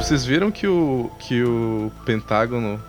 Vocês 0.00 0.24
viram 0.24 0.50
que 0.50 0.66
o, 0.66 1.10
que 1.18 1.42
o 1.44 1.92
Pentágono 2.04 2.82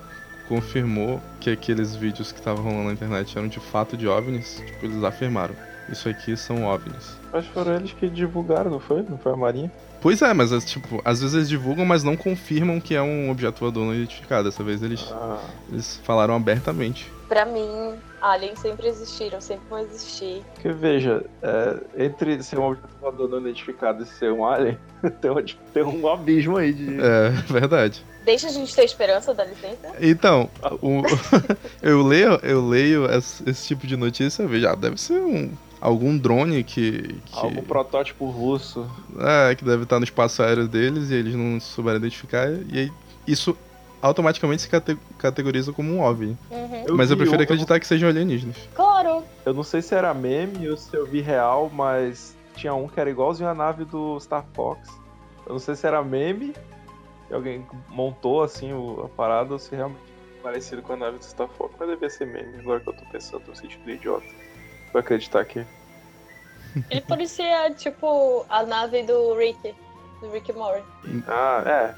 confirmou 0.48 1.22
que 1.40 1.50
aqueles 1.50 1.96
vídeos 1.96 2.32
que 2.32 2.40
estavam 2.40 2.64
rolando 2.64 2.86
na 2.86 2.94
internet 2.94 3.38
eram 3.38 3.48
de 3.48 3.60
fato 3.60 3.96
de 3.96 4.08
OVNIs? 4.08 4.62
Tipo, 4.66 4.86
eles 4.86 5.04
afirmaram. 5.04 5.54
Isso 5.90 6.08
aqui 6.10 6.36
são 6.38 6.64
OVNIs. 6.66 7.18
Mas 7.32 7.46
foram 7.48 7.76
eles 7.76 7.92
que 7.94 8.10
divulgaram, 8.10 8.72
não 8.72 8.80
foi? 8.80 9.04
Não 9.08 9.18
foi 9.18 9.34
a 9.34 9.36
Marinha? 9.36 9.72
Pois 10.02 10.22
é, 10.22 10.34
mas 10.34 10.50
tipo, 10.66 11.00
às 11.06 11.20
vezes 11.22 11.36
eles 11.36 11.50
divulgam, 11.50 11.86
mas 11.86 12.04
não 12.04 12.18
confirmam 12.18 12.80
que 12.80 12.96
é 12.96 13.02
um 13.02 13.30
objeto 13.30 13.60
voador 13.60 13.86
não 13.86 13.94
identificado. 13.94 14.46
Dessa 14.50 14.64
vez 14.64 14.82
eles, 14.82 15.08
Ah, 15.12 15.38
eles 15.72 16.00
falaram 16.04 16.36
abertamente. 16.36 17.12
Pra 17.28 17.46
mim, 17.46 17.94
aliens 18.22 18.60
sempre 18.60 18.88
existiram, 18.88 19.42
sempre 19.42 19.66
vão 19.70 19.80
existir. 19.80 20.42
porque 20.54 20.70
veja, 20.72 21.24
é, 21.42 22.06
entre 22.06 22.42
ser 22.44 22.60
um 22.60 22.68
objeto 22.72 22.90
voador 23.02 23.30
não 23.30 23.40
identificado 23.40 24.04
e 24.04 24.06
ser 24.06 24.32
um 24.32 24.46
alien, 24.46 24.78
tem, 25.22 25.32
um, 25.32 25.44
tem 25.74 25.84
um 25.84 26.08
abismo 26.08 26.58
aí 26.58 26.72
de. 26.74 26.98
É, 27.02 27.30
verdade. 27.48 28.04
Deixa 28.24 28.48
a 28.48 28.52
gente 28.52 28.76
ter 28.76 28.84
esperança, 28.84 29.34
dá 29.34 29.44
licença. 29.44 29.92
Então, 30.00 30.48
o- 30.82 31.02
eu 31.82 32.04
leio, 32.04 32.40
eu 32.44 32.66
leio 32.68 33.06
esse, 33.12 33.48
esse 33.50 33.68
tipo 33.70 33.88
de 33.88 33.98
notícia, 33.98 34.44
eu 34.44 34.48
vejo, 34.48 34.68
ah, 34.68 34.76
deve 34.76 35.00
ser 35.02 35.20
um 35.22 35.52
algum 35.80 36.16
drone 36.16 36.64
que, 36.64 37.16
que 37.26 37.40
Algum 37.40 37.64
protótipo 37.64 38.30
russo. 38.30 38.88
é, 39.20 39.56
que 39.56 39.66
deve 39.66 39.82
estar 39.84 39.98
no 39.98 40.04
espaço 40.06 40.44
aéreo 40.44 40.68
deles 40.68 41.10
e 41.10 41.16
eles 41.16 41.34
não 41.34 41.60
souberam 41.60 41.98
identificar 41.98 42.52
e 42.72 42.78
aí 42.82 42.92
isso 43.28 43.58
automaticamente 44.02 44.64
se 44.64 44.70
cate- 44.70 44.98
categoriza 45.18 45.72
como 45.72 45.92
um 45.94 46.02
OVNI. 46.02 46.38
Uhum. 46.50 46.96
Mas 46.96 47.12
eu 47.12 47.18
prefiro 47.18 47.40
um- 47.40 47.44
acreditar 47.44 47.80
que 47.80 47.88
sejam 47.88 48.10
alienígenas. 48.10 48.58
Claro. 48.74 49.24
Eu 49.46 49.54
não 49.54 49.64
sei 49.64 49.82
se 49.82 49.94
era 49.94 50.14
meme 50.14 50.70
ou 50.70 50.78
se 50.78 50.96
eu 50.96 51.06
vi 51.06 51.22
real, 51.22 51.70
mas 51.72 52.36
tinha 52.56 52.74
um 52.74 52.88
que 52.88 53.00
era 53.00 53.10
igualzinho 53.10 53.50
a 53.50 53.54
nave 53.54 53.86
do 53.86 54.20
Star 54.20 54.46
Fox. 54.54 54.90
Eu 55.46 55.54
não 55.54 55.60
sei 55.60 55.76
se 55.76 55.86
era 55.88 56.04
meme, 56.04 56.54
que 57.28 57.34
alguém 57.34 57.66
montou 57.90 58.44
assim 58.44 58.74
o- 58.74 59.04
a 59.06 59.10
parada, 59.10 59.54
ou 59.54 59.60
se 59.60 59.76
realmente 59.76 60.02
é 60.40 60.44
parecido 60.44 60.82
com 60.82 60.94
a 60.94 60.98
nave 60.98 61.18
do 61.18 61.24
Star 61.26 61.48
Fox. 61.58 61.74
Mas 61.80 61.90
devia 61.90 62.10
ser 62.10 62.26
meme, 62.26 62.60
agora 62.60 62.80
que 62.80 62.90
eu 62.90 62.94
tô 62.94 63.06
pensando 63.06 63.44
no 63.48 63.56
sentido 63.56 63.90
idiota. 63.90 64.26
Vou 64.92 65.00
acreditar 65.00 65.46
que. 65.46 65.66
Ele 66.90 67.02
parecia, 67.02 67.70
tipo, 67.72 68.46
a 68.50 68.64
nave 68.64 69.04
do 69.04 69.36
Rick, 69.36 69.76
do 70.22 70.32
Rick 70.32 70.54
Morty. 70.54 70.84
Ah, 71.28 71.64
é. 71.66 71.96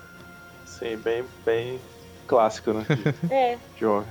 Sim, 0.66 0.97
bem, 0.97 1.23
bem 1.45 1.80
clássico, 2.27 2.73
né? 2.73 2.85
É. 3.29 3.57
de. 3.77 4.03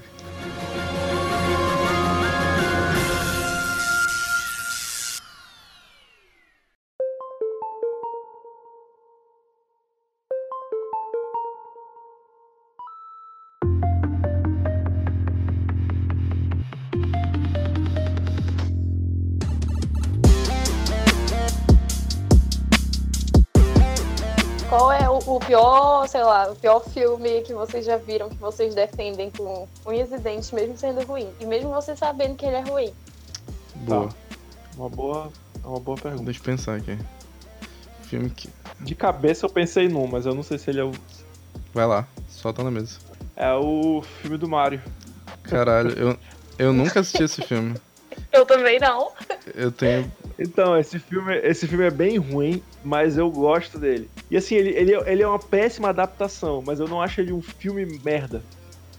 Sei 26.12 26.22
lá, 26.22 26.52
o 26.52 26.54
pior 26.54 26.80
filme 26.80 27.40
que 27.40 27.54
vocês 27.54 27.86
já 27.86 27.96
viram 27.96 28.28
que 28.28 28.36
vocês 28.36 28.74
defendem 28.74 29.30
com 29.30 29.66
unhas 29.86 30.12
e 30.12 30.18
dentes, 30.18 30.52
mesmo 30.52 30.76
sendo 30.76 31.02
ruim? 31.06 31.26
E 31.40 31.46
mesmo 31.46 31.70
você 31.70 31.96
sabendo 31.96 32.36
que 32.36 32.44
ele 32.44 32.56
é 32.56 32.60
ruim. 32.60 32.92
Boa. 33.76 34.10
Uma 34.76 34.90
boa, 34.90 35.32
é 35.64 35.66
uma 35.66 35.80
boa 35.80 35.96
pergunta. 35.96 36.24
Deixa 36.24 36.40
eu 36.40 36.44
pensar 36.44 36.76
aqui. 36.76 36.98
Filme 38.02 38.28
que. 38.28 38.50
De 38.80 38.94
cabeça 38.94 39.46
eu 39.46 39.50
pensei 39.50 39.88
num, 39.88 40.06
mas 40.06 40.26
eu 40.26 40.34
não 40.34 40.42
sei 40.42 40.58
se 40.58 40.68
ele 40.68 40.80
é 40.80 40.84
o. 40.84 40.92
Vai 41.72 41.86
lá, 41.86 42.06
solta 42.28 42.62
na 42.62 42.70
mesa. 42.70 42.98
É 43.34 43.50
o 43.54 44.02
filme 44.20 44.36
do 44.36 44.46
Mario. 44.46 44.82
Caralho, 45.44 45.98
eu, 45.98 46.18
eu 46.58 46.72
nunca 46.74 47.00
assisti 47.00 47.22
esse 47.22 47.40
filme. 47.40 47.74
Eu 48.30 48.46
também 48.46 48.78
não. 48.78 49.10
Eu 49.54 49.70
tenho. 49.70 50.10
Então, 50.38 50.78
esse 50.78 50.98
filme, 50.98 51.36
esse 51.38 51.66
filme 51.66 51.84
é 51.84 51.90
bem 51.90 52.16
ruim, 52.16 52.62
mas 52.82 53.18
eu 53.18 53.30
gosto 53.30 53.78
dele. 53.78 54.08
E 54.32 54.36
assim, 54.38 54.54
ele, 54.54 54.70
ele, 54.70 54.94
ele 54.94 55.22
é 55.22 55.28
uma 55.28 55.38
péssima 55.38 55.90
adaptação, 55.90 56.62
mas 56.66 56.80
eu 56.80 56.88
não 56.88 57.02
acho 57.02 57.20
ele 57.20 57.34
um 57.34 57.42
filme 57.42 57.84
merda. 58.02 58.42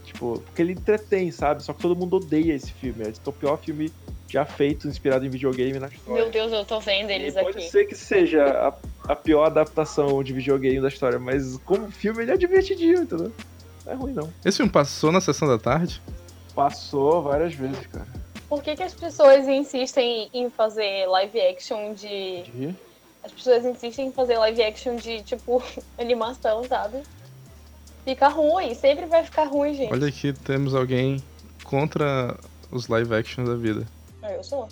Tipo, 0.05 0.39
porque 0.45 0.61
ele 0.61 0.73
entretém, 0.73 1.31
sabe? 1.31 1.63
Só 1.63 1.73
que 1.73 1.81
todo 1.81 1.95
mundo 1.95 2.17
odeia 2.17 2.53
esse 2.53 2.71
filme. 2.71 3.01
Esse 3.01 3.19
é 3.25 3.29
o 3.29 3.33
pior 3.33 3.57
filme 3.57 3.91
já 4.29 4.45
feito, 4.45 4.87
inspirado 4.87 5.25
em 5.25 5.29
videogame 5.29 5.79
na 5.79 5.87
história. 5.87 6.21
Meu 6.21 6.31
Deus, 6.31 6.51
eu 6.53 6.63
tô 6.63 6.79
vendo 6.79 7.09
E 7.09 7.13
eles 7.13 7.33
pode 7.33 7.57
aqui. 7.57 7.67
ser 7.67 7.85
que 7.85 7.95
seja 7.95 8.45
a, 8.45 9.11
a 9.11 9.15
pior 9.15 9.45
adaptação 9.45 10.23
de 10.23 10.33
videogame 10.33 10.79
da 10.79 10.87
história, 10.87 11.17
mas 11.17 11.57
como 11.65 11.89
filme 11.89 12.21
ele 12.21 12.31
é 12.31 12.37
divertidinho, 12.37 13.01
entendeu? 13.01 13.31
Não 13.87 13.91
é 13.91 13.95
ruim, 13.95 14.13
não. 14.13 14.31
Esse 14.45 14.57
filme 14.57 14.71
passou 14.71 15.11
na 15.11 15.19
sessão 15.19 15.47
da 15.47 15.57
tarde? 15.57 15.99
Passou 16.53 17.23
várias 17.23 17.55
vezes, 17.55 17.87
cara. 17.87 18.07
Por 18.47 18.61
que, 18.61 18.75
que 18.75 18.83
as 18.83 18.93
pessoas 18.93 19.47
insistem 19.47 20.29
em 20.31 20.47
fazer 20.51 21.07
live 21.07 21.41
action 21.41 21.93
de. 21.95 22.43
De- 22.43 22.75
As 23.23 23.31
pessoas 23.31 23.63
insistem 23.63 24.07
em 24.07 24.11
fazer 24.11 24.37
live 24.37 24.61
action 24.61 24.97
de, 24.97 25.23
tipo, 25.23 25.63
animação, 25.97 26.63
sabe? 26.65 27.01
Fica 28.03 28.27
ruim, 28.27 28.75
sempre 28.75 29.05
vai 29.05 29.23
ficar 29.23 29.45
ruim, 29.45 29.73
gente. 29.73 29.93
Olha 29.93 30.07
aqui, 30.07 30.33
temos 30.33 30.75
alguém 30.75 31.23
contra 31.63 32.37
os 32.69 32.89
live 32.89 33.15
action 33.15 33.45
da 33.45 33.55
vida. 33.55 33.87
Ah, 34.21 34.31
eu 34.31 34.43
sou. 34.43 34.67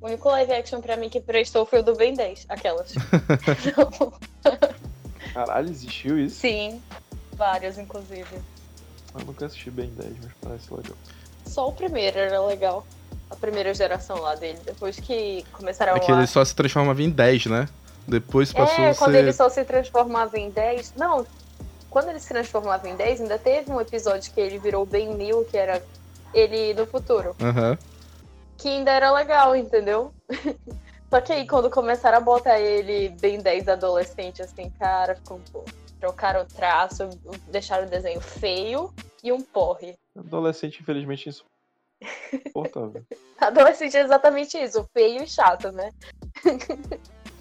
O 0.00 0.06
único 0.06 0.28
live 0.28 0.52
action 0.52 0.80
pra 0.80 0.96
mim 0.96 1.08
que 1.08 1.20
prestou 1.20 1.66
foi 1.66 1.80
o 1.80 1.82
do 1.82 1.96
Ben 1.96 2.14
10, 2.14 2.46
aquelas. 2.48 2.94
Caralho, 5.34 5.68
existiu 5.68 6.16
isso? 6.16 6.36
Sim, 6.36 6.80
vários, 7.32 7.76
inclusive. 7.76 8.38
Eu 9.18 9.26
nunca 9.26 9.46
assisti 9.46 9.72
bem 9.72 9.90
10, 9.90 10.12
mas 10.22 10.32
parece 10.40 10.72
legal. 10.72 10.96
Só 11.44 11.68
o 11.68 11.72
primeiro 11.72 12.16
era 12.16 12.40
legal. 12.44 12.86
A 13.30 13.36
primeira 13.36 13.72
geração 13.74 14.20
lá 14.20 14.34
dele. 14.34 14.58
Depois 14.64 14.98
que 14.98 15.44
começaram 15.52 15.94
É 15.96 16.00
que 16.00 16.10
a... 16.10 16.16
ele 16.16 16.26
só 16.26 16.44
se 16.44 16.54
transformava 16.54 17.02
em 17.02 17.10
10, 17.10 17.46
né? 17.46 17.68
Depois 18.06 18.52
passou 18.52 18.84
É, 18.84 18.90
a 18.90 18.94
quando 18.94 19.12
ser. 19.12 19.18
ele 19.18 19.32
só 19.32 19.48
se 19.48 19.64
transformava 19.64 20.38
em 20.38 20.48
10. 20.50 20.94
Não, 20.96 21.26
quando 21.90 22.08
ele 22.08 22.20
se 22.20 22.28
transformava 22.28 22.88
em 22.88 22.96
10, 22.96 23.20
ainda 23.22 23.38
teve 23.38 23.70
um 23.70 23.80
episódio 23.80 24.32
que 24.32 24.40
ele 24.40 24.58
virou 24.58 24.86
bem 24.86 25.14
mil, 25.14 25.44
que 25.44 25.56
era 25.58 25.82
ele 26.32 26.72
no 26.74 26.86
futuro. 26.86 27.36
Aham. 27.40 27.76
Que 28.56 28.68
ainda 28.68 28.90
era 28.92 29.12
legal, 29.12 29.54
entendeu? 29.54 30.12
Só 31.10 31.20
que 31.20 31.32
aí 31.32 31.46
quando 31.46 31.70
começaram 31.70 32.18
a 32.18 32.20
botar 32.20 32.58
ele 32.60 33.08
bem 33.20 33.38
10 33.40 33.68
adolescente, 33.68 34.42
assim, 34.42 34.70
cara, 34.78 35.14
ficou 35.14 35.38
um 35.38 35.42
pouco. 35.52 35.70
Trocaram 36.00 36.42
o 36.42 36.44
traço, 36.44 37.08
deixaram 37.48 37.86
o 37.86 37.90
desenho 37.90 38.20
feio 38.20 38.92
e 39.22 39.32
um 39.32 39.40
porre. 39.40 39.96
Adolescente, 40.16 40.80
infelizmente, 40.80 41.28
insuportável. 42.32 43.02
Adolescente 43.40 43.96
é 43.96 44.02
exatamente 44.02 44.56
isso, 44.58 44.88
feio 44.92 45.22
e 45.22 45.28
chato, 45.28 45.70
né? 45.72 45.90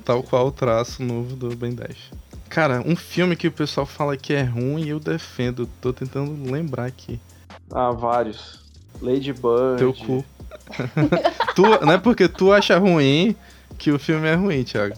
Tal 0.06 0.24
qual 0.24 0.48
o 0.48 0.52
traço 0.52 1.04
novo 1.04 1.36
do 1.36 1.56
Ben 1.56 1.74
10. 1.74 2.12
Cara, 2.50 2.82
um 2.86 2.96
filme 2.96 3.36
que 3.36 3.48
o 3.48 3.52
pessoal 3.52 3.86
fala 3.86 4.16
que 4.16 4.34
é 4.34 4.44
ruim 4.44 4.86
e 4.86 4.90
eu 4.90 5.00
defendo. 5.00 5.68
Tô 5.82 5.92
tentando 5.92 6.50
lembrar 6.50 6.86
aqui. 6.86 7.20
ah, 7.72 7.92
vários. 7.92 8.64
Ladybird. 9.02 9.78
Teu 9.78 9.94
cu. 9.94 10.26
tu, 11.56 11.64
não 11.86 11.94
é 11.94 11.98
porque 11.98 12.28
tu 12.28 12.52
acha 12.52 12.78
ruim 12.78 13.36
que 13.78 13.92
o 13.92 14.00
filme 14.00 14.28
é 14.28 14.36
ruim, 14.36 14.64
Thiago. 14.64 14.96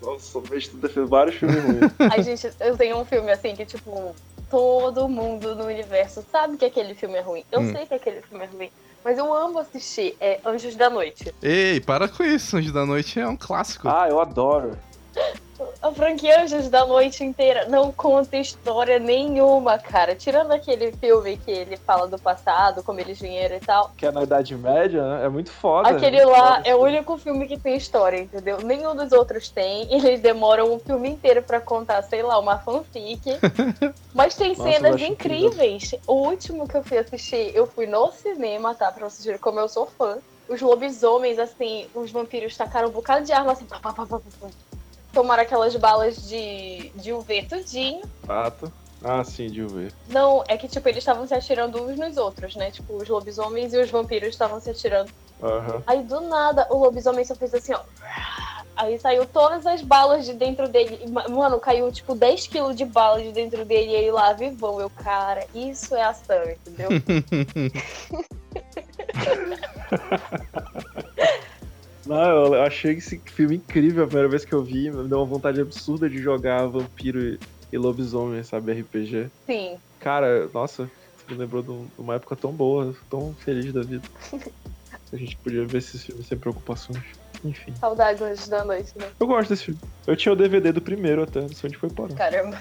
Nossa, 0.00 0.38
eu 0.38 0.42
vejo 0.42 0.70
tu 0.70 0.76
defendendo 0.76 1.08
vários 1.08 1.36
filmes 1.36 1.64
ruins. 1.64 1.92
Ai, 1.98 2.22
gente, 2.22 2.50
eu 2.60 2.76
tenho 2.76 2.98
um 2.98 3.04
filme 3.04 3.30
assim 3.30 3.54
que, 3.54 3.64
tipo, 3.64 4.14
todo 4.52 5.08
mundo 5.08 5.54
no 5.54 5.64
universo 5.64 6.22
sabe 6.30 6.58
que 6.58 6.64
aquele 6.66 6.94
filme 6.94 7.14
é 7.16 7.22
ruim. 7.22 7.42
Eu 7.50 7.60
Hum. 7.60 7.72
sei 7.72 7.86
que 7.86 7.94
aquele 7.94 8.20
filme 8.20 8.44
é 8.44 8.48
ruim. 8.48 8.70
Mas 9.02 9.16
eu 9.16 9.32
amo 9.32 9.58
assistir. 9.58 10.14
É 10.20 10.38
Anjos 10.44 10.76
da 10.76 10.90
Noite. 10.90 11.34
Ei, 11.42 11.80
para 11.80 12.06
com 12.06 12.22
isso. 12.22 12.58
Anjos 12.58 12.70
da 12.70 12.84
Noite 12.84 13.18
é 13.18 13.26
um 13.26 13.36
clássico. 13.36 13.88
ah, 13.88 14.06
eu 14.10 14.20
adoro. 14.20 14.78
A 15.82 15.90
franquia 15.90 16.44
Anjos 16.44 16.68
da 16.68 16.86
Noite 16.86 17.24
inteira 17.24 17.66
não 17.68 17.90
conta 17.90 18.36
história 18.36 19.00
nenhuma, 19.00 19.78
cara. 19.80 20.14
Tirando 20.14 20.52
aquele 20.52 20.92
filme 20.92 21.36
que 21.36 21.50
ele 21.50 21.76
fala 21.76 22.06
do 22.06 22.16
passado, 22.20 22.84
como 22.84 23.00
eles 23.00 23.18
vieram 23.18 23.56
e 23.56 23.60
tal. 23.60 23.90
Que 23.96 24.06
é 24.06 24.12
na 24.12 24.22
Idade 24.22 24.54
Média, 24.54 25.02
né? 25.02 25.24
É 25.24 25.28
muito 25.28 25.50
foda. 25.50 25.88
Aquele 25.88 26.24
muito 26.24 26.30
lá 26.30 26.56
foda. 26.58 26.68
é 26.68 26.74
o 26.76 26.78
único 26.78 27.18
filme 27.18 27.48
que 27.48 27.58
tem 27.58 27.74
história, 27.74 28.20
entendeu? 28.20 28.58
Nenhum 28.62 28.94
dos 28.94 29.10
outros 29.10 29.48
tem. 29.48 29.88
Eles 29.92 30.20
demoram 30.20 30.72
um 30.72 30.78
filme 30.78 31.08
inteiro 31.08 31.42
pra 31.42 31.60
contar, 31.60 32.00
sei 32.02 32.22
lá, 32.22 32.38
uma 32.38 32.58
fanfic. 32.58 33.20
Mas 34.14 34.36
tem 34.36 34.54
Nossa, 34.54 34.70
cenas 34.70 35.02
incríveis. 35.02 35.96
O 36.06 36.28
último 36.28 36.68
que 36.68 36.76
eu 36.76 36.84
fui 36.84 36.98
assistir, 36.98 37.50
eu 37.56 37.66
fui 37.66 37.88
no 37.88 38.12
cinema, 38.12 38.72
tá? 38.72 38.92
Pra 38.92 39.10
vocês 39.10 39.24
verem 39.24 39.40
como 39.40 39.58
eu 39.58 39.68
sou 39.68 39.86
fã. 39.86 40.18
Os 40.48 40.60
lobisomens, 40.60 41.40
assim, 41.40 41.88
os 41.92 42.12
vampiros 42.12 42.56
tacaram 42.56 42.88
um 42.88 42.92
bocado 42.92 43.24
de 43.24 43.32
arma, 43.32 43.50
assim, 43.50 43.64
pá, 43.64 43.80
pá, 43.80 43.92
pá, 43.92 44.06
pá, 44.06 44.20
pá. 44.20 44.48
Tomaram 45.12 45.42
aquelas 45.42 45.74
balas 45.76 46.16
de, 46.28 46.90
de 46.96 47.12
UV 47.12 47.42
tudinho. 47.42 48.02
Fato. 48.26 48.72
Ah, 49.04 49.22
sim, 49.24 49.48
de 49.48 49.62
ver. 49.64 49.92
Não, 50.08 50.44
é 50.48 50.56
que, 50.56 50.68
tipo, 50.68 50.88
eles 50.88 50.98
estavam 50.98 51.26
se 51.26 51.34
atirando 51.34 51.82
uns 51.82 51.98
nos 51.98 52.16
outros, 52.16 52.54
né? 52.54 52.70
Tipo, 52.70 52.94
os 52.96 53.08
lobisomens 53.08 53.74
e 53.74 53.78
os 53.78 53.90
vampiros 53.90 54.28
estavam 54.30 54.60
se 54.60 54.70
atirando. 54.70 55.10
Aham. 55.42 55.82
Aí 55.86 56.02
do 56.04 56.20
nada 56.20 56.68
o 56.70 56.78
lobisomem 56.78 57.24
só 57.24 57.34
fez 57.34 57.52
assim, 57.52 57.74
ó. 57.74 57.80
Aí 58.76 58.98
saiu 59.00 59.26
todas 59.26 59.66
as 59.66 59.82
balas 59.82 60.24
de 60.24 60.34
dentro 60.34 60.68
dele. 60.68 61.04
Ma- 61.10 61.28
Mano, 61.28 61.58
caiu 61.60 61.90
tipo 61.90 62.14
10 62.14 62.46
quilos 62.46 62.76
de 62.76 62.84
bala 62.84 63.20
de 63.20 63.32
dentro 63.32 63.64
dele 63.64 63.90
e 63.90 63.94
ele 63.94 64.12
lá 64.12 64.32
vivão. 64.32 64.80
Eu, 64.80 64.88
cara, 64.88 65.44
isso 65.52 65.94
é 65.96 66.02
ação, 66.04 66.42
entendeu? 66.48 66.88
Não, 72.06 72.54
eu 72.54 72.62
achei 72.62 72.94
esse 72.94 73.18
filme 73.26 73.56
incrível 73.56 74.04
a 74.04 74.06
primeira 74.06 74.28
vez 74.28 74.44
que 74.44 74.52
eu 74.52 74.62
vi. 74.62 74.90
Me 74.90 75.08
deu 75.08 75.18
uma 75.18 75.26
vontade 75.26 75.60
absurda 75.60 76.08
de 76.10 76.18
jogar 76.18 76.66
vampiro 76.66 77.38
e, 77.72 77.78
lobisomem, 77.78 78.42
sabe? 78.42 78.72
RPG. 78.72 79.30
Sim. 79.46 79.76
Cara, 80.00 80.48
nossa, 80.52 80.90
você 81.16 81.32
me 81.32 81.38
lembrou 81.38 81.62
de 81.62 81.70
um- 81.70 81.84
de 81.86 82.00
uma 82.00 82.14
época 82.16 82.34
tão 82.36 82.52
boa, 82.52 82.94
tão 83.08 83.32
feliz 83.34 83.72
da 83.72 83.82
vida. 83.82 84.02
A 85.12 85.16
gente 85.16 85.36
podia 85.36 85.64
ver 85.66 85.78
esses 85.78 86.02
filmes 86.04 86.26
sem 86.26 86.38
preocupações. 86.38 87.02
Enfim. 87.44 87.74
Saudades 87.78 88.22
antes 88.22 88.48
da 88.48 88.64
noite, 88.64 88.92
né? 88.96 89.06
Eu 89.20 89.26
gosto 89.26 89.50
desse 89.50 89.64
filme. 89.64 89.80
Eu 90.06 90.16
tinha 90.16 90.32
o 90.32 90.36
DVD 90.36 90.72
do 90.72 90.80
primeiro 90.80 91.22
até, 91.22 91.40
não 91.42 91.48
sei 91.50 91.68
onde 91.68 91.76
foi 91.76 91.90
parar. 91.90 92.14
Caramba. 92.14 92.58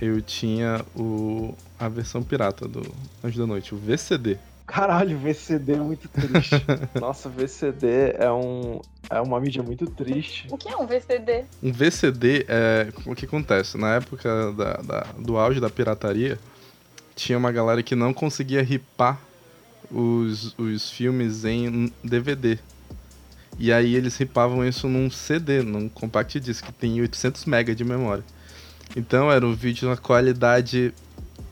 Eu 0.00 0.22
tinha 0.22 0.84
o 0.96 1.54
a 1.78 1.88
versão 1.88 2.22
pirata 2.22 2.66
do 2.66 2.82
Anjo 3.22 3.38
da 3.38 3.46
Noite, 3.46 3.74
o 3.74 3.78
VCD. 3.78 4.38
Caralho, 4.72 5.18
VCD 5.18 5.74
é 5.74 5.76
muito 5.76 6.08
triste. 6.08 6.54
Nossa, 6.98 7.28
VCD 7.28 8.14
é 8.18 8.30
um 8.32 8.80
é 9.10 9.20
uma 9.20 9.38
mídia 9.38 9.62
muito 9.62 9.86
triste. 9.90 10.46
O 10.50 10.56
que 10.56 10.68
é 10.68 10.76
um 10.76 10.86
VCD? 10.86 11.44
Um 11.62 11.70
VCD 11.72 12.46
é. 12.48 12.88
O 13.04 13.14
que 13.14 13.26
acontece? 13.26 13.76
Na 13.76 13.96
época 13.96 14.52
da, 14.52 14.72
da- 14.76 15.06
do 15.18 15.36
auge 15.36 15.60
da 15.60 15.68
pirataria, 15.68 16.38
tinha 17.14 17.36
uma 17.36 17.52
galera 17.52 17.82
que 17.82 17.94
não 17.94 18.14
conseguia 18.14 18.62
ripar 18.62 19.20
os, 19.90 20.54
os 20.58 20.90
filmes 20.90 21.44
em 21.44 21.92
DVD. 22.02 22.58
E 23.58 23.70
aí 23.70 23.94
eles 23.94 24.16
ripavam 24.16 24.66
isso 24.66 24.88
num 24.88 25.10
CD, 25.10 25.62
num 25.62 25.86
compact 25.88 26.40
disc, 26.40 26.64
que 26.64 26.72
tem 26.72 26.98
800 27.02 27.44
MB 27.44 27.74
de 27.74 27.84
memória. 27.84 28.24
Então 28.96 29.30
era 29.30 29.46
um 29.46 29.52
vídeo 29.54 29.86
na 29.88 29.96
qualidade 29.98 30.94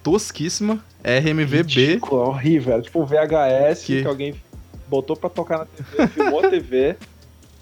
tosquíssima, 0.02 0.82
RMVB. 1.04 1.56
Ridículo, 1.56 2.22
horrível. 2.22 2.74
Era 2.74 2.82
tipo 2.82 3.00
um 3.02 3.04
VHS 3.06 3.84
Que- 3.84 4.02
que, 4.02 4.08
alguém 4.08 4.34
botou 4.88 5.16
pra 5.16 5.30
tocar 5.30 5.58
na 5.58 5.66
TV, 5.66 6.06
filmou 6.08 6.44
a 6.44 6.50
TV, 6.50 6.96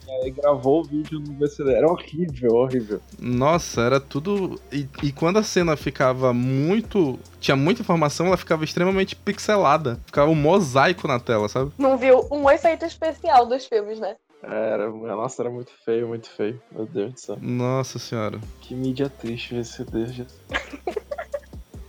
e 0.07 0.11
aí 0.11 0.31
gravou 0.31 0.81
o 0.81 0.85
vídeo 0.85 1.21
no 1.21 1.35
VCD. 1.39 1.75
Era 1.75 1.87
horrível, 1.87 2.55
horrível. 2.55 3.01
Nossa, 3.19 3.83
era 3.83 4.01
tudo. 4.01 4.59
E, 4.73 4.89
e 5.03 5.13
quando 5.13 5.39
a 5.39 5.43
cena 5.43 5.77
ficava 5.77 6.33
muito. 6.33 7.19
Tinha 7.39 7.55
muita 7.57 7.83
informação, 7.83 8.27
ela 8.29 8.37
ficava 8.39 8.65
extremamente 8.65 9.15
pixelada. 9.15 10.01
Ficava 10.07 10.31
um 10.31 10.35
mosaico 10.35 11.07
na 11.07 11.21
tela, 11.21 11.49
sabe? 11.49 11.73
Não 11.77 11.99
viu 11.99 12.27
um 12.31 12.49
efeito 12.51 12.85
especial 12.87 13.45
dos 13.47 13.67
filmes, 13.67 14.01
né? 14.01 14.17
Era, 14.43 14.89
nossa, 14.89 15.43
era 15.43 15.51
muito 15.51 15.73
feio, 15.85 16.07
muito 16.09 16.31
feio. 16.31 16.59
Meu 16.73 16.87
Deus 16.87 17.13
do 17.13 17.21
céu. 17.21 17.39
Nossa 17.43 17.99
senhora. 17.99 18.39
Que 18.61 18.73
mídia 18.75 19.11
triste 19.11 19.55
VCD, 19.55 20.07
gente. 20.07 20.35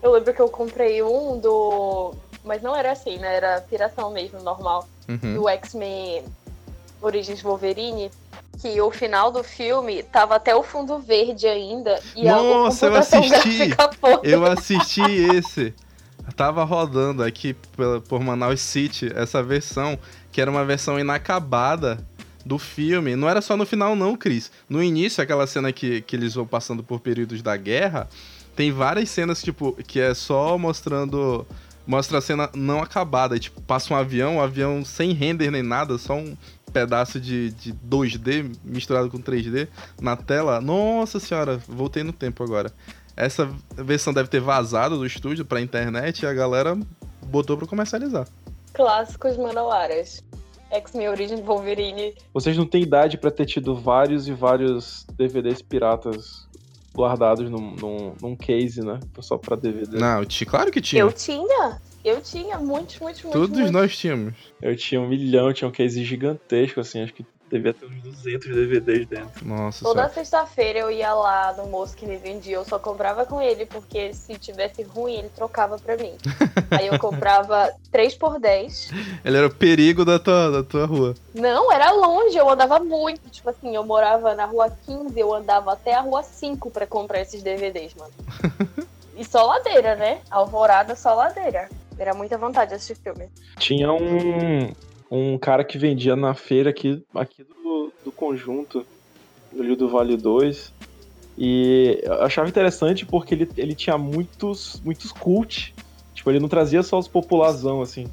Eu 0.02 0.12
lembro 0.12 0.34
que 0.34 0.42
eu 0.42 0.50
comprei 0.50 1.02
um 1.04 1.40
do. 1.40 2.14
Mas 2.44 2.62
não 2.62 2.76
era 2.76 2.92
assim, 2.92 3.18
né? 3.18 3.36
Era 3.36 3.62
piração 3.62 4.12
mesmo, 4.12 4.42
normal. 4.42 4.88
Uhum. 5.08 5.36
Do 5.36 5.50
X-Men 5.50 6.24
Origins 7.02 7.42
Wolverine. 7.42 8.10
Que 8.62 8.82
o 8.82 8.92
final 8.92 9.32
do 9.32 9.42
filme 9.42 10.04
tava 10.04 10.36
até 10.36 10.54
o 10.54 10.64
fundo 10.64 11.00
verde 11.00 11.48
ainda. 11.48 12.02
E 12.16 12.26
Nossa, 12.26 12.88
eu 12.88 12.96
assisti! 12.98 13.76
Eu 14.24 14.46
assisti 14.46 15.02
esse. 15.02 15.74
Tava 16.36 16.64
rodando 16.64 17.24
aqui 17.24 17.56
por 18.08 18.20
Manaus 18.20 18.62
City 18.62 19.12
essa 19.16 19.42
versão, 19.42 19.98
que 20.32 20.42
era 20.42 20.52
uma 20.52 20.64
versão 20.66 21.00
inacabada 21.00 22.06
do 22.46 22.58
filme. 22.58 23.16
Não 23.16 23.30
era 23.30 23.42
só 23.42 23.56
no 23.56 23.66
final, 23.66 23.96
não, 23.96 24.16
Cris. 24.16 24.52
No 24.68 24.84
início, 24.84 25.24
aquela 25.24 25.48
cena 25.48 25.72
que, 25.72 26.02
que 26.02 26.16
eles 26.16 26.34
vão 26.34 26.46
passando 26.46 26.84
por 26.84 27.00
períodos 27.00 27.42
da 27.42 27.56
guerra, 27.56 28.10
tem 28.56 28.72
várias 28.72 29.10
cenas, 29.10 29.42
tipo, 29.42 29.74
que 29.88 30.00
é 30.00 30.14
só 30.14 30.58
mostrando. 30.58 31.46
Mostra 31.88 32.20
a 32.20 32.22
cena 32.22 32.50
não 32.54 32.82
acabada. 32.82 33.36
e, 33.36 33.40
Tipo, 33.40 33.62
passa 33.62 33.94
um 33.94 33.98
avião, 33.98 34.36
um 34.36 34.42
avião 34.42 34.86
sem 34.86 35.12
render 35.12 35.50
nem 35.50 35.64
nada, 35.64 35.98
só 35.98 36.14
um 36.14 36.38
pedaço 36.72 37.20
de, 37.20 37.50
de 37.52 37.74
2D 37.74 38.56
misturado 38.64 39.10
com 39.10 39.20
3D 39.20 39.68
na 40.00 40.16
tela. 40.16 40.62
Nossa 40.62 41.20
senhora, 41.20 41.60
voltei 41.68 42.04
no 42.04 42.14
tempo 42.14 42.44
agora. 42.44 42.72
Essa 43.18 43.50
versão 43.76 44.14
deve 44.14 44.30
ter 44.30 44.40
vazado 44.40 44.98
do 44.98 45.06
estúdio 45.06 45.44
pra 45.44 45.60
internet 45.60 46.22
e 46.22 46.26
a 46.28 46.34
galera 46.34 46.78
botou 47.26 47.58
pra 47.58 47.68
comercializar. 47.68 48.28
Clássicos 48.74 49.36
manauaras. 49.38 50.24
X-Men 50.72 51.10
Origins 51.10 51.42
Wolverine. 51.42 52.14
Vocês 52.34 52.56
não 52.56 52.66
têm 52.66 52.84
idade 52.84 53.18
pra 53.18 53.32
ter 53.32 53.46
tido 53.46 53.76
vários 53.76 54.28
e 54.28 54.34
vários 54.34 55.06
DVDs 55.18 55.62
piratas 55.62 56.48
guardados 57.00 57.50
num, 57.50 57.76
num, 57.76 58.14
num 58.22 58.36
case, 58.36 58.82
né? 58.82 59.00
Só 59.22 59.38
pra 59.38 59.56
DVD. 59.56 59.98
Não, 59.98 60.22
claro 60.46 60.70
que 60.70 60.82
tinha. 60.82 61.02
Eu 61.02 61.12
tinha. 61.14 61.80
Eu 62.04 62.22
tinha 62.22 62.58
muitos, 62.58 63.00
muitos, 63.00 63.24
muitos. 63.24 63.42
Todos 63.42 63.50
muitos. 63.50 63.72
nós 63.72 63.98
tínhamos. 63.98 64.34
Eu 64.62 64.76
tinha 64.76 65.00
um 65.00 65.08
milhão, 65.08 65.52
tinha 65.54 65.68
um 65.68 65.72
case 65.72 66.04
gigantesco, 66.04 66.80
assim, 66.80 67.02
acho 67.02 67.14
que 67.14 67.26
devia 67.50 67.74
ter 67.74 67.86
uns 67.86 68.02
200 68.02 68.48
DVDs 68.48 69.08
dentro. 69.08 69.48
Nossa 69.48 69.84
Toda 69.84 70.08
sexta-feira 70.10 70.80
eu 70.80 70.92
ia 70.92 71.14
lá 71.14 71.54
no 71.58 71.68
moço 71.68 71.96
que 71.96 72.06
me 72.06 72.18
vendia, 72.18 72.56
eu 72.56 72.66
só 72.66 72.78
comprava 72.80 73.26
com 73.26 73.42
ele, 73.42 73.66
porque 73.66 74.14
se 74.14 74.38
tivesse 74.38 74.84
ruim, 74.84 75.16
ele 75.16 75.30
trocava 75.30 75.78
pra 75.78 75.98
mim. 75.98 76.14
Aí 76.72 76.88
eu 76.88 77.00
comprava 77.00 77.72
3 77.92 78.16
por 78.16 78.40
10. 78.40 78.92
Ele 79.26 79.38
era 79.38 79.48
o 79.48 79.54
perigo 79.54 80.06
da 80.06 80.20
tua, 80.20 80.52
da 80.52 80.64
tua 80.64 80.86
rua. 80.86 81.16
Não, 81.34 81.72
era 81.72 81.92
longe, 81.92 82.38
eu 82.38 82.50
andava 82.50 82.80
muito. 82.80 83.30
Tipo 83.30 83.50
assim, 83.50 83.76
eu 83.76 83.86
morava 83.86 84.36
na 84.36 84.46
rua 84.46 84.72
15, 84.86 85.20
eu 85.20 85.34
andava 85.34 85.74
até 85.74 85.96
a 85.96 86.02
rua 86.02 86.24
5 86.24 86.70
pra 86.72 86.86
comprar 86.86 87.22
esses 87.22 87.42
DVDs, 87.42 87.94
mano. 87.96 88.14
E 89.20 89.26
só 89.26 89.46
ladeira, 89.46 89.98
né? 89.98 90.22
Alvorada, 90.32 90.96
só 90.96 91.14
ladeira. 91.14 91.68
Era 91.98 92.14
muita 92.14 92.38
vontade 92.38 92.70
de 92.70 92.76
assistir 92.76 92.96
filme. 93.04 93.28
Tinha 93.58 93.92
um, 93.92 94.72
um 95.10 95.38
cara 95.38 95.64
que 95.64 95.78
vendia 95.78 96.16
na 96.16 96.34
feira 96.34 96.70
aqui, 96.70 97.04
aqui 97.16 97.44
do, 97.44 97.92
do 98.06 98.12
conjunto, 98.12 98.86
do 99.52 99.64
Rio 99.64 99.76
do 99.76 99.90
Vale 99.90 100.16
2. 100.18 100.72
E 101.38 102.00
eu 102.04 102.24
achava 102.24 102.50
interessante 102.50 103.06
porque 103.06 103.34
ele, 103.34 103.50
ele 103.56 103.74
tinha 103.74 103.98
muitos, 103.98 104.82
muitos 104.84 105.12
cult. 105.12 105.74
Tipo, 106.14 106.30
ele 106.30 106.40
não 106.40 106.50
trazia 106.50 106.84
só 106.84 107.00
os 107.00 107.08
popularzão, 107.08 107.82
assim. 107.82 108.08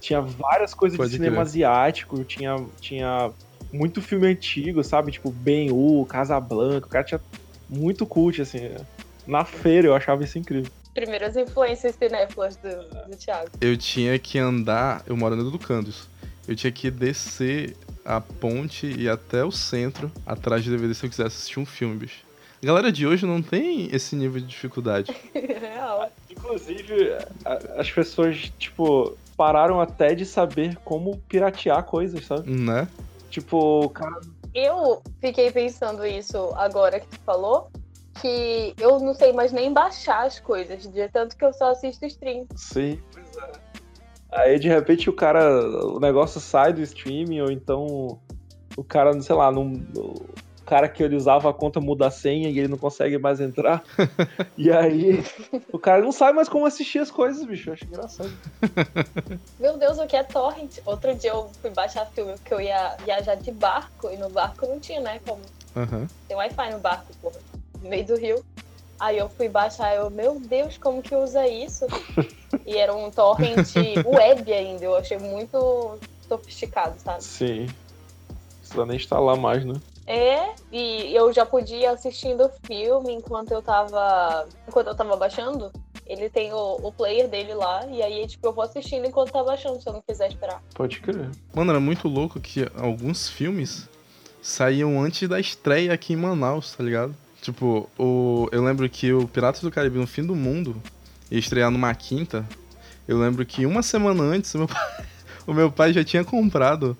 Tinha 0.00 0.20
várias 0.20 0.74
coisas 0.74 0.96
Pode 0.96 1.10
de 1.10 1.16
cinema 1.16 1.36
crer. 1.36 1.42
asiático, 1.42 2.24
tinha, 2.24 2.56
tinha 2.80 3.30
muito 3.72 4.02
filme 4.02 4.26
antigo, 4.26 4.82
sabe? 4.82 5.12
Tipo, 5.12 5.30
Ben-Hur, 5.30 6.04
Casablanca. 6.06 6.86
O 6.86 6.90
cara 6.90 7.04
tinha 7.04 7.20
muito 7.68 8.04
cult, 8.04 8.42
assim. 8.42 8.58
Na 9.26 9.44
feira 9.44 9.86
eu 9.86 9.94
achava 9.94 10.24
isso 10.24 10.36
incrível. 10.38 10.70
Primeiras 10.92 11.36
influências 11.36 11.94
cinéfilas 11.94 12.56
do, 12.56 12.68
do 13.08 13.16
Thiago. 13.16 13.50
Eu 13.60 13.76
tinha 13.76 14.18
que 14.18 14.38
andar. 14.40 15.02
Eu 15.06 15.16
moro 15.16 15.36
no 15.36 15.48
Educandos. 15.48 16.08
Eu 16.46 16.56
tinha 16.56 16.72
que 16.72 16.90
descer 16.90 17.76
a 18.04 18.20
ponte 18.20 18.86
e 18.86 19.02
ir 19.02 19.08
até 19.08 19.44
o 19.44 19.52
centro 19.52 20.10
atrás 20.26 20.64
de 20.64 20.70
DVD 20.70 20.92
se 20.94 21.06
eu 21.06 21.10
quisesse 21.10 21.28
assistir 21.36 21.60
um 21.60 21.66
filme, 21.66 21.96
bicho. 21.96 22.24
A 22.62 22.66
galera 22.66 22.92
de 22.92 23.06
hoje 23.06 23.26
não 23.26 23.42
tem 23.42 23.88
esse 23.94 24.14
nível 24.16 24.40
de 24.40 24.46
dificuldade. 24.46 25.14
Real. 25.34 26.10
Inclusive, 26.30 27.12
a- 27.44 27.60
as 27.80 27.90
pessoas, 27.90 28.52
tipo, 28.58 29.16
pararam 29.36 29.80
até 29.80 30.14
de 30.14 30.24
saber 30.26 30.76
como 30.84 31.16
piratear 31.28 31.82
coisas, 31.84 32.24
sabe? 32.26 32.50
Né? 32.50 32.86
Tipo, 33.30 33.84
o 33.84 33.88
cara. 33.90 34.20
Eu 34.54 35.02
fiquei 35.20 35.50
pensando 35.50 36.04
isso 36.04 36.52
agora 36.56 37.00
que 37.00 37.06
tu 37.08 37.18
falou, 37.24 37.70
que 38.20 38.74
eu 38.78 39.00
não 39.00 39.14
sei 39.14 39.32
mais 39.32 39.50
nem 39.50 39.72
baixar 39.72 40.26
as 40.26 40.38
coisas, 40.38 40.86
de 40.86 41.08
tanto 41.08 41.36
que 41.36 41.44
eu 41.44 41.52
só 41.54 41.70
assisto 41.72 42.04
stream. 42.04 42.46
Sim. 42.54 43.00
Aí 44.32 44.58
de 44.58 44.68
repente 44.68 45.10
o 45.10 45.12
cara. 45.12 45.60
O 45.86 46.00
negócio 46.00 46.40
sai 46.40 46.72
do 46.72 46.80
streaming, 46.80 47.42
ou 47.42 47.50
então 47.50 48.18
o 48.76 48.82
cara, 48.82 49.20
sei 49.20 49.36
lá, 49.36 49.52
não. 49.52 49.74
O 49.94 50.64
cara 50.64 50.88
que 50.88 51.02
ele 51.02 51.16
usava 51.16 51.50
a 51.50 51.52
conta 51.52 51.80
muda 51.80 52.06
a 52.06 52.10
senha 52.10 52.48
e 52.48 52.58
ele 52.58 52.68
não 52.68 52.78
consegue 52.78 53.18
mais 53.18 53.40
entrar. 53.40 53.82
e 54.56 54.70
aí 54.70 55.22
o 55.70 55.78
cara 55.78 56.00
não 56.00 56.12
sabe 56.12 56.34
mais 56.34 56.48
como 56.48 56.64
assistir 56.64 57.00
as 57.00 57.10
coisas, 57.10 57.44
bicho. 57.44 57.68
Eu 57.68 57.74
acho 57.74 57.84
engraçado. 57.84 58.32
Meu 59.58 59.76
Deus, 59.76 59.98
o 59.98 60.06
que 60.06 60.16
é 60.16 60.22
torrent? 60.22 60.78
Outro 60.86 61.14
dia 61.14 61.30
eu 61.30 61.50
fui 61.60 61.70
baixar 61.70 62.06
filme 62.06 62.32
porque 62.34 62.54
eu 62.54 62.60
ia 62.60 62.96
viajar 63.04 63.34
de 63.34 63.50
barco 63.50 64.08
e 64.10 64.16
no 64.16 64.30
barco 64.30 64.66
não 64.66 64.80
tinha, 64.80 65.00
né? 65.00 65.20
Como 65.26 65.42
Aham. 65.76 66.06
tem 66.26 66.36
Wi-Fi 66.36 66.72
no 66.72 66.78
barco, 66.78 67.12
porra, 67.20 67.38
no 67.82 67.90
meio 67.90 68.06
do 68.06 68.16
rio. 68.16 68.42
Aí 68.98 69.18
eu 69.18 69.28
fui 69.28 69.48
baixar, 69.48 69.94
eu, 69.94 70.08
meu 70.10 70.40
Deus, 70.40 70.78
como 70.78 71.02
que 71.02 71.14
usa 71.14 71.46
isso? 71.46 71.86
E 72.66 72.76
era 72.76 72.94
um 72.94 73.10
torrent 73.10 73.74
web 74.04 74.52
ainda, 74.52 74.84
eu 74.84 74.96
achei 74.96 75.18
muito 75.18 75.98
sofisticado, 76.28 76.94
sabe? 76.98 77.22
Sim. 77.22 77.68
Precisa 78.58 78.86
nem 78.86 78.96
instalar 78.96 79.36
mais, 79.36 79.64
né? 79.64 79.74
É, 80.06 80.54
e 80.70 81.14
eu 81.14 81.32
já 81.32 81.46
podia 81.46 81.76
ir 81.76 81.86
assistindo 81.86 82.44
o 82.44 82.50
filme 82.66 83.12
enquanto 83.12 83.52
eu 83.52 83.62
tava. 83.62 84.46
Enquanto 84.66 84.88
eu 84.88 84.94
tava 84.94 85.16
baixando. 85.16 85.70
Ele 86.04 86.28
tem 86.28 86.52
o, 86.52 86.78
o 86.82 86.92
player 86.92 87.28
dele 87.28 87.54
lá, 87.54 87.86
e 87.86 88.02
aí, 88.02 88.26
tipo, 88.26 88.46
eu 88.46 88.52
vou 88.52 88.64
assistindo 88.64 89.06
enquanto 89.06 89.30
tá 89.30 89.42
baixando, 89.42 89.80
se 89.80 89.88
eu 89.88 89.92
não 89.92 90.02
quiser 90.02 90.28
esperar. 90.28 90.60
Pode 90.74 91.00
crer. 91.00 91.30
Mano, 91.54 91.70
era 91.70 91.80
muito 91.80 92.08
louco 92.08 92.40
que 92.40 92.68
alguns 92.76 93.30
filmes 93.30 93.88
saíam 94.42 95.00
antes 95.00 95.28
da 95.28 95.38
estreia 95.38 95.92
aqui 95.92 96.12
em 96.12 96.16
Manaus, 96.16 96.74
tá 96.74 96.82
ligado? 96.82 97.14
Tipo, 97.40 97.88
o, 97.96 98.48
eu 98.50 98.62
lembro 98.62 98.88
que 98.90 99.12
o 99.12 99.28
Piratas 99.28 99.62
do 99.62 99.70
Caribe 99.70 99.98
no 99.98 100.06
Fim 100.06 100.24
do 100.24 100.34
Mundo 100.34 100.82
ia 101.32 101.38
estrear 101.38 101.70
numa 101.70 101.94
quinta. 101.94 102.46
Eu 103.08 103.18
lembro 103.18 103.44
que 103.44 103.64
uma 103.64 103.82
semana 103.82 104.22
antes 104.22 104.54
o 104.54 104.58
meu 104.58 104.68
pai, 104.68 105.04
o 105.46 105.54
meu 105.54 105.72
pai 105.72 105.92
já 105.92 106.04
tinha 106.04 106.22
comprado 106.22 106.96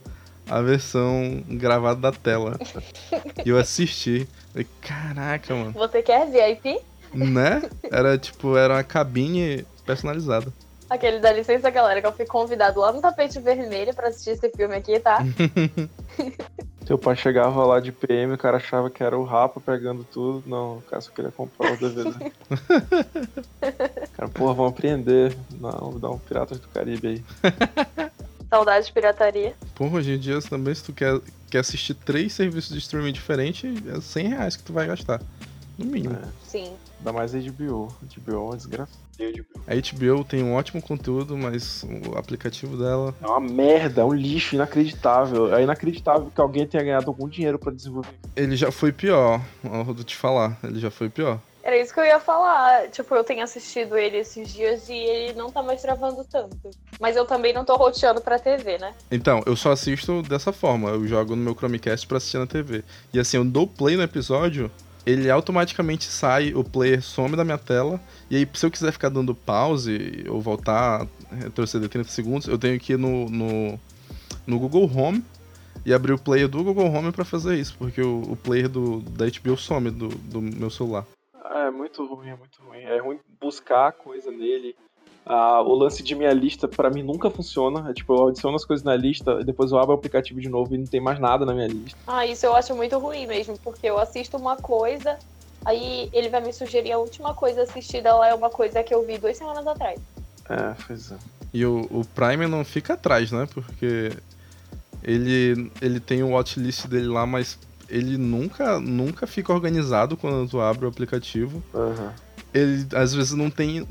a 0.48 0.60
versão 0.62 1.44
gravada 1.48 2.00
da 2.00 2.12
tela. 2.12 2.58
e 3.44 3.48
eu 3.50 3.58
assisti. 3.58 4.26
Falei, 4.52 4.66
Caraca, 4.80 5.54
mano. 5.54 5.72
Você 5.72 6.02
quer 6.02 6.30
VIP? 6.30 6.80
Né? 7.14 7.62
Era 7.90 8.16
tipo, 8.16 8.56
era 8.56 8.74
uma 8.74 8.82
cabine 8.82 9.66
personalizada. 9.84 10.52
Aquele 10.92 11.20
dá 11.20 11.32
licença, 11.32 11.70
galera, 11.70 12.02
que 12.02 12.06
eu 12.06 12.12
fui 12.12 12.26
convidado 12.26 12.78
lá 12.78 12.92
no 12.92 13.00
tapete 13.00 13.40
vermelho 13.40 13.94
pra 13.94 14.08
assistir 14.08 14.32
esse 14.32 14.50
filme 14.50 14.75
aqui, 14.75 15.00
tá? 15.00 15.25
Seu 16.87 16.99
pai 16.99 17.16
chegava 17.16 17.64
lá 17.64 17.80
de 17.80 17.90
PM, 17.90 18.34
o 18.34 18.38
cara 18.38 18.58
achava 18.58 18.90
que 18.90 19.02
era 19.02 19.16
o 19.16 19.25
Rapa 19.25 19.58
pegando 19.58 20.04
tudo. 20.04 20.42
Não, 20.46 20.76
o 20.76 20.82
cara 20.82 21.00
só 21.00 21.11
queria 21.11 21.30
comprar 21.30 21.72
o 21.72 21.78
DVD. 21.78 22.12
cara, 24.12 24.28
porra, 24.28 24.52
vamos 24.52 24.72
aprender. 24.72 25.34
Não, 25.58 25.99
dá 25.99 26.11
um 26.11 26.18
Piratas 26.18 26.58
do 26.58 26.68
Caribe 26.68 27.08
aí. 27.08 27.25
Saudade 28.50 28.84
de 28.84 28.92
pirataria. 28.92 29.54
Porra, 29.75 29.96
hoje 29.96 30.12
em 30.12 30.18
dia 30.18 30.42
também, 30.42 30.75
se 30.75 30.84
tu 30.84 30.92
quer, 30.92 31.18
quer 31.50 31.61
assistir 31.61 31.94
três 31.94 32.34
serviços 32.34 32.70
de 32.70 32.80
streaming 32.80 33.12
diferentes, 33.12 33.72
é 33.87 33.99
100 33.99 34.28
reais 34.28 34.56
que 34.56 34.62
tu 34.62 34.75
vai 34.75 34.87
gastar. 34.87 35.22
No 35.79 35.87
mínimo. 35.87 36.14
É, 36.14 36.29
Sim. 36.45 36.73
dá 37.00 37.12
mais 37.12 37.33
HBO. 37.33 37.88
HBO 38.02 38.33
é 38.33 38.37
uma 38.37 38.57
desgraça. 38.57 38.93
A 39.67 39.75
HBO 39.75 40.25
tem 40.25 40.43
um 40.43 40.55
ótimo 40.55 40.83
conteúdo, 40.83 41.37
mas 41.37 41.85
o 41.85 42.17
aplicativo 42.19 42.76
dela. 42.76 43.14
É 43.23 43.26
uma 43.26 43.41
merda, 43.41 44.00
é 44.02 44.05
um 44.05 44.12
lixo 44.12 44.55
inacreditável. 44.55 45.55
É 45.55 45.62
inacreditável 45.62 46.31
que 46.35 46.41
alguém 46.41 46.67
tenha 46.67 46.83
ganhado 46.83 47.09
algum 47.09 47.29
dinheiro 47.29 47.59
pra 47.59 47.73
desenvolver. 47.73 48.14
Ele 48.35 48.57
já 48.57 48.73
foi 48.73 48.93
pior, 48.93 49.41
vou 49.62 49.95
te 49.95 50.17
falar. 50.17 50.59
Ele 50.64 50.81
já 50.81 50.91
foi 50.91 51.09
pior. 51.09 51.38
Era 51.64 51.81
isso 51.81 51.95
que 51.95 52.00
eu 52.00 52.05
ia 52.05 52.19
falar. 52.19 52.88
Tipo, 52.88 53.14
eu 53.14 53.23
tenho 53.23 53.45
assistido 53.45 53.97
ele 53.97 54.17
esses 54.17 54.52
dias 54.52 54.88
e 54.88 54.95
ele 54.95 55.38
não 55.38 55.50
tá 55.52 55.62
mais 55.62 55.81
travando 55.81 56.25
tanto. 56.25 56.57
Mas 57.00 57.14
eu 57.14 57.25
também 57.25 57.52
não 57.52 57.64
tô 57.64 57.76
roteando 57.76 58.21
pra 58.21 58.38
TV, 58.38 58.79
né? 58.79 58.93
Então, 59.11 59.41
eu 59.47 59.55
só 59.55 59.71
assisto 59.71 60.23
dessa 60.23 60.52
forma. 60.52 60.88
Eu 60.91 61.07
jogo 61.07 61.37
no 61.37 61.43
meu 61.43 61.55
Chromecast 61.55 62.05
pra 62.09 62.17
assistir 62.17 62.38
na 62.38 62.47
TV. 62.49 62.83
E 63.12 63.21
assim, 63.21 63.37
eu 63.37 63.45
dou 63.45 63.69
play 63.69 63.97
no 63.97 64.02
episódio, 64.02 64.69
ele 65.04 65.30
automaticamente 65.30 66.04
sai, 66.04 66.54
o 66.54 66.62
player 66.62 67.02
some 67.02 67.37
da 67.37 67.44
minha 67.44 67.59
tela. 67.59 68.00
E 68.30 68.37
aí, 68.37 68.49
se 68.54 68.64
eu 68.64 68.71
quiser 68.71 68.92
ficar 68.92 69.09
dando 69.09 69.35
pause 69.35 70.25
ou 70.28 70.40
voltar, 70.40 71.06
retroceder 71.30 71.88
30 71.88 72.09
segundos, 72.09 72.49
eu 72.49 72.59
tenho 72.59 72.78
que 72.78 72.92
ir 72.92 72.99
no, 72.99 73.28
no, 73.28 73.80
no 74.47 74.59
Google 74.59 74.90
Home 74.94 75.25
e 75.85 75.92
abrir 75.92 76.12
o 76.12 76.18
player 76.18 76.49
do 76.49 76.62
Google 76.62 76.87
Home 76.87 77.12
pra 77.12 77.25
fazer 77.25 77.56
isso. 77.56 77.76
Porque 77.76 78.00
o, 78.00 78.23
o 78.23 78.37
player 78.37 78.68
do, 78.68 79.00
da 79.00 79.26
HBO 79.26 79.56
some 79.56 79.90
do, 79.90 80.09
do 80.09 80.40
meu 80.40 80.71
celular. 80.71 81.04
Ah, 81.35 81.66
é 81.66 81.71
muito 81.71 82.04
ruim, 82.06 82.28
é 82.28 82.37
muito 82.37 82.62
ruim. 82.62 82.80
É 82.80 82.99
ruim 82.99 83.18
buscar 83.40 83.92
coisa 83.92 84.30
nele. 84.30 84.76
Ah, 85.25 85.62
o 85.62 85.75
lance 85.75 86.02
de 86.02 86.14
minha 86.14 86.33
lista, 86.33 86.67
pra 86.67 86.91
mim, 86.91 87.02
nunca 87.02 87.31
funciona. 87.31 87.91
É 87.91 87.95
tipo, 87.95 88.12
eu 88.14 88.29
adiciono 88.29 88.57
as 88.57 88.64
coisas 88.64 88.85
na 88.85 88.97
lista, 88.97 89.38
e 89.41 89.45
depois 89.45 89.71
eu 89.71 89.79
abro 89.79 89.95
o 89.95 89.99
aplicativo 89.99 90.41
de 90.41 90.49
novo 90.49 90.75
e 90.75 90.79
não 90.79 90.87
tem 90.87 91.00
mais 91.00 91.19
nada 91.21 91.47
na 91.47 91.55
minha 91.55 91.69
lista. 91.69 91.99
Ah, 92.07 92.26
isso 92.26 92.45
eu 92.45 92.55
acho 92.55 92.75
muito 92.75 92.99
ruim 92.99 93.26
mesmo, 93.26 93.59
porque 93.59 93.87
eu 93.87 93.99
assisto 93.99 94.37
uma 94.37 94.57
coisa, 94.57 95.17
aí 95.64 96.09
ele 96.12 96.29
vai 96.29 96.41
me 96.41 96.52
sugerir 96.52 96.93
a 96.93 96.99
última 96.99 97.35
coisa 97.35 97.62
assistida 97.62 98.14
lá 98.14 98.29
é 98.29 98.35
uma 98.35 98.50
coisa 98.50 98.83
que 98.83 98.93
eu 98.93 99.07
vi 99.07 99.19
duas 99.19 99.37
semanas 99.37 99.67
atrás. 99.67 100.00
É, 100.49 100.75
pois 100.87 101.12
é. 101.12 101.17
E 101.55 101.64
o, 101.64 101.87
o 101.91 102.05
Prime 102.05 102.47
não 102.47 102.64
fica 102.64 102.95
atrás, 102.95 103.31
né? 103.31 103.47
Porque 103.52 104.11
ele, 105.02 105.71
ele 105.81 106.00
tem 106.00 106.23
o 106.23 106.31
watchlist 106.31 106.87
dele 106.87 107.09
lá, 107.09 107.26
mas 107.26 107.59
ele 107.88 108.17
nunca, 108.17 108.81
nunca 108.81 109.26
fica 109.26 109.52
organizado 109.52 110.17
quando 110.17 110.49
tu 110.49 110.61
abre 110.61 110.87
o 110.87 110.88
aplicativo. 110.88 111.62
Aham. 111.75 112.12
Ele 112.55 112.87
às 112.95 113.14
vezes 113.14 113.33
não 113.33 113.50
tem. 113.50 113.87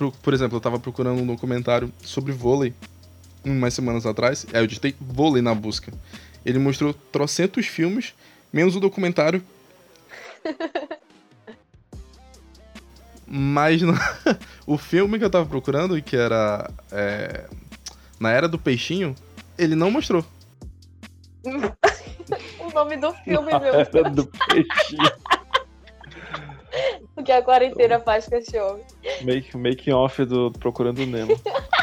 Por, 0.00 0.12
por 0.12 0.32
exemplo, 0.32 0.56
eu 0.56 0.60
tava 0.62 0.80
procurando 0.80 1.20
um 1.20 1.26
documentário 1.26 1.92
sobre 2.02 2.32
vôlei 2.32 2.72
umas 3.44 3.74
semanas 3.74 4.06
atrás. 4.06 4.46
Aí 4.50 4.62
eu 4.62 4.66
digitei 4.66 4.96
vôlei 4.98 5.42
na 5.42 5.54
busca. 5.54 5.92
Ele 6.42 6.58
mostrou 6.58 6.94
trocentos 6.94 7.66
filmes, 7.66 8.14
menos 8.50 8.74
o 8.74 8.80
documentário. 8.80 9.44
Mas 13.26 13.82
no- 13.82 13.92
o 14.66 14.78
filme 14.78 15.18
que 15.18 15.24
eu 15.26 15.30
tava 15.30 15.44
procurando, 15.44 16.00
que 16.00 16.16
era 16.16 16.70
é, 16.90 17.44
Na 18.18 18.30
Era 18.30 18.48
do 18.48 18.58
Peixinho, 18.58 19.14
ele 19.58 19.76
não 19.76 19.90
mostrou. 19.90 20.24
o 22.58 22.70
nome 22.72 22.96
do 22.96 23.12
filme, 23.12 23.50
meu. 23.50 23.74
Era 23.74 24.08
do 24.08 24.26
peixinho. 24.26 25.12
O 27.20 27.22
que 27.22 27.32
a 27.32 27.42
quarentena 27.42 28.00
faz 28.00 28.26
com 28.26 28.36
esse 28.36 28.58
homem. 28.58 28.82
Make, 29.22 29.54
making 29.54 29.92
off 29.92 30.24
do 30.24 30.50
Procurando 30.52 31.04
Nemo. 31.06 31.38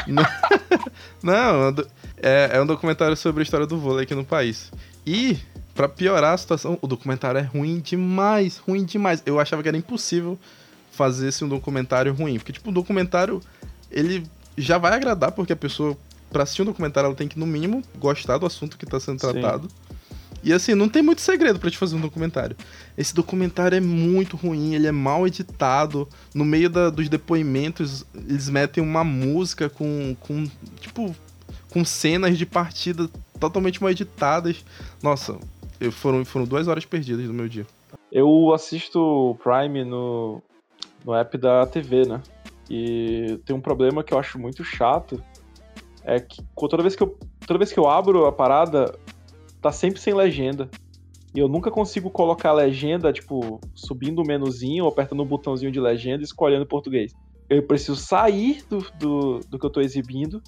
Não, 1.22 1.32
é 1.32 1.70
um 1.70 1.74
é, 2.20 2.50
é 2.54 2.60
um 2.60 2.66
documentário 2.66 3.16
sobre 3.16 3.42
a 3.42 3.44
história 3.44 3.66
do 3.66 3.78
vôlei 3.78 4.02
aqui 4.02 4.16
no 4.16 4.24
país. 4.24 4.72
E, 5.06 5.38
pra 5.76 5.88
piorar 5.88 6.34
a 6.34 6.36
situação, 6.36 6.76
o 6.82 6.88
documentário 6.88 7.38
é 7.38 7.42
ruim 7.42 7.78
demais, 7.78 8.58
ruim 8.58 8.84
demais. 8.84 9.22
Eu 9.24 9.38
achava 9.38 9.62
que 9.62 9.68
era 9.68 9.78
impossível 9.78 10.36
fazer 10.90 11.28
esse 11.28 11.44
um 11.44 11.48
documentário 11.48 12.12
ruim. 12.12 12.38
Porque, 12.38 12.52
tipo, 12.52 12.70
o 12.70 12.72
documentário, 12.72 13.40
ele 13.92 14.26
já 14.56 14.76
vai 14.76 14.92
agradar, 14.92 15.30
porque 15.30 15.52
a 15.52 15.56
pessoa, 15.56 15.96
pra 16.30 16.42
assistir 16.42 16.62
um 16.62 16.66
documentário, 16.66 17.06
ela 17.06 17.14
tem 17.14 17.28
que, 17.28 17.38
no 17.38 17.46
mínimo, 17.46 17.80
gostar 17.96 18.38
do 18.38 18.46
assunto 18.46 18.76
que 18.76 18.84
tá 18.84 18.98
sendo 18.98 19.20
Sim. 19.20 19.68
E 20.42 20.52
assim, 20.52 20.74
não 20.74 20.88
tem 20.88 21.02
muito 21.02 21.20
segredo 21.20 21.58
pra 21.58 21.70
te 21.70 21.76
fazer 21.76 21.96
um 21.96 22.00
documentário. 22.00 22.56
Esse 22.96 23.14
documentário 23.14 23.76
é 23.76 23.80
muito 23.80 24.36
ruim, 24.36 24.74
ele 24.74 24.86
é 24.86 24.92
mal 24.92 25.26
editado. 25.26 26.08
No 26.34 26.44
meio 26.44 26.70
da- 26.70 26.90
dos 26.90 27.08
depoimentos, 27.08 28.06
eles 28.14 28.48
metem 28.48 28.82
uma 28.82 29.02
música 29.02 29.68
com, 29.68 30.16
com 30.20 30.44
tipo, 30.80 31.14
com 31.70 31.84
cenas 31.84 32.38
de 32.38 32.46
partida 32.46 33.08
totalmente 33.38 33.82
mal 33.82 33.90
editadas. 33.90 34.64
Nossa, 35.02 35.38
foram, 35.92 36.24
foram 36.24 36.46
duas 36.46 36.68
horas 36.68 36.84
perdidas 36.84 37.26
do 37.26 37.34
meu 37.34 37.48
dia. 37.48 37.66
Eu 38.10 38.52
assisto 38.54 39.36
Prime 39.42 39.84
no, 39.84 40.40
no 41.04 41.14
app 41.14 41.36
da 41.36 41.66
TV, 41.66 42.06
né? 42.06 42.22
E 42.70 43.38
tem 43.44 43.54
um 43.56 43.60
problema 43.60 44.04
que 44.04 44.14
eu 44.14 44.18
acho 44.18 44.38
muito 44.38 44.62
chato. 44.62 45.22
É 46.04 46.20
que 46.20 46.42
toda 46.56 46.82
vez 46.82 46.94
que 46.96 47.02
eu, 47.02 47.18
toda 47.46 47.58
vez 47.58 47.72
que 47.72 47.78
eu 47.78 47.88
abro 47.88 48.24
a 48.26 48.32
parada, 48.32 48.94
tá 49.60 49.72
sempre 49.72 50.00
sem 50.00 50.14
legenda. 50.14 50.70
E 51.34 51.38
eu 51.38 51.48
nunca 51.48 51.70
consigo 51.70 52.10
colocar 52.10 52.50
a 52.50 52.54
legenda, 52.54 53.12
tipo, 53.12 53.60
subindo 53.74 54.22
o 54.22 54.26
menuzinho, 54.26 54.84
ou 54.84 54.90
apertando 54.90 55.20
o 55.20 55.26
botãozinho 55.26 55.70
de 55.70 55.80
legenda 55.80 56.22
e 56.22 56.24
escolhendo 56.24 56.66
português. 56.66 57.12
Eu 57.48 57.62
preciso 57.62 57.96
sair 57.96 58.64
do, 58.68 58.78
do, 58.98 59.40
do 59.40 59.58
que 59.58 59.66
eu 59.66 59.70
tô 59.70 59.80
exibindo 59.80 60.42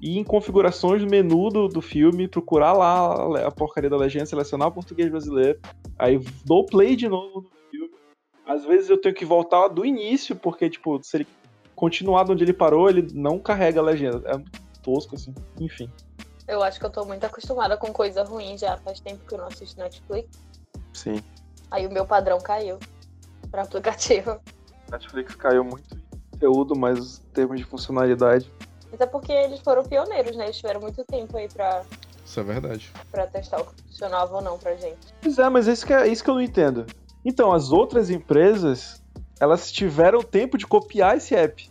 e 0.00 0.18
em 0.18 0.24
configurações 0.24 1.00
do 1.00 1.08
menu 1.08 1.48
do, 1.48 1.68
do 1.68 1.80
filme, 1.80 2.28
procurar 2.28 2.72
lá 2.72 3.46
a 3.46 3.50
porcaria 3.50 3.88
da 3.88 3.96
legenda, 3.96 4.26
selecionar 4.26 4.68
o 4.68 4.72
português 4.72 5.10
brasileiro, 5.10 5.58
aí 5.98 6.20
dou 6.44 6.66
play 6.66 6.94
de 6.94 7.08
novo 7.08 7.42
no 7.42 7.70
filme. 7.70 7.94
Às 8.46 8.64
vezes 8.64 8.90
eu 8.90 9.00
tenho 9.00 9.14
que 9.14 9.24
voltar 9.24 9.68
do 9.68 9.84
início, 9.84 10.36
porque, 10.36 10.68
tipo, 10.68 11.02
se 11.02 11.16
ele 11.16 11.26
continuar 11.74 12.24
de 12.24 12.32
onde 12.32 12.44
ele 12.44 12.52
parou, 12.52 12.88
ele 12.88 13.08
não 13.12 13.38
carrega 13.38 13.80
a 13.80 13.82
legenda. 13.82 14.22
É 14.26 14.34
muito 14.34 14.60
tosco, 14.82 15.14
assim. 15.14 15.34
Enfim. 15.60 15.90
Eu 16.48 16.62
acho 16.62 16.78
que 16.78 16.86
eu 16.86 16.90
tô 16.90 17.04
muito 17.04 17.24
acostumada 17.24 17.76
com 17.76 17.92
coisa 17.92 18.22
ruim 18.22 18.56
já. 18.56 18.76
Faz 18.78 19.00
tempo 19.00 19.24
que 19.26 19.34
eu 19.34 19.38
não 19.38 19.46
assisto 19.46 19.80
Netflix. 19.80 20.28
Sim. 20.92 21.22
Aí 21.70 21.86
o 21.86 21.90
meu 21.90 22.06
padrão 22.06 22.38
caiu 22.38 22.78
pra 23.50 23.62
aplicativo. 23.62 24.40
Netflix 24.90 25.34
caiu 25.34 25.64
muito 25.64 25.96
em 25.96 26.30
conteúdo, 26.30 26.76
mas 26.76 27.18
em 27.18 27.32
termos 27.32 27.58
de 27.58 27.64
funcionalidade. 27.64 28.52
Mas 28.90 29.00
é 29.00 29.06
porque 29.06 29.32
eles 29.32 29.60
foram 29.60 29.82
pioneiros, 29.82 30.36
né? 30.36 30.44
Eles 30.44 30.56
tiveram 30.58 30.80
muito 30.80 31.04
tempo 31.04 31.36
aí 31.36 31.48
pra, 31.48 31.82
Isso 32.24 32.38
é 32.38 32.42
verdade. 32.44 32.92
pra 33.10 33.26
testar 33.26 33.60
o 33.60 33.64
que 33.66 33.82
funcionava 33.82 34.36
ou 34.36 34.40
não 34.42 34.58
pra 34.58 34.76
gente. 34.76 35.12
Pois 35.20 35.38
é, 35.38 35.48
mas 35.48 35.66
é 35.66 35.72
isso 35.72 35.84
que, 35.84 35.92
é 35.92 36.06
isso 36.06 36.22
que 36.22 36.30
eu 36.30 36.34
não 36.34 36.42
entendo. 36.42 36.86
Então, 37.24 37.52
as 37.52 37.72
outras 37.72 38.08
empresas, 38.08 39.02
elas 39.40 39.72
tiveram 39.72 40.22
tempo 40.22 40.56
de 40.56 40.64
copiar 40.66 41.16
esse 41.16 41.34
app. 41.34 41.68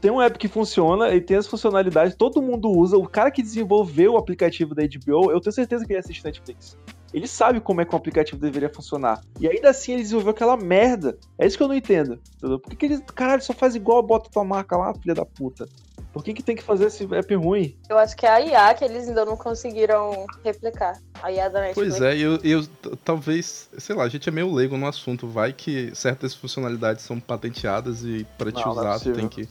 Têm 0.00 0.10
um 0.10 0.20
app 0.20 0.38
que 0.38 0.48
funciona, 0.48 1.08
ele 1.08 1.20
tem 1.20 1.36
as 1.36 1.46
funcionalidades, 1.46 2.14
todo 2.14 2.42
mundo 2.42 2.70
usa. 2.70 2.96
O 2.96 3.08
cara 3.08 3.30
que 3.30 3.42
desenvolveu 3.42 4.14
o 4.14 4.16
aplicativo 4.16 4.74
da 4.74 4.82
HBO, 4.82 5.30
eu 5.30 5.40
tenho 5.40 5.52
certeza 5.52 5.86
que 5.86 5.92
ele 5.92 6.00
assiste 6.00 6.24
Netflix. 6.24 6.76
Ele 7.12 7.26
sabe 7.26 7.60
como 7.60 7.80
é 7.80 7.84
que 7.84 7.92
o 7.94 7.96
aplicativo 7.96 8.40
deveria 8.40 8.70
funcionar. 8.70 9.22
E 9.38 9.46
ainda 9.46 9.70
assim 9.70 9.92
ele 9.92 10.02
desenvolveu 10.02 10.30
aquela 10.30 10.56
merda. 10.56 11.18
É 11.38 11.46
isso 11.46 11.56
que 11.56 11.62
eu 11.62 11.68
não 11.68 11.74
entendo. 11.74 12.18
Por 12.40 12.60
que, 12.70 12.76
que 12.76 12.86
ele, 12.86 13.02
caralho, 13.14 13.42
só 13.42 13.52
faz 13.52 13.74
igual, 13.74 14.02
bota 14.02 14.30
tua 14.30 14.44
marca 14.44 14.76
lá, 14.76 14.94
filha 14.94 15.14
da 15.14 15.24
puta? 15.24 15.68
Por 16.12 16.22
que, 16.22 16.34
que 16.34 16.42
tem 16.42 16.54
que 16.54 16.62
fazer 16.62 16.86
esse 16.86 17.02
app 17.14 17.34
ruim? 17.34 17.74
Eu 17.88 17.98
acho 17.98 18.14
que 18.14 18.26
é 18.26 18.28
a 18.28 18.40
IA 18.40 18.74
que 18.74 18.84
eles 18.84 19.08
ainda 19.08 19.24
não 19.24 19.36
conseguiram 19.36 20.26
replicar. 20.44 21.00
A 21.22 21.32
IA 21.32 21.48
da 21.48 21.60
Netflix. 21.60 21.90
Pois 21.90 22.02
é, 22.02 22.16
e 22.16 22.22
eu, 22.22 22.38
eu 22.44 22.66
talvez, 23.02 23.70
sei 23.78 23.96
lá, 23.96 24.04
a 24.04 24.08
gente 24.08 24.28
é 24.28 24.32
meio 24.32 24.52
leigo 24.52 24.76
no 24.76 24.86
assunto. 24.86 25.26
Vai 25.26 25.52
que 25.52 25.94
certas 25.94 26.34
funcionalidades 26.34 27.04
são 27.04 27.18
patenteadas 27.18 28.04
e 28.04 28.26
pra 28.36 28.52
te 28.52 28.62
é 28.62 28.68
usar 28.68 29.00
tu 29.00 29.12
tem 29.12 29.28
que. 29.28 29.48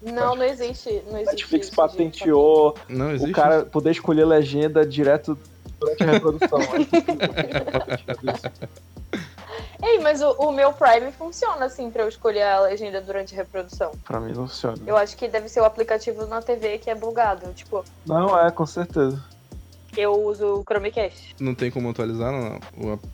Não, 0.00 0.36
não 0.36 0.44
existe. 0.44 1.02
Não 1.10 1.18
existe 1.18 1.30
Netflix 1.30 1.70
patenteou 1.70 2.76
Não 2.88 3.10
existe. 3.10 3.30
o 3.30 3.34
cara 3.34 3.64
poder 3.64 3.90
escolher 3.90 4.26
legenda 4.26 4.86
direto 4.86 5.36
durante 5.80 6.04
a 6.04 6.12
reprodução. 6.12 6.60
Ei, 9.84 9.98
mas 9.98 10.22
o, 10.22 10.30
o, 10.32 10.50
meu 10.50 10.72
Prime 10.72 11.12
funciona 11.12 11.66
assim 11.66 11.90
pra 11.90 12.04
eu 12.04 12.08
escolher 12.08 12.42
a 12.42 12.60
legenda 12.60 13.02
durante 13.02 13.34
a 13.34 13.36
reprodução. 13.36 13.92
Pra 14.02 14.18
mim 14.18 14.32
não 14.32 14.48
funciona. 14.48 14.78
Eu 14.86 14.96
acho 14.96 15.14
que 15.14 15.28
deve 15.28 15.46
ser 15.50 15.60
o 15.60 15.64
aplicativo 15.66 16.26
na 16.26 16.40
TV 16.40 16.78
que 16.78 16.88
é 16.88 16.94
bugado. 16.94 17.52
Tipo. 17.52 17.84
Não, 18.06 18.38
é, 18.38 18.50
com 18.50 18.64
certeza. 18.64 19.22
Eu 19.94 20.12
uso 20.24 20.60
o 20.60 20.64
Chromecast. 20.64 21.36
Não 21.38 21.54
tem 21.54 21.70
como 21.70 21.90
atualizar 21.90 22.32
não, 22.32 22.58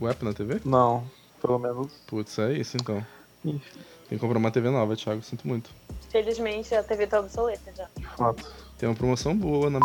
o 0.00 0.08
app 0.08 0.24
na 0.24 0.32
TV? 0.32 0.60
Não, 0.64 1.04
pelo 1.42 1.58
menos. 1.58 1.92
Putz, 2.06 2.38
é 2.38 2.52
isso 2.52 2.76
então. 2.76 3.04
Tem 3.42 3.60
que 4.08 4.18
comprar 4.18 4.38
uma 4.38 4.50
TV 4.52 4.70
nova, 4.70 4.94
Thiago, 4.94 5.22
sinto 5.22 5.48
muito. 5.48 5.70
Felizmente 6.08 6.72
a 6.74 6.84
TV 6.84 7.08
tá 7.08 7.18
obsoleta 7.18 7.72
já. 7.76 7.88
De 7.96 8.06
fato. 8.06 8.46
Tem 8.78 8.88
uma 8.88 8.94
promoção 8.94 9.36
boa 9.36 9.68
na 9.68 9.80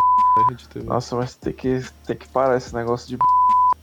de 0.55 0.67
TV. 0.69 0.85
Nossa, 0.85 1.15
mas 1.15 1.35
tem 1.35 1.53
que, 1.53 1.83
tem 2.05 2.15
que 2.15 2.27
parar 2.27 2.57
esse 2.57 2.73
negócio 2.75 3.07
de. 3.07 3.17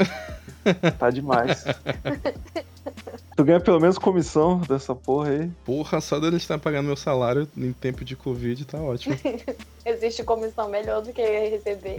tá 0.99 1.11
demais. 1.11 1.65
tu 3.37 3.45
ganha 3.45 3.61
pelo 3.61 3.81
menos 3.81 3.99
comissão 3.99 4.61
dessa 4.61 4.95
porra 4.95 5.31
aí. 5.31 5.51
Porra, 5.65 6.01
só 6.01 6.19
dele 6.19 6.37
estar 6.37 6.59
pagando 6.59 6.87
meu 6.87 6.97
salário 6.97 7.49
em 7.57 7.73
tempo 7.73 8.05
de 8.05 8.17
Covid 8.17 8.65
tá 8.65 8.79
ótimo. 8.79 9.17
Existe 9.85 10.23
comissão 10.25 10.69
melhor 10.69 11.03
do 11.03 11.13
que 11.13 11.23
receber. 11.23 11.97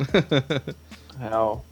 Real. 1.20 1.64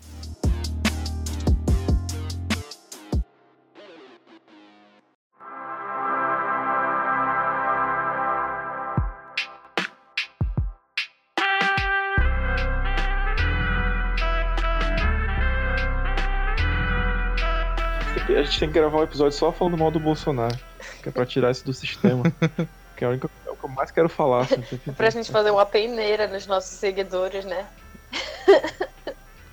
Tem 18.61 18.69
que 18.69 18.75
gravar 18.75 18.99
um 18.99 19.03
episódio 19.03 19.35
só 19.35 19.51
falando 19.51 19.75
mal 19.75 19.89
do 19.89 19.99
Bolsonaro. 19.99 20.55
Que 21.01 21.09
é 21.09 21.11
pra 21.11 21.25
tirar 21.25 21.49
isso 21.49 21.65
do 21.65 21.73
sistema. 21.73 22.23
que 22.95 23.03
é, 23.03 23.07
a 23.07 23.09
única, 23.09 23.27
é 23.47 23.49
o 23.49 23.55
que 23.55 23.63
eu 23.63 23.69
mais 23.69 23.89
quero 23.89 24.07
falar. 24.07 24.41
Assim, 24.41 24.61
pra 24.95 25.09
gente 25.09 25.31
fazer 25.31 25.49
uma 25.49 25.65
peneira 25.65 26.27
nos 26.27 26.45
nossos 26.45 26.77
seguidores, 26.77 27.43
né? 27.43 27.67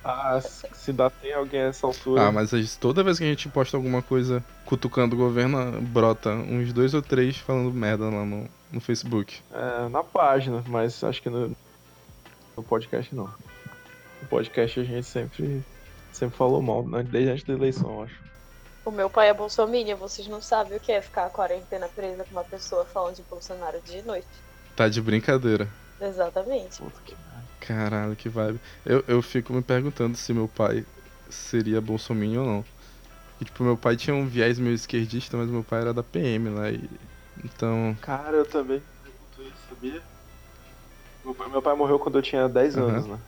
Ah, 0.03 0.39
se 0.41 0.93
dá 0.93 1.09
tem 1.09 1.33
alguém 1.33 1.63
nessa 1.63 1.87
altura. 1.87 2.27
Ah, 2.27 2.31
mas 2.31 2.77
toda 2.77 3.03
vez 3.03 3.17
que 3.17 3.23
a 3.23 3.27
gente 3.27 3.49
posta 3.49 3.75
alguma 3.75 4.01
coisa 4.01 4.43
cutucando 4.65 5.15
o 5.15 5.19
governo, 5.19 5.81
brota 5.81 6.29
uns 6.29 6.71
dois 6.71 6.93
ou 6.93 7.01
três 7.01 7.37
falando 7.37 7.73
merda 7.73 8.05
lá 8.05 8.23
no, 8.23 8.47
no 8.71 8.79
Facebook. 8.79 9.41
É, 9.51 9.89
na 9.89 10.03
página, 10.03 10.63
mas 10.67 11.03
acho 11.03 11.21
que 11.21 11.29
no, 11.29 11.55
no 12.55 12.63
podcast 12.63 13.13
não. 13.13 13.25
No 14.21 14.27
podcast 14.29 14.79
a 14.79 14.83
gente 14.83 15.05
sempre, 15.05 15.63
sempre 16.11 16.37
falou 16.37 16.61
mal, 16.61 16.87
né? 16.87 17.03
desde 17.03 17.31
antes 17.31 17.43
da 17.43 17.53
eleição, 17.53 18.03
acho. 18.03 18.28
O 18.89 18.91
meu 18.91 19.07
pai 19.07 19.29
é 19.29 19.33
bolsominion, 19.35 19.97
vocês 19.97 20.27
não 20.27 20.41
sabem 20.41 20.75
o 20.75 20.79
que 20.79 20.91
é 20.91 20.99
ficar 20.99 21.27
a 21.27 21.29
quarentena 21.29 21.87
presa 21.87 22.23
com 22.23 22.31
uma 22.31 22.43
pessoa 22.43 22.83
falando 22.85 23.17
de 23.17 23.21
Bolsonaro 23.21 23.79
de 23.81 24.01
noite. 24.01 24.25
Tá 24.75 24.89
de 24.89 24.99
brincadeira. 24.99 25.69
Exatamente. 26.01 26.81
Puta 26.81 26.99
que 27.05 27.15
Caralho, 27.59 28.15
que 28.15 28.27
vibe. 28.27 28.59
Eu, 28.83 29.03
eu 29.07 29.21
fico 29.21 29.53
me 29.53 29.61
perguntando 29.61 30.17
se 30.17 30.33
meu 30.33 30.47
pai 30.47 30.83
seria 31.29 31.79
bolsominion 31.79 32.41
ou 32.41 32.47
não. 32.47 32.65
E, 33.39 33.45
tipo, 33.45 33.63
meu 33.63 33.77
pai 33.77 33.95
tinha 33.95 34.15
um 34.15 34.25
viés 34.25 34.57
meio 34.57 34.73
esquerdista, 34.73 35.37
mas 35.37 35.47
meu 35.51 35.63
pai 35.63 35.81
era 35.81 35.93
da 35.93 36.01
PM, 36.01 36.49
né? 36.49 36.71
E, 36.71 36.89
então. 37.45 37.95
Cara, 38.01 38.37
eu 38.37 38.45
também 38.47 38.81
pergunto 39.03 39.43
isso, 39.43 39.69
sabia? 39.69 40.01
Meu 41.23 41.35
pai, 41.35 41.47
meu 41.47 41.61
pai 41.61 41.75
morreu 41.75 41.99
quando 41.99 42.17
eu 42.17 42.23
tinha 42.23 42.49
10 42.49 42.75
uhum. 42.75 42.87
anos, 42.87 43.05
né? 43.05 43.19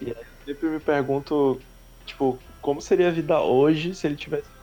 E 0.00 0.06
aí 0.06 0.16
eu 0.16 0.54
sempre 0.54 0.68
me 0.70 0.80
pergunto, 0.80 1.60
tipo, 2.06 2.38
como 2.62 2.80
seria 2.80 3.08
a 3.08 3.12
vida 3.12 3.38
hoje 3.42 3.94
se 3.94 4.06
ele 4.06 4.16
tivesse. 4.16 4.53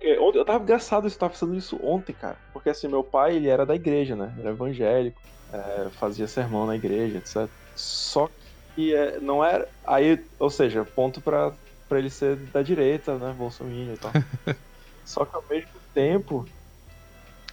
Porque 0.00 0.18
ontem, 0.18 0.38
eu 0.38 0.44
tava 0.46 0.62
engraçado 0.64 1.06
eu 1.06 1.10
tava 1.10 1.30
pensando 1.30 1.54
isso 1.54 1.78
ontem, 1.82 2.14
cara. 2.14 2.36
Porque 2.54 2.70
assim, 2.70 2.88
meu 2.88 3.04
pai, 3.04 3.36
ele 3.36 3.48
era 3.48 3.66
da 3.66 3.74
igreja, 3.74 4.16
né? 4.16 4.32
Ele 4.32 4.46
era 4.46 4.56
evangélico, 4.56 5.20
é, 5.52 5.90
fazia 5.90 6.26
sermão 6.26 6.66
na 6.66 6.74
igreja, 6.74 7.18
etc. 7.18 7.46
Só 7.76 8.30
que 8.74 8.94
é, 8.94 9.20
não 9.20 9.44
era. 9.44 9.68
Aí, 9.86 10.18
ou 10.38 10.48
seja, 10.48 10.86
ponto 10.86 11.20
pra, 11.20 11.52
pra 11.86 11.98
ele 11.98 12.08
ser 12.08 12.36
da 12.36 12.62
direita, 12.62 13.18
né? 13.18 13.34
Bolsonaro 13.36 13.92
e 13.92 13.98
tal. 13.98 14.10
Só 15.04 15.26
que 15.26 15.36
ao 15.36 15.44
mesmo 15.50 15.68
tempo. 15.92 16.48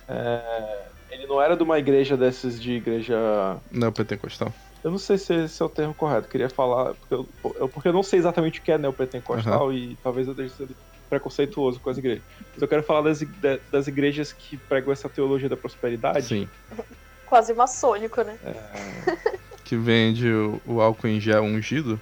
É, 0.07 0.87
ele 1.11 1.27
não 1.27 1.41
era 1.41 1.57
de 1.57 1.63
uma 1.63 1.77
igreja 1.77 2.15
dessas 2.15 2.61
de 2.61 2.71
igreja. 2.71 3.59
Neopentecostal. 3.69 4.53
Eu 4.81 4.91
não 4.91 4.97
sei 4.97 5.17
se 5.17 5.33
esse 5.33 5.61
é 5.61 5.65
o 5.65 5.69
termo 5.69 5.93
correto. 5.93 6.29
queria 6.29 6.49
falar. 6.49 6.93
Porque 6.93 7.13
eu, 7.13 7.27
eu, 7.59 7.67
porque 7.67 7.89
eu 7.89 7.93
não 7.93 8.03
sei 8.03 8.19
exatamente 8.19 8.61
o 8.61 8.63
que 8.63 8.71
é 8.71 8.77
neopentecostal 8.77 9.67
uhum. 9.67 9.73
e 9.73 9.97
talvez 9.97 10.27
eu 10.27 10.31
esteja 10.31 10.55
sendo 10.55 10.75
preconceituoso 11.07 11.79
com 11.79 11.89
as 11.89 11.97
igrejas. 11.97 12.23
Mas 12.53 12.61
eu 12.61 12.67
quero 12.67 12.83
falar 12.83 13.01
das, 13.01 13.23
das 13.71 13.87
igrejas 13.87 14.31
que 14.33 14.57
pregam 14.57 14.91
essa 14.91 15.09
teologia 15.09 15.49
da 15.49 15.57
prosperidade. 15.57 16.25
Sim. 16.25 16.49
Quase 17.25 17.53
maçônico, 17.53 18.21
né? 18.21 18.37
É 18.43 19.37
que 19.67 19.75
vende 19.75 20.31
o, 20.31 20.61
o 20.65 20.81
álcool 20.81 21.07
em 21.07 21.19
gel 21.19 21.43
ungido? 21.43 21.99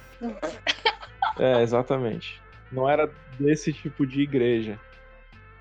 É, 1.36 1.62
exatamente. 1.62 2.40
Não 2.70 2.88
era 2.88 3.10
desse 3.38 3.72
tipo 3.72 4.06
de 4.06 4.22
igreja. 4.22 4.78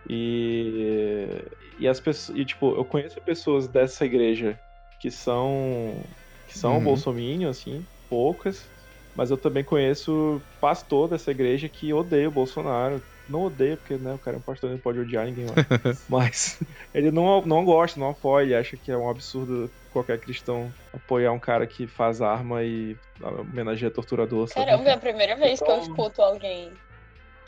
E, 0.07 1.43
e 1.79 1.87
as 1.87 1.99
pessoas, 1.99 2.37
e, 2.37 2.45
tipo, 2.45 2.75
eu 2.75 2.85
conheço 2.85 3.19
pessoas 3.21 3.67
dessa 3.67 4.05
igreja 4.05 4.59
que 4.99 5.09
são 5.09 5.99
que 6.47 6.57
são 6.57 6.75
uhum. 6.75 6.83
bolsominion, 6.83 7.49
assim, 7.49 7.83
poucas, 8.07 8.67
mas 9.15 9.31
eu 9.31 9.37
também 9.37 9.63
conheço 9.63 10.39
pastor 10.61 11.09
dessa 11.09 11.31
igreja 11.31 11.67
que 11.67 11.91
odeia 11.91 12.27
o 12.27 12.31
Bolsonaro. 12.31 13.01
Não 13.27 13.43
odeia, 13.43 13.75
porque 13.77 13.97
né, 13.97 14.13
o 14.13 14.19
cara 14.19 14.37
é 14.37 14.39
um 14.39 14.41
pastor, 14.41 14.69
não 14.69 14.77
pode 14.77 14.99
odiar 14.99 15.25
ninguém 15.25 15.45
mais. 15.45 16.05
mas 16.07 16.59
ele 16.93 17.11
não, 17.11 17.41
não 17.41 17.65
gosta, 17.65 17.99
não 17.99 18.09
apoia, 18.09 18.43
ele 18.43 18.55
acha 18.55 18.77
que 18.77 18.91
é 18.91 18.97
um 18.97 19.09
absurdo 19.09 19.69
qualquer 19.91 20.19
cristão 20.19 20.71
apoiar 20.93 21.31
um 21.31 21.39
cara 21.39 21.65
que 21.65 21.87
faz 21.87 22.21
arma 22.21 22.63
e 22.63 22.95
homenageia 23.21 23.89
torturador. 23.89 24.47
Sabe? 24.47 24.65
Caramba, 24.65 24.89
é 24.89 24.93
a 24.93 24.97
primeira 24.97 25.35
vez 25.35 25.61
então... 25.61 25.67
que 25.67 25.71
eu 25.71 25.83
então 25.83 25.93
escuto 25.93 26.21
alguém 26.21 26.71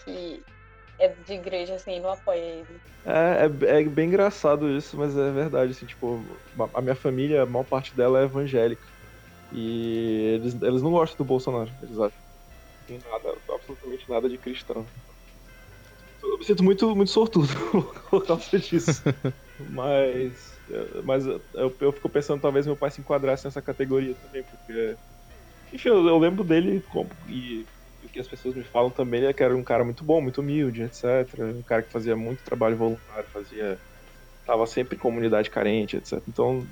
que 0.04 0.44
é 1.00 1.10
de 1.10 1.34
igreja 1.34 1.76
assim 1.76 2.00
não 2.00 2.12
apoia 2.12 2.40
ele. 2.40 2.82
É, 3.06 3.46
é, 3.46 3.82
é, 3.82 3.84
bem 3.84 4.08
engraçado 4.08 4.70
isso, 4.70 4.98
mas 4.98 5.16
é 5.18 5.32
verdade. 5.32 5.72
Assim, 5.72 5.86
tipo, 5.86 6.24
a 6.74 6.82
minha 6.82 6.96
família, 6.96 7.44
a 7.44 7.46
maior 7.46 7.64
parte 7.64 7.96
dela 7.96 8.22
é 8.22 8.24
evangélica. 8.24 8.84
E 9.52 10.36
eles, 10.36 10.62
eles 10.62 10.82
não 10.82 10.92
gostam 10.92 11.18
do 11.18 11.24
Bolsonaro, 11.26 11.72
eles 11.82 11.98
acham. 11.98 12.28
Nada, 12.90 13.36
absolutamente 13.54 14.10
nada 14.10 14.30
de 14.30 14.38
cristão. 14.38 14.86
Eu 16.32 16.38
me 16.38 16.46
sinto 16.46 16.64
muito, 16.64 16.96
muito 16.96 17.12
sortudo 17.12 17.48
por 18.10 18.26
causa 18.26 18.60
disso. 18.60 19.04
mas 19.58 20.58
mas 21.04 21.26
eu, 21.26 21.42
eu, 21.80 21.94
fico 21.94 22.10
pensando 22.10 22.42
talvez 22.42 22.66
meu 22.66 22.76
pai 22.76 22.92
se 22.92 23.00
enquadrasse 23.00 23.46
nessa 23.46 23.62
categoria 23.62 24.16
também, 24.16 24.44
porque. 24.44 24.98
Enfim, 25.72 25.90
eu, 25.90 26.08
eu 26.08 26.18
lembro 26.18 26.44
dele 26.44 26.82
como, 26.82 27.10
e, 27.26 27.68
e 28.02 28.06
o 28.06 28.10
que 28.10 28.20
as 28.20 28.28
pessoas 28.28 28.56
me 28.56 28.64
falam 28.64 28.92
também 28.92 29.26
é 29.26 29.34
que 29.34 29.44
era 29.44 29.56
um 29.56 29.64
cara 29.64 29.84
muito 29.84 30.04
bom, 30.04 30.22
muito 30.22 30.42
humilde, 30.42 30.84
etc. 30.84 31.28
Um 31.56 31.64
cara 31.64 31.84
que 31.84 31.92
fazia 31.92 32.16
muito 32.16 32.44
trabalho 32.44 32.78
voluntário, 32.78 33.28
fazia. 33.32 33.80
tava 34.46 34.66
sempre 34.66 34.96
em 34.96 35.00
comunidade 35.00 35.50
carente, 35.50 35.98
etc. 35.98 36.22
Então 36.28 36.68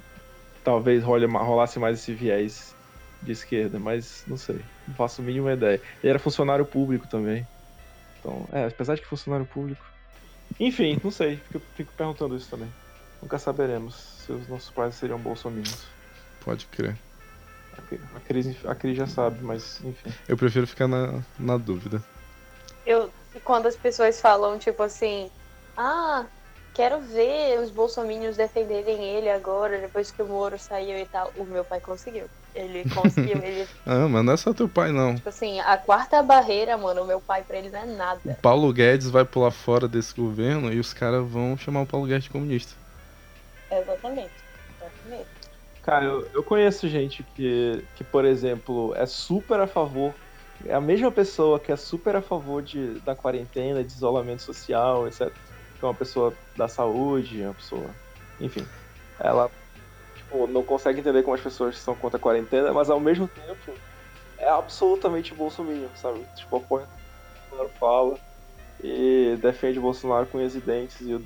talvez 0.63 1.03
role, 1.03 1.27
rolasse 1.27 1.79
mais 1.79 1.99
esse 1.99 2.13
viés 2.13 2.75
de 3.21 3.31
esquerda, 3.31 3.79
mas 3.79 4.23
não 4.27 4.37
sei, 4.37 4.65
não 4.87 4.95
faço 4.95 5.21
a 5.21 5.25
mínima 5.25 5.53
ideia. 5.53 5.81
Ele 6.01 6.09
era 6.09 6.19
funcionário 6.19 6.65
público 6.65 7.07
também. 7.07 7.47
Então, 8.25 8.47
é, 8.51 8.65
apesar 8.65 8.95
de 8.95 9.01
que 9.01 9.07
funcionário 9.07 9.45
público. 9.45 9.85
Enfim, 10.59 10.99
não 11.03 11.11
sei, 11.11 11.37
fico, 11.37 11.65
fico 11.75 11.93
perguntando 11.93 12.35
isso 12.35 12.49
também. 12.49 12.69
Nunca 13.21 13.37
saberemos 13.37 13.95
se 13.95 14.31
os 14.31 14.47
nossos 14.47 14.71
pais 14.71 14.95
seriam 14.95 15.19
bolsominions. 15.19 15.85
Pode 16.43 16.65
crer. 16.65 16.97
A 18.15 18.19
Cris, 18.21 18.65
a 18.65 18.73
Cris 18.73 18.97
já 18.97 19.05
sabe, 19.05 19.43
mas 19.43 19.79
enfim. 19.83 20.11
Eu 20.27 20.37
prefiro 20.37 20.65
ficar 20.65 20.87
na, 20.87 21.21
na 21.37 21.57
dúvida. 21.57 22.01
Eu, 22.85 23.11
quando 23.43 23.67
as 23.67 23.75
pessoas 23.75 24.19
falam, 24.19 24.57
tipo 24.57 24.81
assim, 24.81 25.29
ah, 25.75 26.25
quero 26.73 27.01
ver 27.01 27.59
os 27.59 27.69
bolsominions 27.69 28.37
defenderem 28.37 29.03
ele 29.03 29.29
agora, 29.29 29.77
depois 29.79 30.09
que 30.09 30.21
o 30.21 30.25
Moro 30.25 30.57
saiu 30.57 30.97
e 30.97 31.05
tal. 31.05 31.31
O 31.35 31.43
meu 31.43 31.65
pai 31.65 31.79
conseguiu. 31.79 32.27
Ele 32.55 32.89
conseguiu, 32.89 33.37
ele... 33.43 33.67
ah, 33.85 34.07
mas 34.07 34.23
não 34.23 34.33
é 34.33 34.37
só 34.37 34.53
teu 34.53 34.69
pai, 34.69 34.91
não. 34.91 35.15
Tipo 35.15 35.27
assim, 35.27 35.59
a 35.59 35.77
quarta 35.77 36.23
barreira, 36.23 36.77
mano, 36.77 37.03
o 37.03 37.05
meu 37.05 37.19
pai 37.19 37.43
pra 37.43 37.57
ele 37.57 37.69
não 37.69 37.79
é 37.79 37.85
nada. 37.85 38.21
O 38.23 38.33
Paulo 38.35 38.71
Guedes 38.71 39.09
vai 39.09 39.25
pular 39.25 39.51
fora 39.51 39.87
desse 39.89 40.15
governo 40.15 40.71
e 40.71 40.79
os 40.79 40.93
caras 40.93 41.27
vão 41.27 41.57
chamar 41.57 41.81
o 41.81 41.85
Paulo 41.85 42.07
Guedes 42.07 42.23
de 42.23 42.29
comunista. 42.29 42.73
Exatamente. 43.69 44.31
Exatamente. 44.79 45.27
Cara, 45.83 46.05
eu, 46.05 46.27
eu 46.33 46.43
conheço 46.43 46.87
gente 46.87 47.23
que, 47.35 47.83
que, 47.95 48.03
por 48.05 48.23
exemplo, 48.23 48.93
é 48.95 49.05
super 49.05 49.59
a 49.59 49.67
favor. 49.67 50.13
É 50.65 50.73
a 50.73 50.81
mesma 50.81 51.11
pessoa 51.11 51.59
que 51.59 51.71
é 51.71 51.75
super 51.75 52.15
a 52.15 52.21
favor 52.21 52.63
de, 52.63 52.99
da 53.01 53.13
quarentena, 53.13 53.83
de 53.83 53.91
isolamento 53.91 54.41
social, 54.41 55.07
etc. 55.07 55.29
Que 55.77 55.83
é 55.83 55.87
uma 55.87 55.93
pessoa 55.93 56.33
da 56.55 56.69
saúde, 56.69 57.43
uma 57.43 57.53
pessoa. 57.53 57.89
Enfim. 58.39 58.65
Ela 59.19 59.51
tipo, 60.35 60.47
não 60.47 60.63
consegue 60.63 60.99
entender 60.99 61.23
como 61.23 61.35
as 61.35 61.41
pessoas 61.41 61.77
são 61.77 61.95
contra 61.95 62.17
a 62.17 62.21
quarentena, 62.21 62.73
mas 62.73 62.89
ao 62.89 62.99
mesmo 62.99 63.27
tempo 63.27 63.77
é 64.37 64.49
absolutamente 64.49 65.33
bolsominion, 65.33 65.87
sabe? 65.95 66.25
Tipo, 66.35 66.57
apoia 66.57 66.87
Bolsonaro 67.49 67.71
fala. 67.79 68.19
E 68.83 69.37
defende 69.41 69.79
o 69.79 69.81
Bolsonaro 69.81 70.27
com 70.27 70.37
unhas 70.37 70.55
e 70.55 70.59
dentes. 70.59 70.99
E 71.01 71.19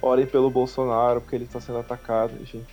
orem 0.00 0.26
pelo 0.26 0.50
Bolsonaro 0.50 1.20
porque 1.20 1.36
ele 1.36 1.46
tá 1.46 1.60
sendo 1.60 1.78
atacado, 1.78 2.32
enfim. 2.40 2.64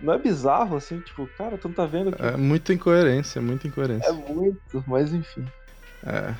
Não 0.00 0.12
é 0.12 0.18
bizarro 0.18 0.76
assim, 0.76 1.00
tipo, 1.00 1.26
cara, 1.38 1.56
tu 1.58 1.68
não 1.68 1.74
tá 1.74 1.86
vendo 1.86 2.14
que. 2.14 2.22
É 2.22 2.36
muita 2.36 2.72
incoerência, 2.72 3.40
muita 3.40 3.66
incoerência. 3.66 4.08
É 4.08 4.12
muito, 4.12 4.84
mas 4.86 5.12
enfim. 5.12 5.44
É. 6.06 6.34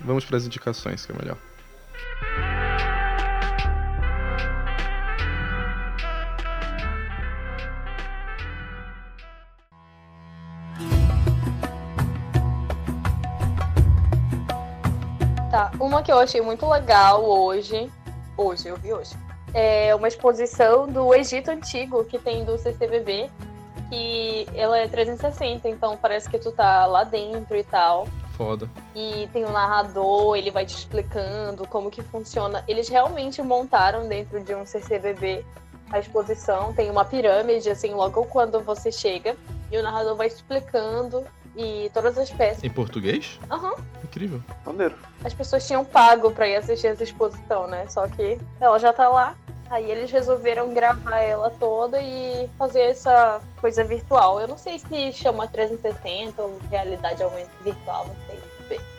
Vamos 0.00 0.24
para 0.24 0.36
as 0.36 0.46
indicações, 0.46 1.04
que 1.04 1.12
é 1.12 1.14
melhor. 1.14 1.36
Tá, 15.50 15.70
uma 15.80 16.02
que 16.02 16.12
eu 16.12 16.18
achei 16.18 16.42
muito 16.42 16.68
legal 16.68 17.24
hoje. 17.24 17.90
Hoje, 18.36 18.68
eu 18.68 18.76
vi 18.76 18.92
hoje. 18.92 19.16
É 19.54 19.94
uma 19.94 20.06
exposição 20.06 20.86
do 20.86 21.14
Egito 21.14 21.50
Antigo 21.50 22.04
que 22.04 22.18
tem 22.18 22.44
do 22.44 22.58
CCBB. 22.58 23.30
Que 23.88 24.46
ela 24.54 24.78
é 24.78 24.86
360, 24.86 25.66
então 25.66 25.96
parece 25.96 26.28
que 26.28 26.38
tu 26.38 26.52
tá 26.52 26.84
lá 26.84 27.02
dentro 27.02 27.56
e 27.56 27.64
tal. 27.64 28.06
Foda. 28.36 28.68
E 28.94 29.26
tem 29.32 29.46
um 29.46 29.50
narrador, 29.50 30.36
ele 30.36 30.50
vai 30.50 30.66
te 30.66 30.76
explicando 30.76 31.66
como 31.66 31.90
que 31.90 32.02
funciona. 32.02 32.62
Eles 32.68 32.90
realmente 32.90 33.40
montaram 33.40 34.06
dentro 34.06 34.44
de 34.44 34.54
um 34.54 34.66
CCBB 34.66 35.46
a 35.90 35.98
exposição. 35.98 36.74
Tem 36.74 36.90
uma 36.90 37.06
pirâmide, 37.06 37.70
assim, 37.70 37.94
logo 37.94 38.26
quando 38.26 38.60
você 38.60 38.92
chega. 38.92 39.34
E 39.72 39.78
o 39.78 39.82
narrador 39.82 40.14
vai 40.14 40.26
explicando 40.26 41.24
e 41.58 41.90
todas 41.92 42.16
as 42.16 42.30
peças. 42.30 42.62
Em 42.62 42.70
português? 42.70 43.38
Aham. 43.50 43.74
Incrível. 44.04 44.40
Maneiro. 44.64 44.94
As 45.24 45.34
pessoas 45.34 45.66
tinham 45.66 45.84
pago 45.84 46.30
pra 46.30 46.46
ir 46.48 46.56
assistir 46.56 46.86
essa 46.86 47.02
exposição, 47.02 47.66
né? 47.66 47.86
Só 47.88 48.06
que 48.06 48.38
ela 48.60 48.78
já 48.78 48.92
tá 48.92 49.08
lá. 49.08 49.34
Aí 49.68 49.90
eles 49.90 50.10
resolveram 50.10 50.72
gravar 50.72 51.18
ela 51.18 51.50
toda 51.50 52.00
e 52.00 52.48
fazer 52.56 52.82
essa 52.82 53.40
coisa 53.60 53.84
virtual. 53.84 54.40
Eu 54.40 54.48
não 54.48 54.56
sei 54.56 54.78
se 54.78 55.12
chama 55.12 55.46
360 55.46 56.40
ou 56.40 56.58
realidade 56.70 57.22
virtual, 57.62 58.06
não 58.06 58.16
sei. 58.26 58.47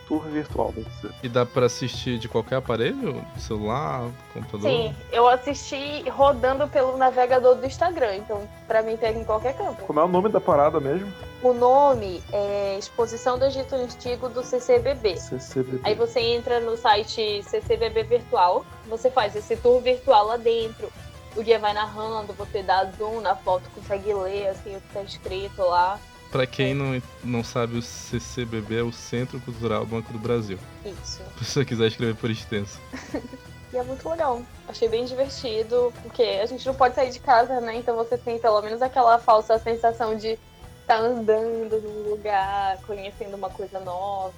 Tour 0.09 0.23
virtual. 0.23 0.73
E 1.21 1.29
dá 1.29 1.45
pra 1.45 1.67
assistir 1.67 2.17
de 2.17 2.27
qualquer 2.27 2.55
aparelho? 2.55 3.23
Celular, 3.37 4.09
computador? 4.33 4.71
Sim, 4.71 4.95
eu 5.11 5.29
assisti 5.29 6.03
rodando 6.09 6.67
pelo 6.67 6.97
navegador 6.97 7.53
do 7.53 7.63
Instagram, 7.63 8.15
então 8.15 8.49
pra 8.67 8.81
mim 8.81 8.97
pega 8.97 9.19
em 9.19 9.23
qualquer 9.23 9.55
campo. 9.55 9.85
Como 9.85 9.99
é 9.99 10.03
o 10.03 10.07
nome 10.07 10.27
da 10.29 10.41
parada 10.41 10.79
mesmo? 10.79 11.13
O 11.43 11.53
nome 11.53 12.23
é 12.33 12.75
Exposição 12.79 13.37
do 13.37 13.45
Egito 13.45 13.75
Antigo 13.75 14.29
do 14.29 14.43
CCBB. 14.43 15.15
CCBB. 15.15 15.81
Aí 15.83 15.93
você 15.93 16.19
entra 16.19 16.59
no 16.59 16.75
site 16.75 17.43
CCBB 17.43 18.01
Virtual, 18.01 18.65
você 18.87 19.11
faz 19.11 19.35
esse 19.35 19.55
tour 19.57 19.79
virtual 19.79 20.25
lá 20.25 20.37
dentro. 20.37 20.91
O 21.35 21.43
guia 21.43 21.59
vai 21.59 21.73
narrando, 21.73 22.33
você 22.33 22.63
dá 22.63 22.83
zoom 22.97 23.21
na 23.21 23.35
foto, 23.35 23.69
consegue 23.75 24.11
ler 24.11 24.47
assim 24.47 24.75
o 24.75 24.81
que 24.81 24.91
tá 24.91 25.03
escrito 25.03 25.61
lá. 25.61 25.99
Pra 26.31 26.45
quem 26.45 26.73
não, 26.73 27.01
não 27.23 27.43
sabe, 27.43 27.77
o 27.77 27.81
CCBB 27.81 28.79
é 28.79 28.83
o 28.83 28.91
Centro 28.91 29.39
Cultural 29.39 29.85
Banco 29.85 30.13
do 30.13 30.19
Brasil. 30.19 30.59
Isso. 30.85 31.21
Se 31.39 31.45
você 31.45 31.65
quiser 31.65 31.87
escrever 31.87 32.15
por 32.15 32.29
extenso. 32.29 32.79
E 33.71 33.77
é 33.77 33.83
muito 33.83 34.09
legal. 34.09 34.41
Achei 34.67 34.89
bem 34.89 35.05
divertido, 35.05 35.93
porque 36.01 36.23
a 36.23 36.45
gente 36.47 36.65
não 36.65 36.73
pode 36.73 36.95
sair 36.95 37.11
de 37.11 37.19
casa, 37.19 37.61
né? 37.61 37.75
Então 37.75 37.95
você 37.95 38.17
tem 38.17 38.39
pelo 38.39 38.59
menos 38.61 38.81
aquela 38.81 39.19
falsa 39.19 39.59
sensação 39.59 40.17
de 40.17 40.39
estar 40.81 40.99
andando 40.99 41.79
num 41.79 42.09
lugar, 42.09 42.79
conhecendo 42.87 43.35
uma 43.35 43.49
coisa 43.49 43.79
nova. 43.79 44.33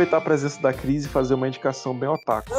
Aproveitar 0.00 0.16
a 0.16 0.20
presença 0.20 0.60
da 0.60 0.72
crise 0.72 1.06
e 1.06 1.10
fazer 1.10 1.34
uma 1.34 1.46
indicação 1.46 1.94
bem 1.94 2.08
otaku. 2.08 2.50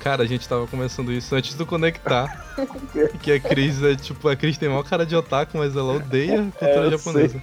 Cara, 0.00 0.22
a 0.22 0.26
gente 0.26 0.48
tava 0.48 0.66
conversando 0.66 1.12
isso 1.12 1.34
antes 1.34 1.54
do 1.54 1.64
conectar. 1.64 2.44
que 3.22 3.32
a 3.32 3.40
Cris 3.40 3.82
é 3.82 3.94
tipo, 3.94 4.28
a 4.28 4.36
Cris 4.36 4.58
tem 4.58 4.68
maior 4.68 4.82
cara 4.82 5.06
de 5.06 5.14
otaku, 5.16 5.56
mas 5.56 5.76
ela 5.76 5.94
odeia 5.94 6.40
a 6.40 6.58
cultura 6.58 6.86
É, 6.86 6.90
japonesa. 6.90 7.42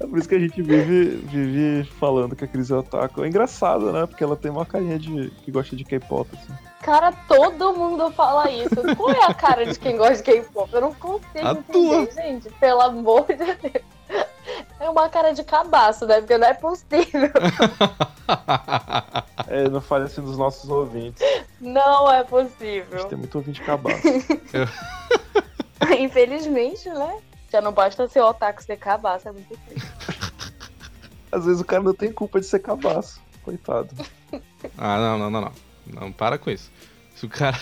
É 0.00 0.06
por 0.06 0.18
isso 0.18 0.28
que 0.28 0.34
a 0.34 0.38
gente 0.38 0.62
vive, 0.62 1.16
vive 1.24 1.90
falando 1.98 2.36
que 2.36 2.44
a 2.44 2.48
crise 2.48 2.72
é 2.72 2.76
otaku. 2.76 3.24
É 3.24 3.28
engraçado, 3.28 3.90
né? 3.92 4.06
Porque 4.06 4.22
ela 4.22 4.36
tem 4.36 4.50
uma 4.50 4.66
carinha 4.66 4.98
de 4.98 5.30
que 5.42 5.50
gosta 5.50 5.74
de 5.74 5.84
K-pop, 5.84 6.28
assim. 6.34 6.52
Cara, 6.82 7.10
todo 7.26 7.74
mundo 7.74 8.10
fala 8.12 8.50
isso. 8.50 8.76
Qual 8.96 9.10
é 9.10 9.24
a 9.24 9.34
cara 9.34 9.66
de 9.66 9.78
quem 9.78 9.96
gosta 9.96 10.16
de 10.16 10.22
K-pop? 10.22 10.72
Eu 10.72 10.80
não 10.80 10.94
consigo 10.94 11.46
A 11.46 11.52
entender, 11.52 12.06
tua. 12.06 12.22
gente. 12.22 12.48
Pelo 12.60 12.80
amor 12.82 13.26
de 13.26 13.34
Deus. 13.36 13.97
É 14.80 14.88
uma 14.88 15.08
cara 15.08 15.32
de 15.32 15.42
cabaço, 15.44 16.06
né? 16.06 16.20
Porque 16.20 16.36
não 16.38 16.46
é 16.48 16.54
possível. 16.54 17.30
É, 19.46 19.66
não 19.70 19.80
fale 19.80 20.04
assim 20.04 20.20
dos 20.20 20.36
nossos 20.36 20.68
ouvintes. 20.68 21.22
Não 21.58 22.10
é 22.12 22.20
A 22.20 22.24
possível. 22.24 22.98
gente 22.98 23.08
tem 23.08 23.16
muito 23.18 23.34
ouvinte 23.36 23.62
cabaço. 23.62 24.02
Infelizmente, 25.98 26.88
né? 26.90 27.18
Já 27.50 27.60
não 27.62 27.72
basta 27.72 28.06
ser 28.08 28.20
otaku 28.20 28.62
ser 28.62 28.76
cabaço, 28.76 29.28
é 29.28 29.32
muito 29.32 29.56
triste. 29.66 29.88
Às 31.32 31.46
vezes 31.46 31.60
o 31.60 31.64
cara 31.64 31.82
não 31.82 31.94
tem 31.94 32.12
culpa 32.12 32.40
de 32.40 32.46
ser 32.46 32.58
cabaço. 32.58 33.20
Coitado. 33.42 33.88
ah, 34.76 34.98
não, 34.98 35.18
não, 35.18 35.30
não, 35.30 35.40
não. 35.40 35.52
Não, 35.86 36.12
para 36.12 36.36
com 36.36 36.50
isso. 36.50 36.70
Se 37.16 37.24
o 37.24 37.28
cara, 37.30 37.58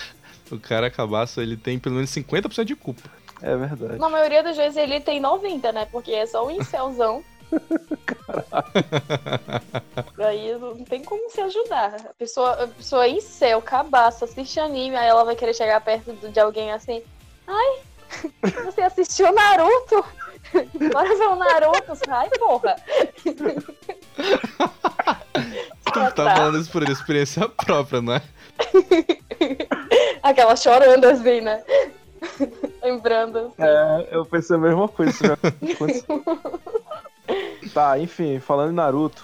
o 0.51 0.59
cara 0.59 0.87
acabaço, 0.87 1.39
ele 1.39 1.55
tem 1.55 1.79
pelo 1.79 1.95
menos 1.95 2.09
50% 2.11 2.65
de 2.65 2.75
culpa. 2.75 3.09
É 3.41 3.55
verdade. 3.55 3.97
Na 3.99 4.09
maioria 4.09 4.43
das 4.43 4.57
vezes 4.57 4.77
ele 4.77 4.99
tem 4.99 5.19
90, 5.19 5.71
né? 5.71 5.87
Porque 5.91 6.11
é 6.11 6.25
só 6.25 6.45
um 6.45 6.51
incelzão. 6.51 7.23
Aí 10.17 10.57
não 10.57 10.83
tem 10.83 11.03
como 11.03 11.29
se 11.29 11.39
ajudar. 11.41 11.95
A 11.95 12.13
pessoa, 12.17 12.63
a 12.63 12.67
pessoa 12.67 13.05
é 13.05 13.09
incel, 13.09 13.61
cabaço, 13.61 14.25
assiste 14.25 14.59
anime, 14.59 14.95
aí 14.95 15.07
ela 15.07 15.23
vai 15.23 15.35
querer 15.35 15.53
chegar 15.53 15.79
perto 15.81 16.13
de 16.13 16.39
alguém 16.39 16.71
assim. 16.71 17.01
Ai, 17.47 17.79
você 18.65 18.81
assistiu 18.81 19.31
Naruto? 19.31 20.03
Bora 20.91 21.15
ver 21.15 21.27
o 21.27 21.35
Naruto, 21.35 21.95
sai, 22.05 22.29
porra. 22.31 22.75
Tu 25.93 26.11
tá 26.15 26.35
falando 26.35 26.59
isso 26.59 26.71
por 26.71 26.83
experiência 26.89 27.47
própria, 27.47 28.01
não 28.01 28.13
é? 28.13 28.21
Aquela 30.23 30.55
chorando 30.55 31.05
assim, 31.05 31.41
né? 31.41 31.63
Lembrando. 32.83 33.53
É, 33.57 34.09
eu 34.11 34.25
pensei 34.25 34.55
a 34.55 34.59
mesma 34.59 34.87
coisa. 34.87 35.37
tá, 37.73 37.99
enfim, 37.99 38.39
falando 38.39 38.71
em 38.71 38.75
Naruto, 38.75 39.23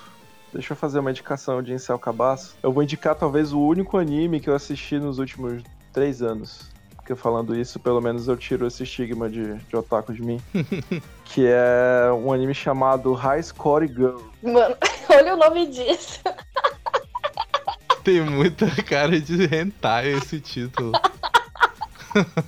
deixa 0.52 0.74
eu 0.74 0.78
fazer 0.78 1.00
uma 1.00 1.12
indicação 1.12 1.62
de 1.62 1.74
Incel 1.74 2.00
Cabaço. 2.00 2.56
Eu 2.62 2.72
vou 2.72 2.84
indicar 2.84 3.16
talvez 3.16 3.54
o 3.54 3.60
único 3.60 3.98
anime 3.98 4.40
que 4.40 4.50
eu 4.50 4.56
assisti 4.56 5.00
nos 5.00 5.20
últimos 5.20 5.64
três 5.92 6.22
anos. 6.22 6.72
Porque 6.96 7.16
falando 7.16 7.54
isso, 7.54 7.82
pelo 7.82 8.00
menos 8.00 8.30
eu 8.30 8.38
tiro 8.38 8.66
esse 8.66 8.84
estigma 8.84 9.30
de, 9.30 9.56
de 9.56 9.76
otaku 9.76 10.14
de 10.14 10.22
mim. 10.22 10.40
que 11.26 11.46
é 11.46 12.10
um 12.14 12.32
anime 12.32 12.54
chamado 12.54 13.14
High 13.14 13.44
Score 13.44 13.88
Girl. 13.88 14.20
Mano, 14.42 14.78
olha 15.10 15.34
o 15.34 15.38
nome 15.38 15.68
disso. 15.68 16.22
Tem 18.04 18.22
muita 18.22 18.68
cara 18.84 19.20
de 19.20 19.44
hentai 19.44 20.14
esse 20.14 20.40
título. 20.40 20.94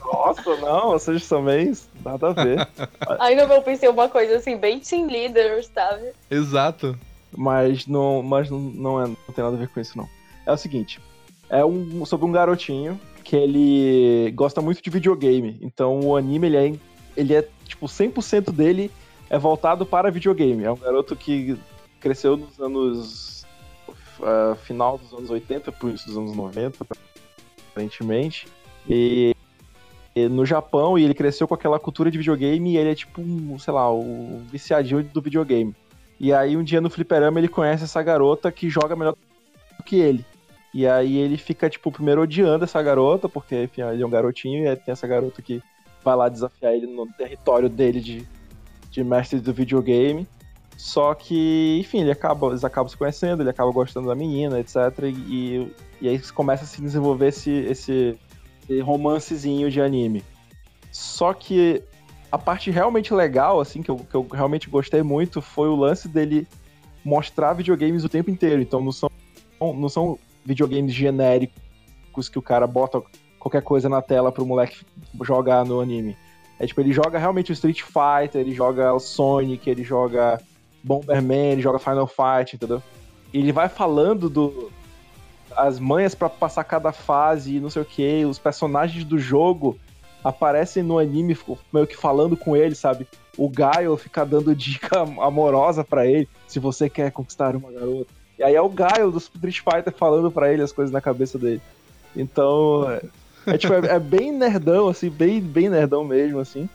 Nossa, 0.03 0.55
não, 0.57 0.91
vocês 0.91 1.27
também, 1.27 1.73
nada 2.03 2.29
a 2.29 2.33
ver. 2.33 2.67
Aí 3.19 3.35
no 3.35 3.47
meu 3.47 3.61
pensei 3.61 3.89
uma 3.89 4.09
coisa 4.09 4.37
assim, 4.37 4.57
bem 4.57 4.79
team 4.79 5.07
leader, 5.07 5.63
sabe? 5.65 6.11
Exato. 6.29 6.97
Mas 7.35 7.85
não, 7.85 8.23
mas 8.23 8.49
não, 8.49 8.59
não, 8.59 9.01
é, 9.01 9.07
não 9.07 9.33
tem 9.33 9.43
nada 9.43 9.55
a 9.55 9.59
ver 9.59 9.67
com 9.67 9.79
isso, 9.79 9.97
não. 9.97 10.07
É 10.45 10.51
o 10.51 10.57
seguinte: 10.57 11.01
é 11.49 11.63
um, 11.65 12.05
sobre 12.05 12.25
um 12.25 12.31
garotinho 12.31 12.99
que 13.23 13.35
ele 13.35 14.31
gosta 14.31 14.61
muito 14.61 14.81
de 14.81 14.89
videogame. 14.89 15.57
Então 15.61 15.99
o 15.99 16.15
anime, 16.15 16.47
ele 16.47 16.57
é, 16.57 16.73
ele 17.17 17.33
é 17.33 17.47
tipo, 17.65 17.87
100% 17.87 18.51
dele 18.51 18.91
é 19.29 19.37
voltado 19.37 19.85
para 19.85 20.11
videogame. 20.11 20.63
É 20.63 20.71
um 20.71 20.77
garoto 20.77 21.15
que 21.15 21.57
cresceu 21.99 22.37
nos 22.37 22.59
anos. 22.59 23.45
ah, 24.21 24.55
final 24.63 24.97
dos 24.97 25.11
anos 25.13 25.29
80, 25.29 25.71
por 25.71 25.91
isso 25.91 26.05
dos 26.07 26.17
anos 26.17 26.35
90, 26.35 26.85
aparentemente. 27.71 28.47
E 28.87 29.34
no 30.15 30.45
Japão, 30.45 30.97
e 30.97 31.03
ele 31.03 31.13
cresceu 31.13 31.47
com 31.47 31.53
aquela 31.53 31.77
cultura 31.77 32.09
de 32.09 32.17
videogame, 32.17 32.73
e 32.73 32.77
ele 32.77 32.91
é 32.91 32.95
tipo, 32.95 33.21
um, 33.21 33.59
sei 33.59 33.73
lá, 33.73 33.91
o 33.93 34.41
viciadinho 34.49 35.03
do 35.03 35.21
videogame. 35.21 35.75
E 36.19 36.31
aí 36.31 36.55
um 36.55 36.63
dia 36.63 36.79
no 36.79 36.89
fliperama 36.89 37.39
ele 37.39 37.49
conhece 37.49 37.83
essa 37.83 38.01
garota 38.01 38.51
que 38.51 38.69
joga 38.69 38.95
melhor 38.95 39.15
do 39.77 39.83
que 39.83 39.97
ele. 39.97 40.25
E 40.73 40.87
aí 40.87 41.17
ele 41.17 41.37
fica, 41.37 41.69
tipo, 41.69 41.91
primeiro 41.91 42.21
odiando 42.21 42.63
essa 42.63 42.81
garota, 42.81 43.29
porque, 43.29 43.63
enfim, 43.63 43.81
ele 43.81 44.03
é 44.03 44.05
um 44.05 44.09
garotinho, 44.09 44.65
e 44.65 44.75
tem 44.75 44.91
essa 44.91 45.07
garota 45.07 45.41
que 45.41 45.61
vai 46.03 46.15
lá 46.15 46.29
desafiar 46.29 46.73
ele 46.73 46.87
no 46.87 47.07
território 47.13 47.69
dele 47.69 47.99
de, 47.99 48.27
de 48.91 49.03
mestre 49.03 49.39
do 49.39 49.53
videogame. 49.53 50.27
Só 50.77 51.13
que, 51.13 51.77
enfim, 51.79 52.01
ele 52.01 52.11
acaba, 52.11 52.47
eles 52.47 52.63
acabam 52.63 52.89
se 52.89 52.97
conhecendo, 52.97 53.41
ele 53.41 53.49
acaba 53.49 53.71
gostando 53.71 54.07
da 54.07 54.15
menina, 54.15 54.59
etc. 54.59 54.75
E, 55.03 55.71
e 56.01 56.09
aí 56.09 56.19
começa 56.33 56.65
a 56.65 56.67
se 56.67 56.81
desenvolver 56.81 57.29
esse, 57.29 57.51
esse, 57.51 58.17
romancezinho 58.83 59.69
de 59.69 59.81
anime. 59.81 60.23
Só 60.91 61.33
que 61.33 61.83
a 62.31 62.37
parte 62.37 62.71
realmente 62.71 63.13
legal, 63.13 63.59
assim, 63.59 63.81
que 63.81 63.89
eu, 63.89 63.97
que 63.97 64.15
eu 64.15 64.27
realmente 64.31 64.69
gostei 64.69 65.03
muito, 65.03 65.41
foi 65.41 65.67
o 65.67 65.75
lance 65.75 66.07
dele 66.07 66.47
mostrar 67.03 67.53
videogames 67.53 68.03
o 68.03 68.09
tempo 68.09 68.31
inteiro. 68.31 68.61
Então 68.61 68.81
não 68.81 68.91
são, 68.91 69.09
não 69.59 69.89
são 69.89 70.17
videogames 70.43 70.93
genéricos 70.93 72.29
que 72.29 72.39
o 72.39 72.41
cara 72.41 72.65
bota 72.65 73.01
qualquer 73.39 73.61
coisa 73.61 73.87
na 73.87 74.01
tela 74.01 74.31
pro 74.31 74.45
moleque 74.45 74.85
jogar 75.21 75.65
no 75.65 75.79
anime. 75.79 76.17
É 76.59 76.65
tipo, 76.65 76.81
ele 76.81 76.93
joga 76.93 77.19
realmente 77.19 77.51
o 77.51 77.53
Street 77.53 77.81
Fighter, 77.81 78.41
ele 78.41 78.53
joga 78.53 78.93
o 78.93 78.99
Sonic, 78.99 79.69
ele 79.69 79.83
joga 79.83 80.41
Bomberman, 80.83 81.51
ele 81.51 81.61
joga 81.61 81.77
Final 81.77 82.07
Fight, 82.07 82.55
entendeu? 82.55 82.81
E 83.33 83.39
ele 83.39 83.51
vai 83.51 83.67
falando 83.67 84.29
do 84.29 84.71
as 85.55 85.79
manhas 85.79 86.13
para 86.15 86.29
passar 86.29 86.63
cada 86.63 86.91
fase 86.91 87.55
e 87.55 87.59
não 87.59 87.69
sei 87.69 87.81
o 87.81 87.85
que, 87.85 88.25
os 88.25 88.39
personagens 88.39 89.03
do 89.03 89.17
jogo 89.17 89.77
aparecem 90.23 90.81
no 90.81 90.97
anime 90.97 91.37
meio 91.71 91.85
que 91.85 91.95
falando 91.95 92.35
com 92.35 92.57
ele, 92.57 92.73
sabe? 92.73 93.07
O 93.37 93.47
Gaio 93.47 93.95
fica 93.95 94.25
dando 94.25 94.53
dica 94.55 95.01
amorosa 95.01 95.83
para 95.83 96.07
ele, 96.07 96.27
se 96.47 96.59
você 96.59 96.89
quer 96.89 97.11
conquistar 97.11 97.55
uma 97.55 97.71
garota. 97.71 98.11
E 98.37 98.43
aí 98.43 98.55
é 98.55 98.61
o 98.61 98.69
Gaio 98.69 99.11
do 99.11 99.17
Street 99.17 99.59
Fighter 99.59 99.93
falando 99.93 100.31
para 100.31 100.51
ele 100.51 100.61
as 100.61 100.71
coisas 100.71 100.91
na 100.91 100.99
cabeça 100.99 101.37
dele. 101.37 101.61
Então, 102.15 102.89
é, 102.89 103.01
é 103.53 103.57
tipo, 103.57 103.73
é, 103.73 103.95
é, 103.95 103.99
bem 103.99 104.31
nerdão, 104.31 104.87
assim, 104.87 105.09
bem, 105.09 105.39
bem 105.39 105.69
nerdão 105.69 106.03
mesmo, 106.03 106.39
assim. 106.39 106.67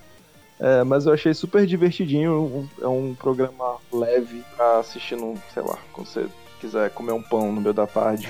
É, 0.58 0.84
mas 0.84 1.06
eu 1.06 1.12
achei 1.12 1.34
super 1.34 1.66
divertidinho. 1.66 2.32
Um, 2.80 2.84
é 2.84 2.86
um 2.86 3.14
programa 3.14 3.76
leve 3.92 4.44
pra 4.54 4.78
assistir 4.78 5.16
no, 5.16 5.34
sei 5.52 5.62
lá, 5.62 5.78
quando 5.92 6.06
você 6.06 6.26
quiser 6.60 6.90
comer 6.90 7.12
um 7.12 7.22
pão 7.22 7.50
no 7.50 7.60
meio 7.60 7.74
da 7.74 7.86
tarde, 7.86 8.28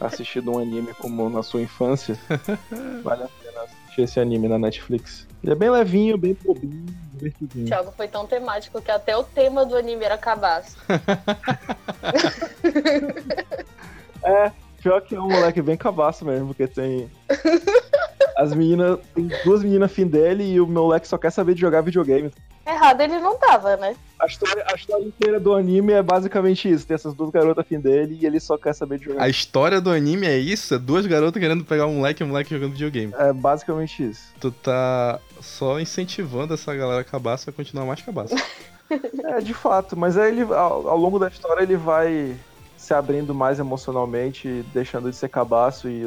assistir 0.00 0.48
um 0.48 0.58
anime 0.58 0.94
como 0.94 1.28
na 1.28 1.42
sua 1.42 1.60
infância. 1.62 2.16
Vale 3.02 3.24
a 3.24 3.28
pena 3.42 3.62
assistir 3.62 4.02
esse 4.02 4.20
anime 4.20 4.48
na 4.48 4.58
Netflix. 4.58 5.26
Ele 5.42 5.52
é 5.52 5.56
bem 5.56 5.70
levinho, 5.70 6.18
bem 6.18 6.36
bobinho, 6.44 6.84
divertidinho. 7.14 7.66
Thiago 7.66 7.92
foi 7.96 8.08
tão 8.08 8.26
temático 8.26 8.80
que 8.80 8.90
até 8.90 9.16
o 9.16 9.22
tema 9.22 9.64
do 9.64 9.76
anime 9.76 10.04
era 10.04 10.18
cabaço. 10.18 10.76
é, 14.22 14.52
pior 14.82 15.00
que 15.00 15.14
é 15.14 15.20
um 15.20 15.28
moleque 15.28 15.62
bem 15.62 15.76
cabaço 15.76 16.24
mesmo, 16.24 16.48
porque 16.48 16.66
tem. 16.66 17.08
As 18.36 18.52
meninas. 18.54 18.98
Tem 19.14 19.28
duas 19.44 19.62
meninas 19.62 19.92
fim 19.92 20.06
dele 20.06 20.44
e 20.44 20.60
o 20.60 20.66
moleque 20.66 21.08
só 21.08 21.16
quer 21.16 21.30
saber 21.30 21.54
de 21.54 21.60
jogar 21.60 21.80
videogame. 21.80 22.30
Errado 22.70 23.00
ele 23.00 23.18
não 23.18 23.36
tava, 23.36 23.76
né? 23.76 23.96
A 24.18 24.26
história, 24.26 24.64
a 24.70 24.74
história 24.74 25.04
inteira 25.04 25.40
do 25.40 25.54
anime 25.54 25.92
é 25.92 26.02
basicamente 26.02 26.70
isso. 26.70 26.86
Tem 26.86 26.94
essas 26.94 27.14
duas 27.14 27.30
garotas 27.30 27.66
fim 27.66 27.80
dele 27.80 28.18
e 28.20 28.26
ele 28.26 28.38
só 28.38 28.56
quer 28.56 28.74
saber 28.74 28.98
de 28.98 29.06
jogar. 29.06 29.22
A 29.22 29.28
história 29.28 29.80
do 29.80 29.90
anime 29.90 30.26
é 30.26 30.38
isso? 30.38 30.74
É 30.74 30.78
duas 30.78 31.04
garotas 31.06 31.40
querendo 31.40 31.64
pegar 31.64 31.86
um 31.86 31.96
moleque 31.96 32.22
e 32.22 32.24
um 32.24 32.28
moleque 32.28 32.50
jogando 32.50 32.72
videogame. 32.72 33.12
É 33.18 33.32
basicamente 33.32 34.08
isso. 34.08 34.32
Tu 34.38 34.50
tá 34.52 35.18
só 35.40 35.80
incentivando 35.80 36.54
essa 36.54 36.74
galera 36.74 37.02
cabaça 37.02 37.50
a 37.50 37.52
continuar 37.52 37.86
mais 37.86 38.02
cabaça. 38.02 38.36
é, 39.24 39.40
de 39.40 39.54
fato. 39.54 39.96
Mas 39.96 40.16
aí 40.16 40.30
ele, 40.30 40.42
ao, 40.42 40.88
ao 40.88 40.96
longo 40.96 41.18
da 41.18 41.28
história, 41.28 41.62
ele 41.62 41.76
vai 41.76 42.36
se 42.76 42.94
abrindo 42.94 43.34
mais 43.34 43.58
emocionalmente, 43.58 44.64
deixando 44.72 45.10
de 45.10 45.16
ser 45.16 45.28
cabaço 45.28 45.88
e 45.88 46.02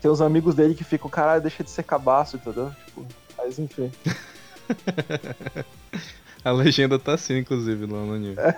tem 0.00 0.10
os 0.10 0.20
amigos 0.20 0.54
dele 0.54 0.74
que 0.74 0.84
ficam, 0.84 1.10
caralho, 1.10 1.42
deixa 1.42 1.64
de 1.64 1.70
ser 1.70 1.82
cabaço, 1.82 2.36
entendeu? 2.36 2.70
Tipo, 2.86 3.06
mas 3.36 3.58
enfim. 3.58 3.90
A 6.44 6.50
legenda 6.52 6.98
tá 6.98 7.14
assim, 7.14 7.38
inclusive, 7.38 7.86
no 7.86 8.12
anime. 8.12 8.34
É, 8.38 8.56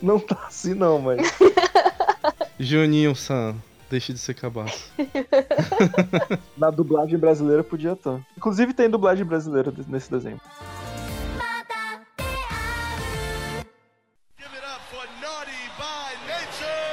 não 0.00 0.18
tá 0.18 0.46
assim 0.46 0.74
não, 0.74 0.98
mas. 1.00 1.18
Juninho-san, 2.58 3.56
deixe 3.90 4.12
de 4.12 4.18
ser 4.18 4.34
cabaço. 4.34 4.90
Na 6.56 6.70
dublagem 6.70 7.18
brasileira 7.18 7.64
podia 7.64 7.92
estar. 7.92 8.20
Inclusive 8.36 8.72
tem 8.72 8.88
dublagem 8.88 9.24
brasileira 9.24 9.72
nesse 9.88 10.10
desenho. 10.10 10.40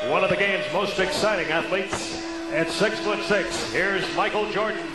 One 0.07 0.23
of 0.23 0.29
the 0.29 0.35
game's 0.35 0.71
most 0.71 0.99
exciting 0.99 1.51
athletes 1.51 2.21
at 2.53 2.69
six 2.69 2.99
foot 2.99 3.19
six, 3.23 3.73
here's 3.73 4.05
Michael 4.15 4.51
Jordan. 4.51 4.85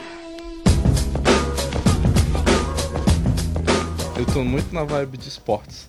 Eu 4.21 4.27
tô 4.27 4.45
muito 4.45 4.75
na 4.75 4.85
vibe 4.85 5.17
de 5.17 5.31
esportes. 5.31 5.89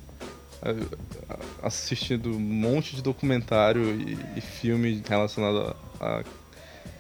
Assistindo 1.61 2.29
um 2.29 2.39
monte 2.39 2.95
de 2.95 3.01
documentário 3.01 3.83
e, 3.83 4.17
e 4.37 4.39
filme 4.39 5.03
relacionado 5.05 5.75
a, 5.99 6.23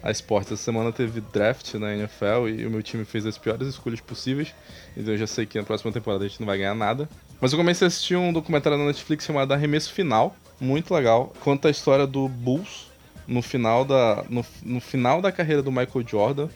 a, 0.03 0.11
esportes. 0.11 0.51
Essa 0.51 0.61
semana 0.61 0.91
teve 0.91 1.21
draft 1.21 1.73
na 1.75 1.95
NFL 1.95 2.49
e 2.49 2.65
o 2.65 2.69
meu 2.69 2.83
time 2.83 3.05
fez 3.05 3.25
as 3.25 3.37
piores 3.37 3.65
escolhas 3.65 4.01
possíveis. 4.01 4.53
Então 4.97 5.13
eu 5.13 5.17
já 5.17 5.25
sei 5.25 5.45
que 5.45 5.57
na 5.57 5.63
próxima 5.63 5.89
temporada 5.89 6.25
a 6.25 6.27
gente 6.27 6.41
não 6.41 6.47
vai 6.47 6.57
ganhar 6.57 6.75
nada. 6.75 7.07
Mas 7.39 7.53
eu 7.53 7.57
comecei 7.57 7.85
a 7.85 7.87
assistir 7.87 8.17
um 8.17 8.33
documentário 8.33 8.77
na 8.77 8.87
Netflix 8.87 9.23
chamado 9.23 9.53
Arremesso 9.53 9.93
Final. 9.93 10.35
Muito 10.59 10.93
legal. 10.93 11.31
Conta 11.39 11.69
a 11.69 11.71
história 11.71 12.05
do 12.05 12.27
Bulls, 12.27 12.91
no 13.25 13.41
final 13.41 13.85
da, 13.85 14.25
no, 14.29 14.45
no 14.63 14.81
final 14.81 15.21
da 15.21 15.31
carreira 15.31 15.63
do 15.63 15.71
Michael 15.71 16.05
Jordan, 16.05 16.49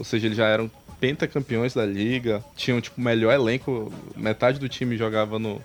ou 0.00 0.04
seja, 0.04 0.26
eles 0.26 0.36
já 0.36 0.46
eram 0.46 0.70
pentacampeões 1.00 1.74
da 1.74 1.84
liga, 1.84 2.44
tinham 2.54 2.80
tipo 2.80 3.00
o 3.00 3.04
melhor 3.04 3.32
elenco, 3.32 3.92
metade 4.16 4.58
do 4.58 4.68
time 4.68 4.96
jogava 4.96 5.38
no, 5.38 5.60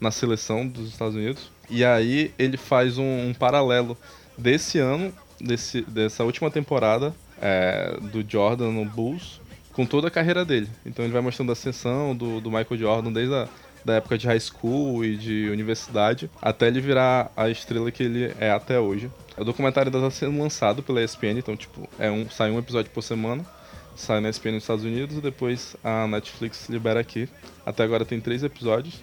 na 0.00 0.10
seleção 0.10 0.66
dos 0.66 0.88
Estados 0.88 1.14
Unidos. 1.14 1.50
E 1.70 1.84
aí 1.84 2.34
ele 2.38 2.56
faz 2.56 2.98
um, 2.98 3.28
um 3.28 3.34
paralelo 3.34 3.96
desse 4.36 4.78
ano, 4.78 5.12
desse, 5.40 5.82
dessa 5.82 6.24
última 6.24 6.50
temporada 6.50 7.14
é, 7.40 7.96
do 8.00 8.24
Jordan 8.28 8.72
no 8.72 8.84
Bulls, 8.84 9.40
com 9.72 9.86
toda 9.86 10.08
a 10.08 10.10
carreira 10.10 10.44
dele. 10.44 10.68
Então 10.84 11.04
ele 11.04 11.12
vai 11.12 11.22
mostrando 11.22 11.50
a 11.50 11.52
ascensão 11.52 12.14
do, 12.14 12.40
do 12.40 12.50
Michael 12.50 12.78
Jordan 12.78 13.12
desde 13.12 13.34
a 13.34 13.48
da 13.84 13.94
época 13.94 14.16
de 14.16 14.26
high 14.26 14.40
school 14.40 15.04
e 15.04 15.16
de 15.16 15.48
universidade, 15.50 16.30
até 16.40 16.68
ele 16.68 16.80
virar 16.80 17.32
a 17.36 17.48
estrela 17.48 17.90
que 17.90 18.02
ele 18.02 18.32
é 18.38 18.50
até 18.50 18.78
hoje. 18.78 19.10
O 19.36 19.44
documentário 19.44 19.88
está 19.88 20.10
sendo 20.10 20.38
lançado 20.38 20.82
pela 20.82 21.02
ESPN, 21.02 21.38
então, 21.38 21.56
tipo, 21.56 21.88
é 21.98 22.10
um, 22.10 22.28
sai 22.28 22.50
um 22.50 22.58
episódio 22.58 22.90
por 22.90 23.02
semana. 23.02 23.44
Sai 23.94 24.20
na 24.20 24.30
ESPN 24.30 24.52
nos 24.52 24.62
Estados 24.62 24.84
Unidos 24.84 25.16
e 25.16 25.20
depois 25.20 25.76
a 25.82 26.06
Netflix 26.06 26.68
libera 26.68 27.00
aqui. 27.00 27.28
Até 27.64 27.82
agora 27.82 28.04
tem 28.04 28.20
três 28.20 28.42
episódios. 28.42 29.02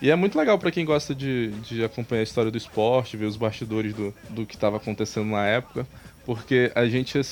E 0.00 0.10
é 0.10 0.16
muito 0.16 0.38
legal 0.38 0.56
para 0.58 0.70
quem 0.70 0.84
gosta 0.84 1.12
de, 1.12 1.48
de 1.62 1.82
acompanhar 1.82 2.20
a 2.20 2.22
história 2.22 2.50
do 2.50 2.56
esporte, 2.56 3.16
ver 3.16 3.26
os 3.26 3.36
bastidores 3.36 3.92
do, 3.92 4.14
do 4.30 4.46
que 4.46 4.54
estava 4.54 4.76
acontecendo 4.76 5.28
na 5.28 5.44
época, 5.44 5.84
porque 6.24 6.70
a 6.72 6.86
gente, 6.86 7.18
a 7.18 7.22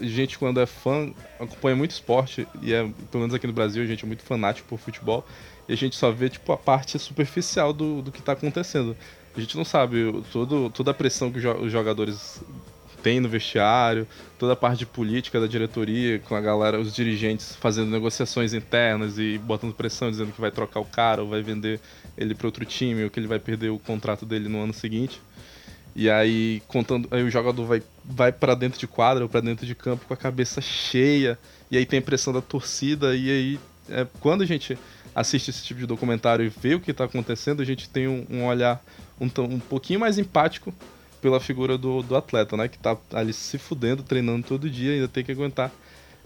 gente, 0.00 0.38
quando 0.38 0.58
é 0.58 0.64
fã, 0.64 1.12
acompanha 1.38 1.76
muito 1.76 1.90
esporte, 1.90 2.48
e 2.62 2.72
é, 2.72 2.82
pelo 3.10 3.20
menos 3.20 3.34
aqui 3.34 3.46
no 3.46 3.52
Brasil, 3.52 3.82
a 3.82 3.86
gente 3.86 4.04
é 4.04 4.06
muito 4.06 4.22
fanático 4.22 4.66
por 4.68 4.78
futebol, 4.78 5.22
e 5.68 5.72
a 5.74 5.76
gente 5.76 5.96
só 5.96 6.10
vê 6.10 6.30
tipo, 6.30 6.50
a 6.50 6.56
parte 6.56 6.98
superficial 6.98 7.74
do, 7.74 8.00
do 8.00 8.10
que 8.10 8.20
está 8.20 8.32
acontecendo. 8.32 8.96
A 9.36 9.40
gente 9.40 9.54
não 9.54 9.64
sabe 9.64 10.24
todo, 10.32 10.70
toda 10.70 10.90
a 10.92 10.94
pressão 10.94 11.30
que 11.30 11.38
os 11.38 11.70
jogadores 11.70 12.42
têm 13.08 13.20
no 13.20 13.28
vestiário, 13.28 14.06
toda 14.38 14.52
a 14.52 14.56
parte 14.56 14.80
de 14.80 14.86
política 14.86 15.40
da 15.40 15.46
diretoria, 15.46 16.18
com 16.18 16.34
a 16.34 16.40
galera, 16.42 16.78
os 16.78 16.94
dirigentes 16.94 17.56
fazendo 17.56 17.90
negociações 17.90 18.52
internas 18.52 19.18
e 19.18 19.38
botando 19.38 19.72
pressão, 19.72 20.10
dizendo 20.10 20.30
que 20.30 20.38
vai 20.38 20.50
trocar 20.50 20.80
o 20.80 20.84
cara 20.84 21.22
ou 21.22 21.30
vai 21.30 21.40
vender 21.40 21.80
ele 22.18 22.34
para 22.34 22.46
outro 22.46 22.66
time, 22.66 23.04
ou 23.04 23.08
que 23.08 23.18
ele 23.18 23.26
vai 23.26 23.38
perder 23.38 23.70
o 23.70 23.78
contrato 23.78 24.26
dele 24.26 24.46
no 24.46 24.60
ano 24.60 24.74
seguinte. 24.74 25.22
E 25.96 26.10
aí, 26.10 26.62
contando, 26.68 27.08
aí 27.10 27.22
o 27.22 27.30
jogador 27.30 27.64
vai, 27.64 27.82
vai 28.04 28.30
para 28.30 28.54
dentro 28.54 28.78
de 28.78 28.86
quadra 28.86 29.24
ou 29.24 29.28
para 29.28 29.40
dentro 29.40 29.64
de 29.64 29.74
campo 29.74 30.04
com 30.06 30.12
a 30.12 30.16
cabeça 30.16 30.60
cheia, 30.60 31.38
e 31.70 31.78
aí 31.78 31.86
tem 31.86 32.00
a 32.00 32.02
pressão 32.02 32.30
da 32.30 32.42
torcida, 32.42 33.16
e 33.16 33.30
aí 33.30 33.60
é, 33.88 34.06
quando 34.20 34.42
a 34.42 34.46
gente 34.46 34.78
assiste 35.14 35.48
esse 35.48 35.64
tipo 35.64 35.80
de 35.80 35.86
documentário 35.86 36.44
e 36.44 36.50
vê 36.50 36.74
o 36.74 36.80
que 36.80 36.90
está 36.90 37.04
acontecendo, 37.04 37.62
a 37.62 37.64
gente 37.64 37.88
tem 37.88 38.06
um, 38.06 38.26
um 38.28 38.44
olhar 38.44 38.84
um, 39.18 39.30
um 39.44 39.58
pouquinho 39.58 39.98
mais 39.98 40.18
empático 40.18 40.74
pela 41.20 41.40
figura 41.40 41.76
do, 41.76 42.02
do 42.02 42.16
atleta, 42.16 42.56
né? 42.56 42.68
Que 42.68 42.78
tá 42.78 42.96
ali 43.12 43.32
se 43.32 43.58
fudendo, 43.58 44.02
treinando 44.02 44.46
todo 44.46 44.70
dia, 44.70 44.94
ainda 44.94 45.08
tem 45.08 45.24
que 45.24 45.32
aguentar 45.32 45.72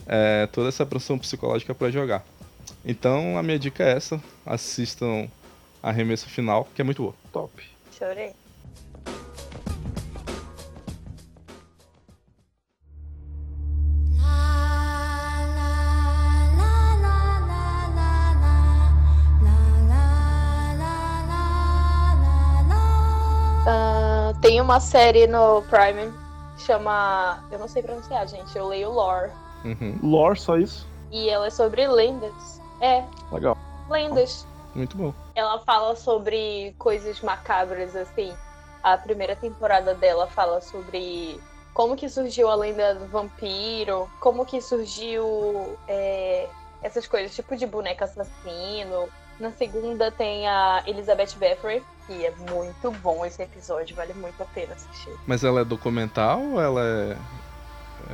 é, 0.06 0.46
toda 0.52 0.68
essa 0.68 0.84
pressão 0.84 1.18
psicológica 1.18 1.74
para 1.74 1.90
jogar. 1.90 2.24
Então 2.84 3.38
a 3.38 3.42
minha 3.42 3.58
dica 3.58 3.84
é 3.84 3.92
essa: 3.92 4.20
assistam 4.44 5.28
a 5.82 5.90
remessa 5.90 6.26
final, 6.26 6.68
que 6.74 6.80
é 6.80 6.84
muito 6.84 7.02
boa. 7.02 7.14
Top. 7.32 7.62
Chorei. 7.98 8.41
Uma 24.72 24.80
série 24.80 25.26
no 25.26 25.60
Prime 25.64 26.10
chama. 26.56 27.44
Eu 27.50 27.58
não 27.58 27.68
sei 27.68 27.82
pronunciar, 27.82 28.26
gente. 28.26 28.56
Eu 28.56 28.68
leio 28.68 28.90
Lore. 28.90 29.30
Uhum. 29.66 29.98
Lore, 30.02 30.40
só 30.40 30.56
isso? 30.56 30.86
E 31.10 31.28
ela 31.28 31.48
é 31.48 31.50
sobre 31.50 31.86
lendas. 31.86 32.58
É. 32.80 33.04
Legal. 33.30 33.58
Lendas. 33.90 34.46
Muito 34.74 34.96
bom. 34.96 35.12
Ela 35.34 35.58
fala 35.58 35.94
sobre 35.94 36.74
coisas 36.78 37.20
macabras, 37.20 37.94
assim. 37.94 38.34
A 38.82 38.96
primeira 38.96 39.36
temporada 39.36 39.94
dela 39.94 40.26
fala 40.26 40.62
sobre 40.62 41.38
como 41.74 41.94
que 41.94 42.08
surgiu 42.08 42.48
a 42.48 42.54
lenda 42.54 42.94
do 42.94 43.06
vampiro, 43.08 44.10
como 44.20 44.46
que 44.46 44.62
surgiu 44.62 45.76
é, 45.86 46.48
essas 46.82 47.06
coisas, 47.06 47.36
tipo 47.36 47.54
de 47.56 47.66
boneca 47.66 48.06
assassino. 48.06 49.06
Na 49.38 49.50
segunda 49.52 50.10
tem 50.10 50.46
a 50.46 50.82
Elizabeth 50.86 51.34
Bathory, 51.38 51.82
que 52.06 52.26
é 52.26 52.30
muito 52.50 52.90
bom 53.02 53.24
esse 53.24 53.42
episódio, 53.42 53.96
vale 53.96 54.14
muito 54.14 54.40
a 54.42 54.46
pena 54.46 54.74
assistir. 54.74 55.14
Mas 55.26 55.42
ela 55.42 55.60
é 55.60 55.64
documental 55.64 56.40
ou 56.40 56.60
ela 56.60 56.80
é, 56.80 57.12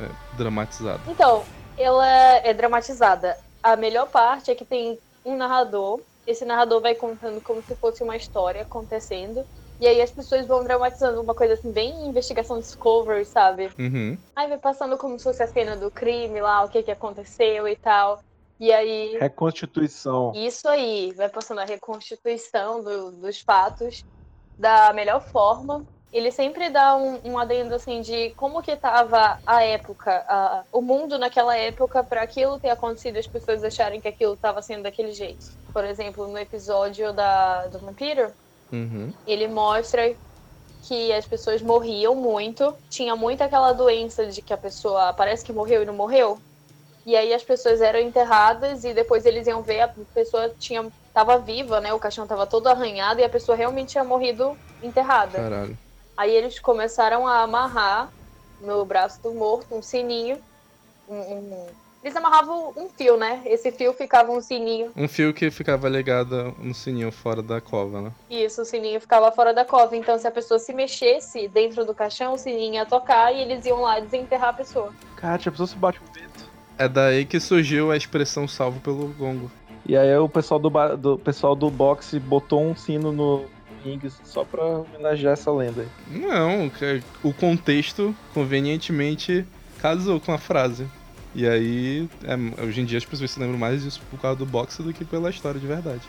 é 0.03 0.37
dramatizada? 0.37 1.01
Então, 1.07 1.43
ela 1.77 2.07
é 2.07 2.53
dramatizada. 2.53 3.37
A 3.61 3.75
melhor 3.75 4.07
parte 4.07 4.51
é 4.51 4.55
que 4.55 4.65
tem 4.65 4.97
um 5.25 5.35
narrador. 5.35 6.01
Esse 6.25 6.45
narrador 6.45 6.81
vai 6.81 6.95
contando 6.95 7.41
como 7.41 7.61
se 7.63 7.75
fosse 7.75 8.03
uma 8.03 8.15
história 8.15 8.61
acontecendo. 8.61 9.45
E 9.79 9.87
aí 9.87 10.01
as 10.01 10.11
pessoas 10.11 10.45
vão 10.45 10.63
dramatizando 10.63 11.21
uma 11.21 11.33
coisa 11.33 11.53
assim, 11.53 11.71
bem 11.71 12.05
investigação 12.05 12.59
Discovery, 12.59 13.23
sabe? 13.23 13.69
Uhum. 13.79 14.17
Aí 14.35 14.47
vai 14.47 14.57
passando 14.57 14.97
como 14.97 15.17
se 15.17 15.23
fosse 15.23 15.41
a 15.41 15.47
cena 15.47 15.77
do 15.77 15.89
crime 15.89 16.41
lá, 16.41 16.63
o 16.63 16.69
que 16.69 16.83
que 16.83 16.91
aconteceu 16.91 17.67
e 17.67 17.77
tal. 17.77 18.19
E 18.59 18.71
aí. 18.73 19.17
Reconstituição. 19.17 20.33
Isso 20.35 20.67
aí, 20.67 21.13
vai 21.13 21.29
passando 21.29 21.59
a 21.59 21.65
reconstituição 21.65 22.83
do, 22.83 23.11
dos 23.11 23.39
fatos 23.39 24.03
da 24.57 24.91
melhor 24.93 25.21
forma. 25.21 25.85
Ele 26.11 26.31
sempre 26.31 26.69
dá 26.69 26.95
um, 26.95 27.21
um 27.23 27.37
adendo 27.37 27.75
assim 27.75 28.01
de 28.01 28.31
como 28.31 28.61
que 28.61 28.75
tava 28.75 29.39
a 29.45 29.63
época, 29.63 30.25
a, 30.27 30.65
o 30.71 30.81
mundo 30.81 31.19
naquela 31.19 31.55
época 31.55 32.03
para 32.03 32.23
aquilo 32.23 32.59
ter 32.59 32.69
acontecido, 32.69 33.17
as 33.17 33.27
pessoas 33.27 33.63
acharem 33.63 34.01
que 34.01 34.07
aquilo 34.07 34.33
estava 34.33 34.61
sendo 34.61 34.83
daquele 34.83 35.11
jeito. 35.11 35.45
Por 35.71 35.85
exemplo, 35.85 36.27
no 36.27 36.37
episódio 36.37 37.13
da, 37.13 37.67
do 37.67 37.79
vampiro, 37.79 38.33
Uhum. 38.71 39.11
ele 39.25 39.47
mostra 39.47 40.15
que 40.87 41.11
as 41.13 41.25
pessoas 41.25 41.61
morriam 41.61 42.15
muito. 42.15 42.75
Tinha 42.89 43.15
muito 43.15 43.41
aquela 43.41 43.73
doença 43.73 44.27
de 44.27 44.41
que 44.41 44.53
a 44.53 44.57
pessoa 44.57 45.13
parece 45.13 45.43
que 45.43 45.53
morreu 45.53 45.83
e 45.83 45.85
não 45.85 45.93
morreu. 45.95 46.39
E 47.09 47.15
aí 47.15 47.33
as 47.33 47.41
pessoas 47.43 47.81
eram 47.81 47.99
enterradas 47.99 48.83
e 48.83 48.93
depois 48.93 49.25
eles 49.25 49.47
iam 49.47 49.63
ver 49.63 49.81
a 49.81 49.87
pessoa 50.13 50.53
tinha 50.59 50.85
tava 51.11 51.39
viva, 51.39 51.81
né? 51.81 51.91
O 51.91 51.97
caixão 51.97 52.27
tava 52.27 52.45
todo 52.45 52.67
arranhado 52.67 53.19
e 53.19 53.23
a 53.23 53.29
pessoa 53.29 53.55
realmente 53.57 53.93
tinha 53.93 54.03
morrido 54.03 54.55
enterrada. 54.83 55.39
Caralho. 55.39 55.75
Aí 56.15 56.29
eles 56.31 56.59
começaram 56.59 57.27
a 57.27 57.39
amarrar 57.41 58.09
no 58.61 58.85
braço 58.85 59.19
do 59.23 59.33
morto 59.33 59.73
um 59.75 59.81
sininho. 59.81 60.37
Um, 61.07 61.15
um- 61.15 61.67
Eles 62.03 62.15
amarravam 62.15 62.71
um 62.77 62.87
fio, 62.89 63.17
né? 63.17 63.41
Esse 63.43 63.71
fio 63.71 63.91
ficava 63.91 64.31
um 64.31 64.39
sininho. 64.39 64.91
Um 64.95 65.07
fio 65.07 65.33
que 65.33 65.49
ficava 65.49 65.89
ligado 65.89 66.55
no 66.59 66.73
sininho 66.75 67.11
fora 67.11 67.41
da 67.41 67.59
cova, 67.59 68.01
né? 68.01 68.11
E 68.29 68.43
isso, 68.45 68.61
o 68.61 68.65
sininho 68.65 69.01
ficava 69.01 69.31
fora 69.31 69.51
da 69.53 69.65
cova. 69.65 69.97
Então, 69.97 70.17
se 70.19 70.25
a 70.27 70.31
pessoa 70.31 70.59
se 70.59 70.71
mexesse 70.73 71.47
dentro 71.47 71.83
do 71.85 71.93
caixão, 71.95 72.33
o 72.33 72.37
sininho 72.37 72.75
ia 72.75 72.85
tocar 72.85 73.33
e 73.33 73.41
eles 73.41 73.65
iam 73.65 73.81
lá 73.81 73.99
desenterrar 73.99 74.49
a 74.51 74.53
pessoa. 74.53 74.93
Cara, 75.17 75.35
a 75.35 75.51
pessoa 75.51 75.67
se 75.67 75.75
bate 75.75 75.99
um 75.99 76.13
vento. 76.13 76.28
É 76.79 76.87
daí 76.87 77.25
que 77.25 77.39
surgiu 77.39 77.91
a 77.91 77.97
expressão 77.97 78.47
salvo 78.47 78.79
pelo 78.79 79.07
gongo. 79.09 79.51
E 79.85 79.95
aí 79.97 80.15
o 80.17 80.29
pessoal 80.29 80.59
do, 80.59 80.69
ba- 80.69 80.95
do 80.95 81.17
pessoal 81.19 81.55
do 81.55 81.69
boxe 81.69 82.19
botou 82.19 82.63
um 82.65 82.75
sino 82.75 83.11
no 83.11 83.45
ringue 83.83 84.09
só 84.23 84.43
pra 84.45 84.63
homenagear 84.63 85.33
essa 85.33 85.51
lenda 85.51 85.81
aí. 85.81 85.87
Não, 86.19 86.69
que- 86.69 87.03
o 87.21 87.33
contexto 87.33 88.15
convenientemente 88.33 89.45
casou 89.79 90.19
com 90.19 90.31
a 90.31 90.37
frase. 90.37 90.87
E 91.35 91.47
aí, 91.47 92.09
é, 92.23 92.63
hoje 92.63 92.81
em 92.81 92.85
dia 92.85 92.97
as 92.97 93.05
pessoas 93.05 93.29
se 93.31 93.39
lembram 93.39 93.59
mais 93.59 93.83
disso 93.83 94.01
por 94.09 94.19
causa 94.19 94.39
do 94.39 94.45
boxe 94.45 94.81
do 94.81 94.91
que 94.93 95.05
pela 95.05 95.29
história 95.29 95.59
de 95.59 95.67
verdade. 95.67 96.01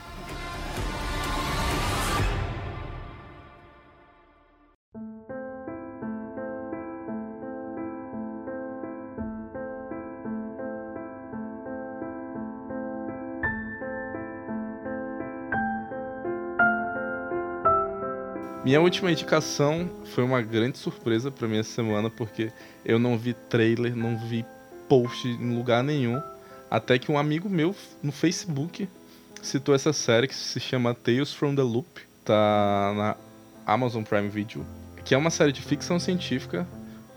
Minha 18.71 18.79
última 18.79 19.11
indicação 19.11 19.89
foi 20.15 20.23
uma 20.23 20.41
grande 20.41 20.77
surpresa 20.77 21.29
pra 21.29 21.45
mim 21.45 21.57
essa 21.57 21.71
semana, 21.71 22.09
porque 22.09 22.53
eu 22.85 22.97
não 22.97 23.17
vi 23.17 23.33
trailer, 23.33 23.93
não 23.93 24.17
vi 24.17 24.45
post 24.87 25.27
em 25.27 25.57
lugar 25.57 25.83
nenhum, 25.83 26.21
até 26.69 26.97
que 26.97 27.11
um 27.11 27.17
amigo 27.17 27.49
meu 27.49 27.75
no 28.01 28.13
Facebook 28.13 28.87
citou 29.41 29.75
essa 29.75 29.91
série 29.91 30.25
que 30.25 30.33
se 30.33 30.57
chama 30.57 30.95
Tales 30.95 31.33
from 31.33 31.53
the 31.53 31.61
Loop, 31.61 31.85
tá 32.23 32.93
na 32.95 33.17
Amazon 33.65 34.03
Prime 34.03 34.29
Video, 34.29 34.65
que 35.03 35.13
é 35.13 35.17
uma 35.17 35.31
série 35.31 35.51
de 35.51 35.61
ficção 35.61 35.99
científica 35.99 36.65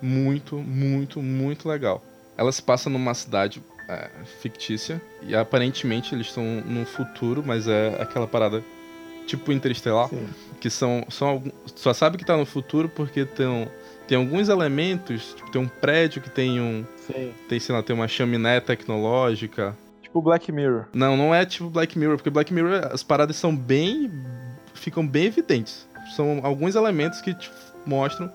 muito, 0.02 0.56
muito, 0.56 1.22
muito 1.22 1.68
legal. 1.68 2.02
Ela 2.36 2.50
se 2.50 2.64
passa 2.64 2.90
numa 2.90 3.14
cidade 3.14 3.62
é, 3.88 4.10
fictícia 4.40 5.00
e 5.22 5.36
aparentemente 5.36 6.16
eles 6.16 6.26
estão 6.26 6.44
no 6.62 6.84
futuro, 6.84 7.44
mas 7.46 7.68
é 7.68 7.96
aquela 8.02 8.26
parada 8.26 8.60
tipo 9.24 9.52
Interestelar 9.52 10.08
Sim. 10.08 10.26
Que 10.64 10.70
são, 10.70 11.04
são 11.10 11.42
só 11.76 11.92
sabe 11.92 12.16
que 12.16 12.24
tá 12.24 12.38
no 12.38 12.46
futuro 12.46 12.88
porque 12.88 13.26
tem, 13.26 13.68
tem 14.08 14.16
alguns 14.16 14.48
elementos, 14.48 15.34
tipo, 15.34 15.50
tem 15.50 15.60
um 15.60 15.68
prédio 15.68 16.22
que 16.22 16.30
tem 16.30 16.58
um, 16.58 16.86
Sim. 17.06 17.34
tem, 17.46 17.60
sei 17.60 17.74
lá, 17.74 17.82
tem 17.82 17.94
uma 17.94 18.08
chaminé 18.08 18.60
tecnológica. 18.60 19.76
Tipo 20.00 20.22
Black 20.22 20.50
Mirror. 20.50 20.86
Não, 20.94 21.18
não 21.18 21.34
é 21.34 21.44
tipo 21.44 21.68
Black 21.68 21.98
Mirror, 21.98 22.16
porque 22.16 22.30
Black 22.30 22.50
Mirror 22.50 22.88
as 22.90 23.02
paradas 23.02 23.36
são 23.36 23.54
bem 23.54 24.10
ficam 24.72 25.06
bem 25.06 25.26
evidentes. 25.26 25.86
São 26.16 26.40
alguns 26.42 26.74
elementos 26.74 27.20
que 27.20 27.34
te 27.34 27.50
mostram 27.84 28.32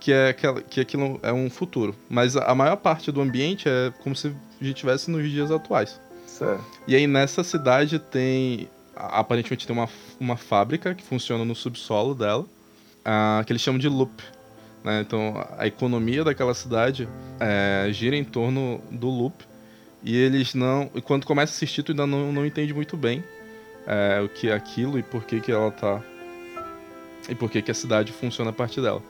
que 0.00 0.14
é 0.14 0.32
que 0.32 0.80
aquilo 0.80 1.20
é 1.22 1.30
um 1.30 1.50
futuro, 1.50 1.94
mas 2.08 2.38
a, 2.38 2.44
a 2.44 2.54
maior 2.54 2.76
parte 2.76 3.12
do 3.12 3.20
ambiente 3.20 3.68
é 3.68 3.92
como 4.02 4.16
se 4.16 4.28
a 4.28 4.30
gente 4.64 4.76
estivesse 4.76 5.10
nos 5.10 5.30
dias 5.30 5.50
atuais. 5.50 6.00
Certo. 6.26 6.64
E 6.88 6.96
aí 6.96 7.06
nessa 7.06 7.44
cidade 7.44 7.98
tem. 7.98 8.66
Aparentemente 8.94 9.66
tem 9.66 9.74
uma, 9.74 9.88
uma 10.18 10.36
fábrica 10.36 10.94
que 10.94 11.02
funciona 11.02 11.44
no 11.44 11.54
subsolo 11.54 12.14
dela, 12.14 12.44
ah, 13.04 13.42
que 13.46 13.52
eles 13.52 13.62
chamam 13.62 13.78
de 13.78 13.88
loop. 13.88 14.22
né? 14.84 15.00
Então 15.00 15.46
a 15.56 15.66
economia 15.66 16.24
daquela 16.24 16.54
cidade 16.54 17.08
é, 17.38 17.88
gira 17.92 18.16
em 18.16 18.24
torno 18.24 18.80
do 18.90 19.08
loop. 19.08 19.44
E 20.02 20.16
eles 20.16 20.54
não. 20.54 20.90
E 20.94 21.00
quando 21.00 21.26
começa 21.26 21.52
a 21.52 21.56
assistir, 21.56 21.82
tu 21.82 21.92
ainda 21.92 22.06
não, 22.06 22.32
não 22.32 22.46
entende 22.46 22.72
muito 22.72 22.96
bem 22.96 23.22
é, 23.86 24.20
o 24.22 24.28
que 24.28 24.48
é 24.48 24.54
aquilo 24.54 24.98
e 24.98 25.02
por 25.02 25.24
que, 25.24 25.40
que 25.40 25.52
ela 25.52 25.70
tá. 25.70 26.00
E 27.28 27.34
por 27.34 27.50
que, 27.50 27.60
que 27.60 27.70
a 27.70 27.74
cidade 27.74 28.12
funciona 28.12 28.50
a 28.50 28.52
partir 28.52 28.80
dela. 28.80 29.02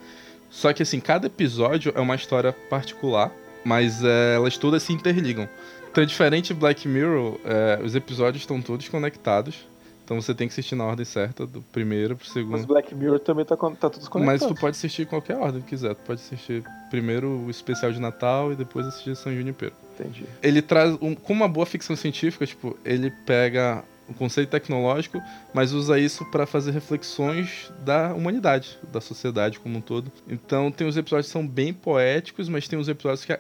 Só 0.51 0.73
que 0.73 0.83
assim, 0.83 0.99
cada 0.99 1.29
episódio 1.29 1.93
é 1.95 2.01
uma 2.01 2.17
história 2.17 2.53
particular, 2.53 3.31
mas 3.65 4.03
é, 4.03 4.35
elas 4.35 4.57
todas 4.57 4.83
se 4.83 4.93
interligam. 4.93 5.49
Então, 5.91 6.05
diferente 6.05 6.49
de 6.49 6.55
Black 6.55 6.87
Mirror, 6.87 7.39
é, 7.45 7.81
os 7.83 7.95
episódios 7.95 8.43
estão 8.43 8.61
todos 8.63 8.89
conectados. 8.89 9.69
Então 10.11 10.21
você 10.21 10.35
tem 10.35 10.49
que 10.49 10.53
assistir 10.53 10.75
na 10.75 10.85
ordem 10.85 11.05
certa, 11.05 11.47
do 11.47 11.63
primeiro 11.63 12.17
pro 12.17 12.25
Mas 12.27 12.33
segundo. 12.33 12.67
Black 12.67 12.93
Mirror 12.93 13.21
também 13.21 13.45
tá, 13.45 13.57
tá 13.57 13.89
tudo 13.89 14.03
Mas 14.03 14.09
conectado. 14.09 14.49
tu 14.49 14.61
pode 14.61 14.77
assistir 14.77 15.03
em 15.03 15.07
qualquer 15.07 15.37
ordem 15.37 15.63
que 15.63 15.69
quiser. 15.69 15.95
Tu 15.95 16.03
pode 16.05 16.21
assistir 16.21 16.65
primeiro 16.91 17.29
o 17.29 17.49
especial 17.49 17.93
de 17.93 18.01
Natal 18.01 18.53
e 18.53 18.57
depois 18.57 18.85
assistir 18.89 19.15
São 19.15 19.33
Junipero. 19.33 19.73
Entendi. 19.95 20.25
Ele 20.43 20.61
traz, 20.63 20.99
um, 21.01 21.15
com 21.15 21.33
uma 21.33 21.47
boa 21.47 21.65
ficção 21.65 21.95
científica, 21.95 22.45
tipo, 22.45 22.77
ele 22.85 23.09
pega 23.25 23.85
o 24.09 24.15
conceito 24.15 24.51
tecnológico, 24.51 25.23
mas 25.55 25.73
usa 25.73 25.97
isso 25.97 26.25
para 26.25 26.45
fazer 26.45 26.73
reflexões 26.73 27.73
da 27.85 28.13
humanidade, 28.13 28.79
da 28.93 29.01
sociedade 29.01 29.61
como 29.61 29.79
um 29.79 29.81
todo. 29.81 30.11
Então 30.29 30.73
tem 30.73 30.89
os 30.89 30.97
episódios 30.97 31.27
que 31.27 31.33
são 31.33 31.47
bem 31.47 31.73
poéticos, 31.73 32.49
mas 32.49 32.67
tem 32.67 32.77
uns 32.77 32.89
episódios 32.89 33.25
que. 33.25 33.39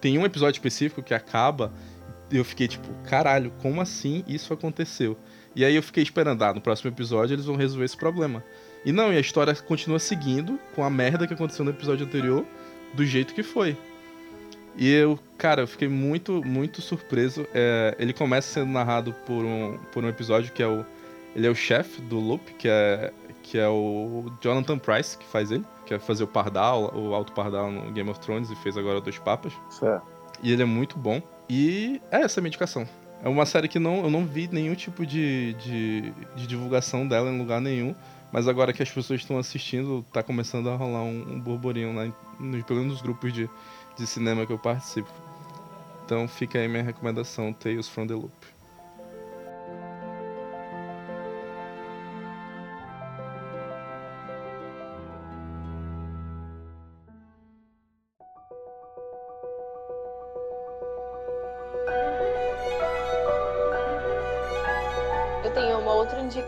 Tem 0.00 0.18
um 0.18 0.24
episódio 0.24 0.58
específico 0.58 1.02
que 1.02 1.14
acaba 1.14 1.72
eu 2.30 2.44
fiquei 2.44 2.68
tipo, 2.68 2.88
caralho, 3.04 3.52
como 3.60 3.80
assim 3.80 4.24
isso 4.26 4.52
aconteceu? 4.52 5.16
E 5.54 5.64
aí 5.64 5.74
eu 5.74 5.82
fiquei 5.82 6.02
esperando, 6.02 6.42
ah, 6.42 6.54
no 6.54 6.60
próximo 6.60 6.90
episódio 6.90 7.34
eles 7.34 7.44
vão 7.44 7.56
resolver 7.56 7.84
esse 7.84 7.96
problema. 7.96 8.44
E 8.84 8.92
não, 8.92 9.12
e 9.12 9.16
a 9.16 9.20
história 9.20 9.54
continua 9.54 9.98
seguindo 9.98 10.58
com 10.74 10.84
a 10.84 10.90
merda 10.90 11.26
que 11.26 11.34
aconteceu 11.34 11.64
no 11.64 11.72
episódio 11.72 12.06
anterior, 12.06 12.44
do 12.94 13.04
jeito 13.04 13.34
que 13.34 13.42
foi. 13.42 13.76
E 14.76 14.88
eu, 14.88 15.18
cara, 15.36 15.62
eu 15.62 15.66
fiquei 15.66 15.88
muito, 15.88 16.42
muito 16.44 16.80
surpreso. 16.80 17.46
É, 17.52 17.96
ele 17.98 18.12
começa 18.12 18.48
sendo 18.48 18.70
narrado 18.70 19.12
por 19.26 19.44
um, 19.44 19.76
por 19.92 20.04
um 20.04 20.08
episódio 20.08 20.52
que 20.52 20.62
é 20.62 20.66
o. 20.66 20.84
Ele 21.34 21.46
é 21.46 21.50
o 21.50 21.54
chefe 21.54 22.00
do 22.00 22.18
Loop, 22.18 22.54
que 22.54 22.68
é, 22.68 23.12
que 23.42 23.58
é 23.58 23.68
o 23.68 24.30
Jonathan 24.40 24.78
Price, 24.78 25.16
que 25.16 25.26
faz 25.26 25.50
ele, 25.50 25.64
que 25.86 25.94
é 25.94 25.98
fazer 25.98 26.24
o 26.24 26.26
Pardal, 26.26 26.94
o 26.94 27.14
Alto 27.14 27.32
Pardal 27.32 27.70
no 27.70 27.90
Game 27.92 28.08
of 28.10 28.20
Thrones 28.20 28.50
e 28.50 28.56
fez 28.56 28.76
agora 28.76 29.00
Dois 29.00 29.18
Papas. 29.18 29.52
Certo. 29.70 30.06
E 30.42 30.52
ele 30.52 30.62
é 30.62 30.66
muito 30.66 30.98
bom. 30.98 31.20
E 31.48 32.00
é 32.10 32.22
essa 32.22 32.38
a 32.38 32.42
minha 32.42 32.48
indicação. 32.48 32.88
É 33.22 33.28
uma 33.28 33.44
série 33.44 33.68
que 33.68 33.78
não, 33.78 34.04
eu 34.04 34.10
não 34.10 34.24
vi 34.24 34.48
nenhum 34.50 34.74
tipo 34.74 35.04
de, 35.04 35.54
de, 35.54 36.12
de 36.36 36.46
divulgação 36.46 37.06
dela 37.06 37.30
em 37.30 37.38
lugar 37.38 37.60
nenhum. 37.60 37.94
Mas 38.32 38.46
agora 38.46 38.72
que 38.72 38.82
as 38.82 38.90
pessoas 38.90 39.20
estão 39.20 39.38
assistindo, 39.38 40.04
tá 40.12 40.22
começando 40.22 40.70
a 40.70 40.76
rolar 40.76 41.02
um, 41.02 41.34
um 41.34 41.40
burburinho 41.40 41.94
lá, 41.94 42.08
nos, 42.38 42.62
pelo 42.62 42.78
menos 42.78 42.94
nos 42.94 43.02
grupos 43.02 43.32
de, 43.32 43.50
de 43.96 44.06
cinema 44.06 44.46
que 44.46 44.52
eu 44.52 44.58
participo. 44.58 45.10
Então 46.04 46.28
fica 46.28 46.58
aí 46.58 46.68
minha 46.68 46.82
recomendação, 46.82 47.52
Tales 47.52 47.88
from 47.88 48.06
the 48.06 48.14
Loop. 48.14 48.32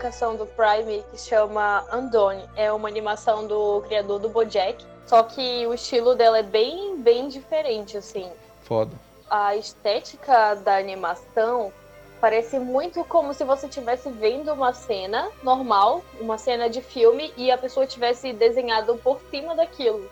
Outra 0.03 0.07
indicação 0.07 0.35
do 0.35 0.45
Prime 0.45 1.03
que 1.11 1.17
chama 1.17 1.85
Andone. 1.89 2.43
É 2.55 2.71
uma 2.71 2.89
animação 2.89 3.47
do 3.47 3.81
criador 3.87 4.19
do 4.19 4.27
Bojack. 4.27 4.85
Só 5.05 5.23
que 5.23 5.65
o 5.65 5.73
estilo 5.73 6.15
dela 6.15 6.39
é 6.39 6.43
bem, 6.43 6.97
bem 6.97 7.27
diferente, 7.29 7.97
assim. 7.97 8.29
Foda. 8.63 8.91
A 9.29 9.55
estética 9.55 10.55
da 10.55 10.77
animação 10.77 11.71
parece 12.19 12.59
muito 12.59 13.03
como 13.05 13.33
se 13.33 13.43
você 13.43 13.67
estivesse 13.67 14.09
vendo 14.09 14.51
uma 14.53 14.73
cena 14.73 15.29
normal, 15.41 16.03
uma 16.19 16.37
cena 16.37 16.69
de 16.69 16.81
filme, 16.81 17.33
e 17.35 17.51
a 17.51 17.57
pessoa 17.57 17.85
tivesse 17.85 18.31
desenhado 18.33 18.95
por 18.97 19.19
cima 19.29 19.55
daquilo. 19.55 20.09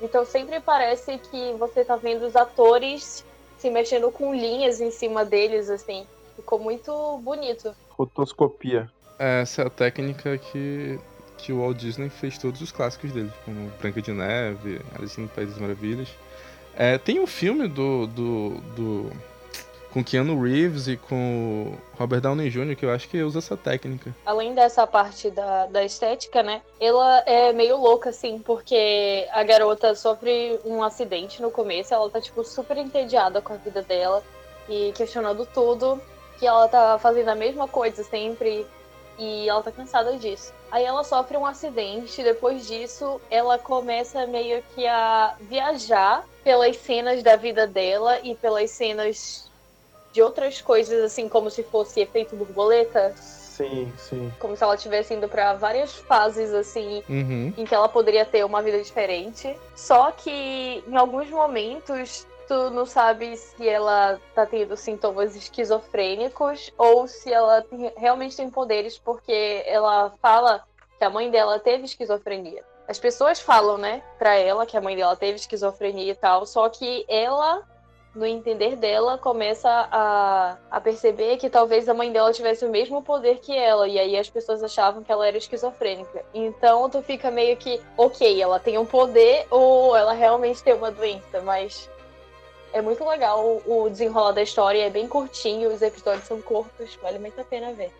Então 0.00 0.24
sempre 0.24 0.60
parece 0.60 1.18
que 1.18 1.52
você 1.54 1.84
tá 1.84 1.96
vendo 1.96 2.26
os 2.26 2.36
atores 2.36 3.24
se 3.58 3.70
mexendo 3.70 4.10
com 4.10 4.34
linhas 4.34 4.80
em 4.80 4.90
cima 4.90 5.24
deles, 5.24 5.70
assim. 5.70 6.06
Ficou 6.34 6.58
muito 6.58 7.18
bonito. 7.18 7.74
Rotoscopia. 7.90 8.90
Essa 9.18 9.62
é 9.62 9.66
a 9.66 9.70
técnica 9.70 10.36
que, 10.38 10.98
que 11.38 11.52
o 11.52 11.60
Walt 11.60 11.76
Disney 11.76 12.08
fez 12.08 12.38
todos 12.38 12.60
os 12.60 12.70
clássicos 12.70 13.12
dele, 13.12 13.32
como 13.44 13.70
Branca 13.80 14.02
de 14.02 14.12
Neve, 14.12 14.80
Alice 14.96 15.20
no 15.20 15.28
País 15.28 15.50
das 15.50 15.58
Maravilhas. 15.58 16.08
É, 16.74 16.98
tem 16.98 17.18
um 17.18 17.26
filme 17.26 17.66
do, 17.68 18.06
do, 18.06 18.50
do 18.76 19.12
com 19.96 20.04
Keanu 20.04 20.38
Reeves 20.42 20.88
e 20.88 20.98
com 20.98 21.74
Robert 21.98 22.20
Downey 22.20 22.50
Jr., 22.50 22.76
que 22.76 22.84
eu 22.84 22.92
acho 22.92 23.08
que 23.08 23.22
usa 23.22 23.38
essa 23.38 23.56
técnica. 23.56 24.14
Além 24.26 24.54
dessa 24.54 24.86
parte 24.86 25.30
da, 25.30 25.64
da 25.64 25.82
estética, 25.82 26.42
né? 26.42 26.60
Ela 26.78 27.20
é 27.20 27.50
meio 27.54 27.78
louca, 27.78 28.10
assim, 28.10 28.38
porque 28.38 29.26
a 29.32 29.42
garota 29.42 29.94
sofre 29.94 30.60
um 30.66 30.82
acidente 30.82 31.40
no 31.40 31.50
começo, 31.50 31.94
ela 31.94 32.10
tá, 32.10 32.20
tipo, 32.20 32.44
super 32.44 32.76
entediada 32.76 33.40
com 33.40 33.54
a 33.54 33.56
vida 33.56 33.80
dela 33.80 34.22
e 34.68 34.92
questionando 34.94 35.46
tudo, 35.46 35.98
que 36.38 36.46
ela 36.46 36.68
tá 36.68 36.98
fazendo 36.98 37.30
a 37.30 37.34
mesma 37.34 37.66
coisa 37.66 38.04
sempre 38.04 38.66
e 39.18 39.48
ela 39.48 39.62
tá 39.62 39.70
cansada 39.72 40.16
disso. 40.18 40.52
Aí 40.70 40.84
ela 40.84 41.04
sofre 41.04 41.36
um 41.36 41.46
acidente, 41.46 42.22
depois 42.22 42.66
disso 42.66 43.20
ela 43.30 43.58
começa 43.58 44.26
meio 44.26 44.62
que 44.74 44.86
a 44.86 45.34
viajar 45.40 46.24
pelas 46.42 46.76
cenas 46.76 47.22
da 47.22 47.36
vida 47.36 47.66
dela 47.66 48.18
e 48.22 48.34
pelas 48.34 48.70
cenas 48.70 49.50
de 50.12 50.22
outras 50.22 50.62
coisas, 50.62 51.04
assim, 51.04 51.28
como 51.28 51.50
se 51.50 51.62
fosse 51.62 52.00
efeito 52.00 52.34
borboleta. 52.36 53.14
Sim, 53.16 53.92
sim. 53.98 54.32
Como 54.38 54.56
se 54.56 54.62
ela 54.62 54.74
estivesse 54.74 55.14
indo 55.14 55.28
para 55.28 55.54
várias 55.54 55.94
fases, 55.94 56.52
assim, 56.54 57.02
Uhum. 57.08 57.52
em 57.56 57.64
que 57.64 57.74
ela 57.74 57.88
poderia 57.88 58.24
ter 58.24 58.44
uma 58.44 58.62
vida 58.62 58.80
diferente. 58.82 59.54
Só 59.74 60.10
que 60.12 60.82
em 60.86 60.96
alguns 60.96 61.28
momentos 61.30 62.26
tu 62.46 62.70
não 62.70 62.86
sabe 62.86 63.36
se 63.36 63.68
ela 63.68 64.20
tá 64.34 64.46
tendo 64.46 64.76
sintomas 64.76 65.34
esquizofrênicos 65.34 66.72
ou 66.78 67.06
se 67.06 67.32
ela 67.32 67.62
tem- 67.62 67.92
realmente 67.96 68.36
tem 68.36 68.48
poderes, 68.50 68.98
porque 68.98 69.62
ela 69.66 70.12
fala 70.22 70.64
que 70.98 71.04
a 71.04 71.10
mãe 71.10 71.30
dela 71.30 71.58
teve 71.58 71.84
esquizofrenia. 71.84 72.64
As 72.88 72.98
pessoas 72.98 73.40
falam, 73.40 73.76
né, 73.76 74.02
pra 74.18 74.36
ela 74.36 74.64
que 74.64 74.76
a 74.76 74.80
mãe 74.80 74.96
dela 74.96 75.16
teve 75.16 75.36
esquizofrenia 75.36 76.12
e 76.12 76.14
tal, 76.14 76.46
só 76.46 76.68
que 76.68 77.04
ela, 77.08 77.62
no 78.14 78.24
entender 78.24 78.76
dela, 78.76 79.18
começa 79.18 79.68
a, 79.68 80.56
a 80.70 80.80
perceber 80.80 81.36
que 81.36 81.50
talvez 81.50 81.88
a 81.88 81.94
mãe 81.94 82.12
dela 82.12 82.32
tivesse 82.32 82.64
o 82.64 82.70
mesmo 82.70 83.02
poder 83.02 83.40
que 83.40 83.54
ela, 83.54 83.88
e 83.88 83.98
aí 83.98 84.16
as 84.16 84.30
pessoas 84.30 84.62
achavam 84.62 85.02
que 85.02 85.10
ela 85.10 85.26
era 85.26 85.36
esquizofrênica. 85.36 86.24
Então 86.32 86.88
tu 86.88 87.02
fica 87.02 87.28
meio 87.28 87.56
que, 87.56 87.82
ok, 87.96 88.40
ela 88.40 88.60
tem 88.60 88.78
um 88.78 88.86
poder 88.86 89.46
ou 89.50 89.96
ela 89.96 90.12
realmente 90.12 90.62
tem 90.62 90.72
uma 90.72 90.92
doença, 90.92 91.40
mas 91.42 91.90
é 92.76 92.82
muito 92.82 93.02
legal 93.08 93.62
o 93.64 93.88
desenrolar 93.88 94.32
da 94.32 94.42
história, 94.42 94.86
é 94.86 94.90
bem 94.90 95.08
curtinho, 95.08 95.72
os 95.72 95.80
episódios 95.80 96.26
são 96.26 96.42
curtos, 96.42 96.94
vale 97.00 97.18
muito 97.18 97.40
a 97.40 97.44
pena 97.44 97.72
ver. 97.72 97.90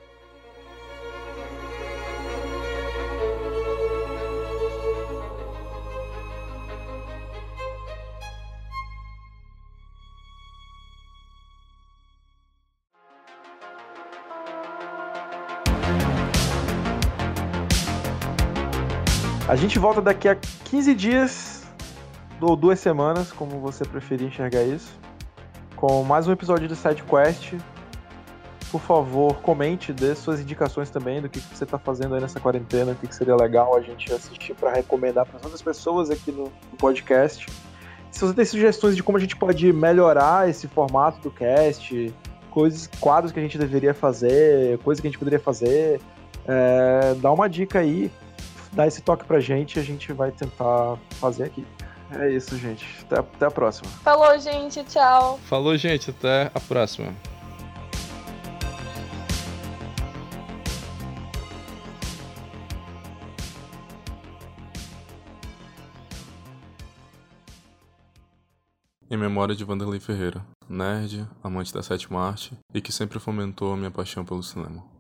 A 19.49 19.57
gente 19.57 19.79
volta 19.79 20.03
daqui 20.03 20.29
a 20.29 20.37
15 20.37 20.95
dias, 20.95 21.56
ou 22.41 22.57
duas 22.57 22.79
semanas, 22.79 23.33
como 23.33 23.61
você 23.61 23.85
preferir 23.85 24.27
enxergar 24.27 24.63
isso, 24.63 24.99
com 25.75 26.03
mais 26.03 26.29
um 26.29 26.33
episódio 26.33 26.69
do 26.69 26.77
Side 26.77 27.03
Quest. 27.03 27.55
Por 28.71 28.81
favor, 28.81 29.37
comente, 29.37 29.93
dê 29.93 30.15
suas 30.15 30.41
indicações 30.41 30.91
também 30.91 31.23
do 31.23 31.29
que 31.29 31.41
você 31.41 31.65
está 31.65 31.79
fazendo 31.79 32.15
aí 32.15 32.21
nessa 32.21 32.41
quarentena, 32.41 32.93
o 32.93 32.95
que 32.95 33.15
seria 33.15 33.37
legal 33.37 33.77
a 33.77 33.81
gente 33.81 34.13
assistir 34.13 34.55
para 34.55 34.73
recomendar 34.73 35.25
para 35.25 35.37
outras 35.37 35.63
pessoas 35.63 36.11
aqui 36.11 36.33
no, 36.33 36.51
podcast. 36.77 37.47
Se 38.11 38.21
você 38.21 38.35
tem 38.35 38.45
sugestões 38.45 38.97
de 38.97 39.03
como 39.03 39.19
a 39.19 39.21
gente 39.21 39.37
pode 39.37 39.73
melhorar 39.73 40.49
esse 40.49 40.67
formato 40.67 41.21
do 41.21 41.31
cast, 41.31 42.13
coisas, 42.51 42.89
quadros 43.01 43.33
que 43.33 43.39
a 43.39 43.43
gente 43.43 43.57
deveria 43.57 43.95
fazer, 43.95 44.79
coisas 44.79 45.01
que 45.01 45.07
a 45.07 45.11
gente 45.11 45.19
poderia 45.19 45.41
fazer, 45.41 46.01
é, 46.47 47.15
dá 47.21 47.31
uma 47.31 47.49
dica 47.49 47.79
aí 47.79 48.11
dá 48.77 48.87
esse 48.87 49.01
toque 49.01 49.25
pra 49.25 49.41
gente 49.41 49.79
a 49.79 49.83
gente 49.83 50.13
vai 50.13 50.31
tentar 50.31 50.99
fazer 51.19 51.45
aqui. 51.45 51.67
É 52.11 52.31
isso, 52.31 52.57
gente. 52.57 52.87
Até, 53.03 53.19
até 53.19 53.47
a 53.47 53.51
próxima. 53.51 53.89
Falou, 54.03 54.39
gente, 54.39 54.83
tchau! 54.85 55.39
Falou, 55.45 55.77
gente. 55.77 56.11
Até 56.11 56.51
a 56.55 56.61
próxima. 56.61 57.13
Em 69.09 69.17
memória 69.17 69.55
de 69.55 69.65
Vanderlei 69.65 70.01
Ferreira, 70.01 70.45
nerd, 70.69 71.29
amante 71.43 71.73
da 71.73 71.81
sétima 71.81 72.21
arte 72.21 72.59
e 72.75 72.81
que 72.81 72.93
sempre 72.93 73.21
fomentou 73.21 73.73
a 73.73 73.77
minha 73.77 73.91
paixão 73.91 74.25
pelo 74.25 74.43
cinema. 74.43 74.96